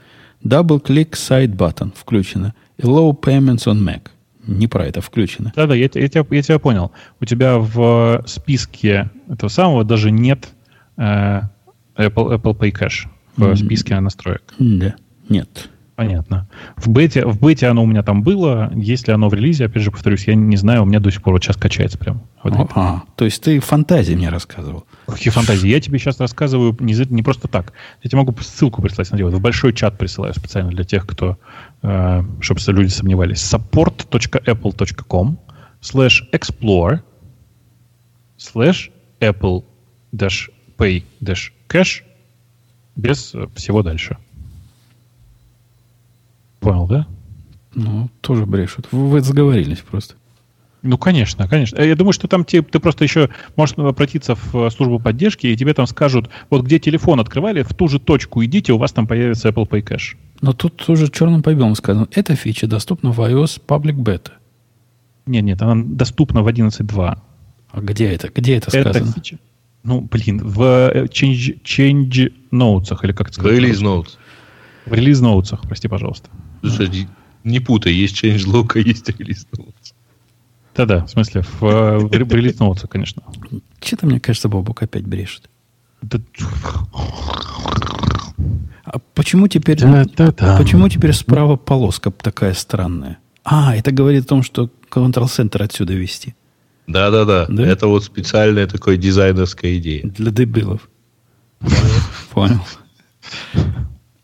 Double-click 0.44 1.12
side 1.12 1.56
button 1.56 1.94
включено. 1.96 2.54
И 2.78 2.84
low 2.84 3.18
payments 3.18 3.66
on 3.66 3.80
Mac. 3.80 4.10
Не 4.46 4.68
про 4.68 4.86
это 4.86 5.00
включено. 5.00 5.54
Да-да, 5.56 5.74
я, 5.74 5.84
я, 5.84 5.90
тебя, 5.90 6.26
я 6.30 6.42
тебя 6.42 6.60
понял. 6.60 6.92
У 7.22 7.26
тебя 7.26 7.58
в 7.58 8.24
списке 8.28 9.10
этого 9.30 9.50
самого 9.50 9.86
даже 9.86 10.12
нет 10.12 10.50
э, 10.50 10.63
Apple, 10.98 11.42
Apple 11.98 12.58
Pay 12.58 12.72
Cash 12.72 13.08
в 13.38 13.56
списке 13.56 14.00
настроек. 14.00 14.54
Да, 14.60 14.96
нет. 15.30 15.70
Понятно. 15.96 16.48
В 16.76 16.90
бете, 16.90 17.24
в 17.26 17.40
бете 17.40 17.68
оно 17.68 17.84
у 17.84 17.86
меня 17.86 18.02
там 18.02 18.24
было. 18.24 18.72
Если 18.76 19.12
оно 19.12 19.30
в 19.30 19.34
релизе, 19.36 19.66
опять 19.66 19.84
же, 19.84 19.92
повторюсь, 19.92 20.28
я 20.28 20.34
не 20.34 20.58
знаю, 20.58 20.82
у 20.82 20.86
меня 20.86 21.00
до 21.00 21.12
сих 21.12 21.22
пор 21.22 21.34
вот 21.34 21.44
сейчас 21.44 21.56
качается 21.56 22.00
прям. 22.00 22.24
Вот 22.44 22.54
а, 22.76 23.04
то 23.16 23.26
есть 23.26 23.44
ты 23.44 23.60
фантазии 23.60 24.16
мне 24.16 24.30
рассказывал. 24.30 24.86
Какие 25.06 25.32
фантазии? 25.32 25.70
Я 25.70 25.80
тебе 25.80 26.00
сейчас 26.00 26.20
рассказываю 26.20 26.76
не, 26.80 26.96
не 27.14 27.22
просто 27.22 27.48
так. 27.48 27.74
Я 28.02 28.10
тебе 28.10 28.18
могу 28.20 28.36
ссылку 28.42 28.82
прислать 28.82 29.12
на 29.12 29.18
дело. 29.18 29.30
В 29.30 29.40
большой 29.40 29.72
чат 29.72 29.98
присылаю 30.00 30.34
специально 30.34 30.72
для 30.72 30.84
тех, 30.84 31.06
кто, 31.06 31.38
э, 31.84 32.24
чтобы 32.40 32.60
люди 32.68 32.90
сомневались. 32.90 33.54
support.apple.com 33.54 35.40
slash 35.80 36.24
explore 36.32 37.02
slash 38.40 38.90
apple 39.22 39.64
dash 40.12 40.50
pay 40.78 41.04
dash 41.22 41.52
cash 41.68 42.04
без 42.96 43.34
всего 43.56 43.84
дальше. 43.84 44.18
Понял, 46.60 46.88
да? 46.88 47.08
Ну, 47.76 48.10
тоже 48.22 48.46
брешут. 48.46 48.88
Вы, 48.92 49.10
вы 49.10 49.22
заговорились 49.22 49.80
просто. 49.80 50.16
Ну, 50.84 50.98
конечно, 50.98 51.48
конечно. 51.48 51.82
Я 51.82 51.96
думаю, 51.96 52.12
что 52.12 52.28
там 52.28 52.44
те, 52.44 52.62
ты 52.62 52.80
просто 52.80 53.06
еще 53.06 53.30
можешь 53.56 53.78
обратиться 53.78 54.36
в 54.36 54.70
службу 54.70 55.00
поддержки, 55.00 55.48
и 55.48 55.56
тебе 55.56 55.74
там 55.74 55.88
скажут, 55.88 56.30
вот 56.50 56.66
где 56.66 56.78
телефон 56.78 57.22
открывали, 57.22 57.64
в 57.64 57.74
ту 57.74 57.88
же 57.88 58.00
точку 58.00 58.44
идите, 58.44 58.74
у 58.74 58.78
вас 58.78 58.92
там 58.92 59.08
появится 59.08 59.50
Apple 59.50 59.68
Pay 59.68 59.82
Cash. 59.82 60.18
Но 60.42 60.52
тут 60.52 60.88
уже 60.90 61.10
черным 61.10 61.42
по 61.42 61.54
белому 61.54 61.76
сказано, 61.76 62.10
эта 62.12 62.36
фича 62.36 62.68
доступна 62.68 63.12
в 63.12 63.22
iOS 63.22 63.62
Public 63.66 63.96
Beta. 63.96 64.32
Нет, 65.26 65.44
нет, 65.46 65.62
она 65.62 65.82
доступна 65.86 66.44
в 66.44 66.50
11.2. 66.50 67.18
А 67.72 67.82
где 67.82 68.12
это? 68.12 68.30
Где 68.30 68.58
это 68.58 68.70
сказано? 68.70 68.90
Это 68.90 69.14
фича. 69.14 69.40
Ну, 69.84 70.02
блин, 70.02 70.42
в 70.44 70.62
э, 70.94 71.06
Change, 71.06 71.62
change 71.64 72.34
Notes, 72.52 72.98
или 73.04 73.12
как 73.12 73.28
это 73.28 73.36
сказать? 73.36 73.60
В 73.60 73.62
Release 73.62 73.82
Notes. 73.82 74.18
В 74.86 74.94
Release 74.94 75.22
Notes, 75.22 75.58
прости, 75.68 75.88
пожалуйста. 75.88 76.30
Слушай, 76.62 77.08
не 77.44 77.60
путай, 77.60 77.94
есть 77.94 78.24
changelog, 78.24 78.72
а 78.76 78.80
есть 78.80 79.10
Release 79.10 79.46
Notes. 79.58 79.94
Да-да, 80.76 81.06
в 81.06 81.10
смысле, 81.10 81.42
в, 81.42 81.62
в, 81.62 82.08
в 82.08 82.12
Release 82.12 82.58
Notes, 82.58 82.88
конечно. 82.88 83.24
Что-то, 83.82 84.08
мне 84.08 84.20
кажется, 84.20 84.50
Бобук 84.50 84.82
опять 84.82 85.06
брешет. 85.06 85.50
Да... 86.02 86.20
А 88.86 89.00
почему 89.14 89.48
теперь, 89.48 89.80
да, 89.80 90.06
да, 90.16 90.32
да. 90.32 90.58
почему 90.58 90.88
теперь 90.90 91.14
справа 91.14 91.56
полоска 91.56 92.12
такая 92.12 92.54
странная? 92.54 93.18
А, 93.44 93.76
это 93.76 93.92
говорит 93.92 94.26
о 94.26 94.28
том, 94.28 94.44
что 94.44 94.70
Control-Center 94.90 95.64
отсюда 95.64 95.94
вести. 95.94 96.36
Да-да-да. 96.88 97.48
Это 97.64 97.88
вот 97.88 98.04
специальная 98.04 98.68
такая 98.68 98.98
дизайнерская 98.98 99.78
идея. 99.78 100.04
Для 100.04 100.32
дебилов. 100.32 100.90
Понял. 102.32 102.62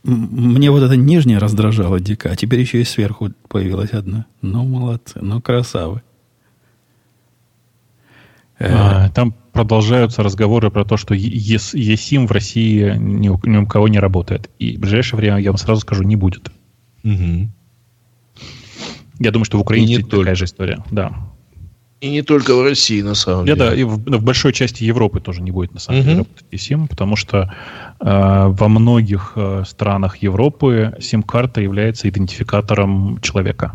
Мне 0.03 0.71
вот 0.71 0.81
это 0.81 0.95
нижнее 0.95 1.37
раздражало 1.37 1.99
дико, 1.99 2.31
а 2.31 2.35
теперь 2.35 2.59
еще 2.61 2.81
и 2.81 2.83
сверху 2.83 3.31
появилась 3.47 3.91
одна. 3.91 4.25
Ну, 4.41 4.65
молодцы, 4.65 5.19
ну, 5.21 5.41
красавы. 5.41 6.01
А, 8.59 9.09
там 9.09 9.33
продолжаются 9.53 10.21
разговоры 10.23 10.69
про 10.69 10.83
то, 10.83 10.97
что 10.97 11.15
eSIM 11.15 12.27
в 12.27 12.31
России 12.31 12.93
ни 12.97 13.29
у, 13.29 13.39
ни 13.43 13.57
у 13.57 13.67
кого 13.67 13.87
не 13.87 13.99
работает. 13.99 14.49
И 14.59 14.77
в 14.77 14.81
ближайшее 14.81 15.17
время, 15.17 15.37
я 15.37 15.51
вам 15.51 15.57
сразу 15.57 15.81
скажу, 15.81 16.03
не 16.03 16.15
будет. 16.15 16.51
Угу. 17.03 17.49
Я 19.19 19.31
думаю, 19.31 19.45
что 19.45 19.57
в 19.57 19.61
Украине 19.61 19.97
такая 19.97 20.09
только. 20.09 20.35
же 20.35 20.45
история. 20.45 20.83
Да. 20.91 21.13
И 22.01 22.09
не 22.09 22.21
только 22.21 22.55
в 22.55 22.63
России, 22.63 23.01
на 23.01 23.13
самом 23.13 23.45
деле. 23.45 23.57
Да, 23.57 23.75
и 23.75 23.83
в, 23.83 23.97
в 23.97 24.23
большой 24.23 24.53
части 24.53 24.85
Европы 24.85 25.19
тоже 25.19 25.41
не 25.41 25.51
будет, 25.51 25.73
на 25.73 25.81
самом 25.81 26.03
деле, 26.03 26.17
работать 26.19 26.45
eSIM, 26.51 26.87
потому 26.87 27.17
что 27.17 27.53
э, 27.99 28.47
во 28.47 28.67
многих 28.69 29.33
э, 29.35 29.63
странах 29.67 30.17
Европы 30.17 30.95
сим-карта 31.01 31.59
является 31.59 32.07
идентификатором 32.07 33.19
человека. 33.21 33.73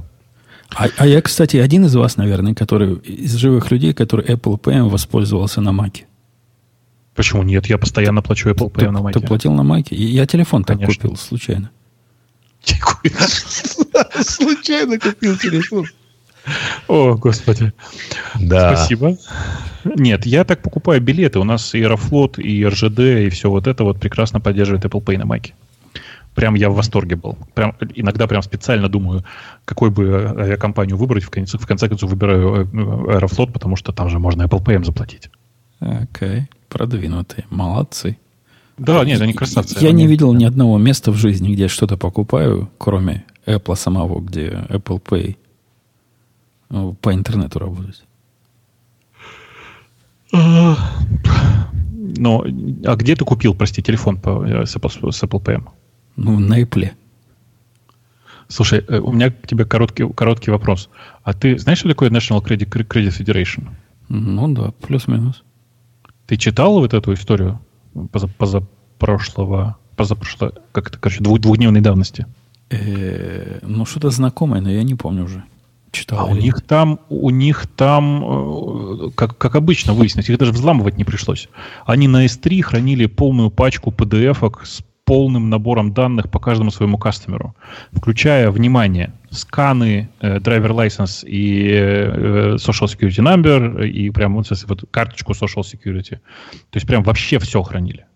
А, 0.75 0.87
а 0.97 1.07
я, 1.07 1.21
кстати, 1.21 1.59
один 1.59 1.85
из 1.85 1.95
вас, 1.95 2.17
наверное, 2.17 2.55
который 2.55 2.95
из 2.95 3.35
живых 3.35 3.71
людей, 3.71 3.93
который 3.93 4.25
Apple 4.25 4.59
Pay 4.59 4.89
воспользовался 4.89 5.61
на 5.61 5.73
Маке. 5.73 6.07
Почему 7.15 7.43
нет? 7.43 7.67
Я 7.67 7.77
постоянно 7.77 8.23
плачу 8.23 8.49
Apple 8.49 8.73
Pay 8.73 8.81
ты, 8.87 8.91
на 8.91 9.03
Маке. 9.03 9.21
Ты 9.21 9.27
платил 9.27 9.53
на 9.53 9.63
Маке? 9.63 9.95
Я 9.97 10.27
телефон 10.27 10.65
так 10.65 10.83
купил 10.83 11.17
случайно. 11.17 11.71
Случайно 14.23 14.99
купил 14.99 15.37
телефон. 15.37 15.87
О, 16.89 17.15
господи. 17.15 17.73
Да. 18.39 18.77
Спасибо. 18.77 19.17
Нет, 19.85 20.27
я 20.27 20.45
так 20.45 20.63
покупаю 20.63 21.01
билеты. 21.01 21.39
У 21.39 21.45
нас 21.45 21.75
и 21.75 21.83
Аэрофлот, 21.83 22.39
и 22.39 22.67
РЖД, 22.67 23.01
и 23.01 23.29
все 23.31 23.51
вот 23.51 23.67
это 23.67 23.85
вот 23.85 23.99
прекрасно 23.99 24.41
поддерживает 24.41 24.85
Apple 24.85 25.03
Pay 25.03 25.19
на 25.19 25.27
Маке. 25.27 25.55
Прям 26.35 26.55
я 26.55 26.69
в 26.69 26.75
восторге 26.75 27.17
был. 27.17 27.39
Прям, 27.55 27.77
иногда 27.95 28.27
прям 28.27 28.43
специально 28.43 28.89
думаю, 28.89 29.25
какой 29.65 29.91
бы 29.91 30.35
авиакомпанию 30.37 30.97
выбрать. 30.97 31.23
В 31.23 31.31
конце, 31.31 31.59
в 31.59 31.67
конце 31.67 31.89
концов 31.89 32.11
выбираю 32.11 32.65
э, 32.65 33.15
Аэрофлот, 33.15 33.53
потому 33.53 33.77
что 33.77 33.93
там 33.93 34.09
же 34.09 34.19
можно 34.19 34.43
Apple 34.43 34.65
Pay 34.65 34.85
заплатить. 34.85 35.31
Окей, 35.79 36.05
okay. 36.29 36.43
продвинутые. 36.69 37.45
Молодцы. 37.51 38.17
Да, 38.79 39.05
нет, 39.05 39.21
они 39.21 39.33
красавцы. 39.33 39.77
Я 39.81 39.91
они... 39.91 40.03
не 40.03 40.09
видел 40.09 40.33
ни 40.33 40.45
одного 40.45 40.79
места 40.79 41.13
в 41.13 41.17
жизни, 41.17 41.53
где 41.53 41.65
я 41.65 41.69
что-то 41.69 41.97
покупаю, 41.97 42.69
кроме 42.79 43.25
Apple 43.47 43.77
самого, 43.77 44.21
где 44.21 44.49
Apple 44.69 45.01
Pay 45.01 45.37
по 46.69 47.13
интернету 47.13 47.59
работать. 47.59 48.05
Но, 52.17 52.45
а 52.85 52.97
где 52.97 53.17
ты 53.17 53.25
купил, 53.25 53.55
прости, 53.55 53.83
телефон 53.83 54.19
по, 54.19 54.45
э, 54.45 54.67
с, 54.67 54.77
Apple, 54.77 55.11
с 55.11 55.23
Apple 55.23 55.43
Pay? 55.43 55.67
Ну, 56.17 56.39
на 56.39 56.61
Apple. 56.61 56.93
Слушай, 58.49 58.85
э, 58.87 58.99
у 58.99 59.13
меня 59.13 59.31
к 59.31 59.47
тебе 59.47 59.65
короткий, 59.65 60.09
короткий 60.13 60.51
вопрос. 60.51 60.91
А 61.23 61.33
ты 61.33 61.59
знаешь, 61.59 61.79
что 61.79 61.89
такое 61.89 62.11
National 62.11 62.43
Credit, 62.45 62.69
Credit 62.69 63.09
Federation? 63.09 63.69
Ну 64.09 64.53
да, 64.53 64.73
плюс-минус. 64.87 65.43
Ты 66.27 66.37
читал 66.37 66.79
вот 66.79 66.95
эту 66.95 67.13
историю 67.15 67.61
поза, 68.13 68.29
позапрошлого, 68.29 69.77
позапрошлого, 69.97 70.55
как 70.73 70.89
это, 70.89 70.99
короче, 70.99 71.23
двух, 71.23 71.41
двухдневной 71.41 71.81
давности? 71.81 72.27
Э-э, 72.71 73.61
ну, 73.63 73.87
что-то 73.87 74.11
знакомое, 74.11 74.61
но 74.61 74.71
я 74.71 74.83
не 74.83 74.95
помню 74.95 75.25
уже 75.25 75.45
читал. 75.95 76.21
А 76.21 76.25
у 76.25 76.35
них 76.35 76.61
там, 76.63 77.01
у 77.09 77.31
них 77.31 77.67
там, 77.67 78.25
э, 78.25 79.11
как, 79.15 79.39
как 79.39 79.55
обычно 79.55 79.95
выяснилось, 79.95 80.29
их 80.29 80.39
даже 80.39 80.53
взламывать 80.53 80.99
не 80.99 81.05
пришлось. 81.05 81.49
Они 81.87 82.09
на 82.09 82.27
S3 82.27 82.63
хранили 82.63 83.07
полную 83.07 83.51
пачку 83.51 83.91
PDF 83.91 84.65
с 84.65 84.83
полным 85.05 85.51
набором 85.51 85.93
данных 85.93 86.31
по 86.31 86.39
каждому 86.39 86.71
своему 86.71 86.99
кастомеру, 86.99 87.55
включая, 87.93 88.51
внимание, 88.51 89.13
сканы, 89.31 90.09
э, 90.21 90.39
driver 90.39 90.71
license 90.71 91.27
и 91.27 91.71
э, 91.71 92.55
social 92.55 92.87
security 92.87 93.23
number, 93.23 93.87
и 93.87 94.11
прям 94.11 94.35
вот, 94.35 94.51
вот 94.67 94.85
карточку 94.91 95.33
social 95.33 95.63
security. 95.63 96.19
То 96.71 96.77
есть 96.77 96.87
прям 96.87 97.03
вообще 97.03 97.39
все 97.39 97.63
хранили. 97.63 98.07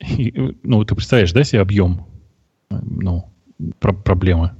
И, 0.00 0.32
ну, 0.62 0.84
ты 0.84 0.94
представляешь, 0.94 1.32
да, 1.32 1.44
себе 1.44 1.60
объем 1.60 2.06
ну, 2.70 3.30
про 3.80 3.92
проблемы? 3.92 4.52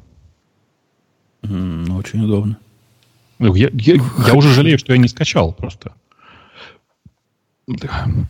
Mm, 1.43 1.97
очень 1.97 2.25
удобно. 2.25 2.57
Ну, 3.39 3.55
я, 3.55 3.71
я, 3.73 3.95
я 4.27 4.35
уже 4.35 4.53
жалею, 4.53 4.79
что 4.79 4.93
я 4.93 4.99
не 4.99 5.09
скачал 5.09 5.53
просто. 5.53 5.93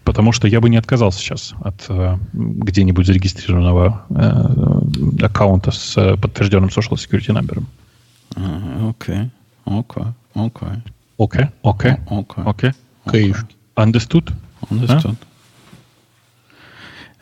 Потому 0.04 0.32
что 0.32 0.48
я 0.48 0.61
бы 0.61 0.68
не 0.68 0.76
отказался 0.76 1.20
сейчас 1.20 1.54
от 1.61 1.86
э, 1.88 2.18
где-нибудь 2.32 3.06
зарегистрированного 3.06 4.04
э, 4.11 5.24
аккаунта 5.24 5.70
с 5.70 5.96
э, 5.96 6.16
подтвержденным 6.16 6.70
social 6.70 6.96
security 6.96 7.32
number. 7.32 7.62
Окей, 8.90 9.30
окей, 9.64 10.04
окей. 10.34 10.82
Окей, 11.18 11.46
окей, 11.62 11.96
окей. 12.44 12.72
Окей. 13.04 13.34
Understood? 13.76 14.32
Understood. 14.70 15.16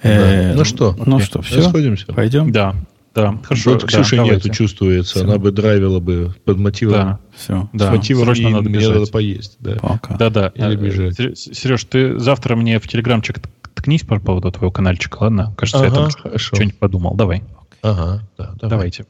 Ну 0.03 0.65
что? 0.65 0.97
Ну 1.05 1.21
что, 1.21 1.43
все? 1.43 1.57
Расходимся? 1.57 2.07
Пойдем? 2.07 2.51
Да. 2.51 2.75
Да, 3.17 3.39
хорошо. 3.43 3.73
Вот 3.73 3.85
Ксюши 3.85 4.17
да, 4.17 4.25
нету, 4.25 4.51
чувствуется. 4.51 5.15
Все. 5.15 5.25
Она 5.25 5.39
бы 5.39 5.51
драйвила 5.51 6.01
бы 6.01 6.35
под 6.45 6.59
мотивом. 6.59 6.93
Да, 6.93 7.21
все. 7.35 7.71
Да, 7.73 7.89
С 7.89 7.97
мотивом 7.97 8.25
срочно 8.25 8.51
надо 8.51 8.69
бежать. 8.69 8.91
Мне 8.91 8.99
надо 8.99 9.11
поесть. 9.11 9.57
Да, 9.59 9.77
Пока. 9.77 10.17
да. 10.19 10.29
да. 10.29 10.49
Или 10.55 10.77
бежать. 10.77 11.39
Сереж, 11.39 11.85
ты 11.85 12.19
завтра 12.19 12.57
мне 12.57 12.79
в 12.79 12.87
телеграмчик 12.87 13.41
ткнись 13.75 14.03
по 14.03 14.21
поводу 14.21 14.53
твоего 14.53 14.71
каналчика, 14.71 15.23
ладно? 15.23 15.55
Кажется, 15.57 15.79
ага, 15.79 15.87
я 15.87 15.95
там 15.95 16.39
что-нибудь 16.39 16.79
подумал. 16.79 17.15
Давай. 17.15 17.43
Ага, 17.81 18.23
да, 18.37 18.55
давай. 18.61 18.93
Давайте. 18.93 19.07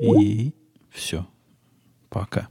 И 0.00 0.54
все. 0.92 1.26
Пока. 2.10 2.46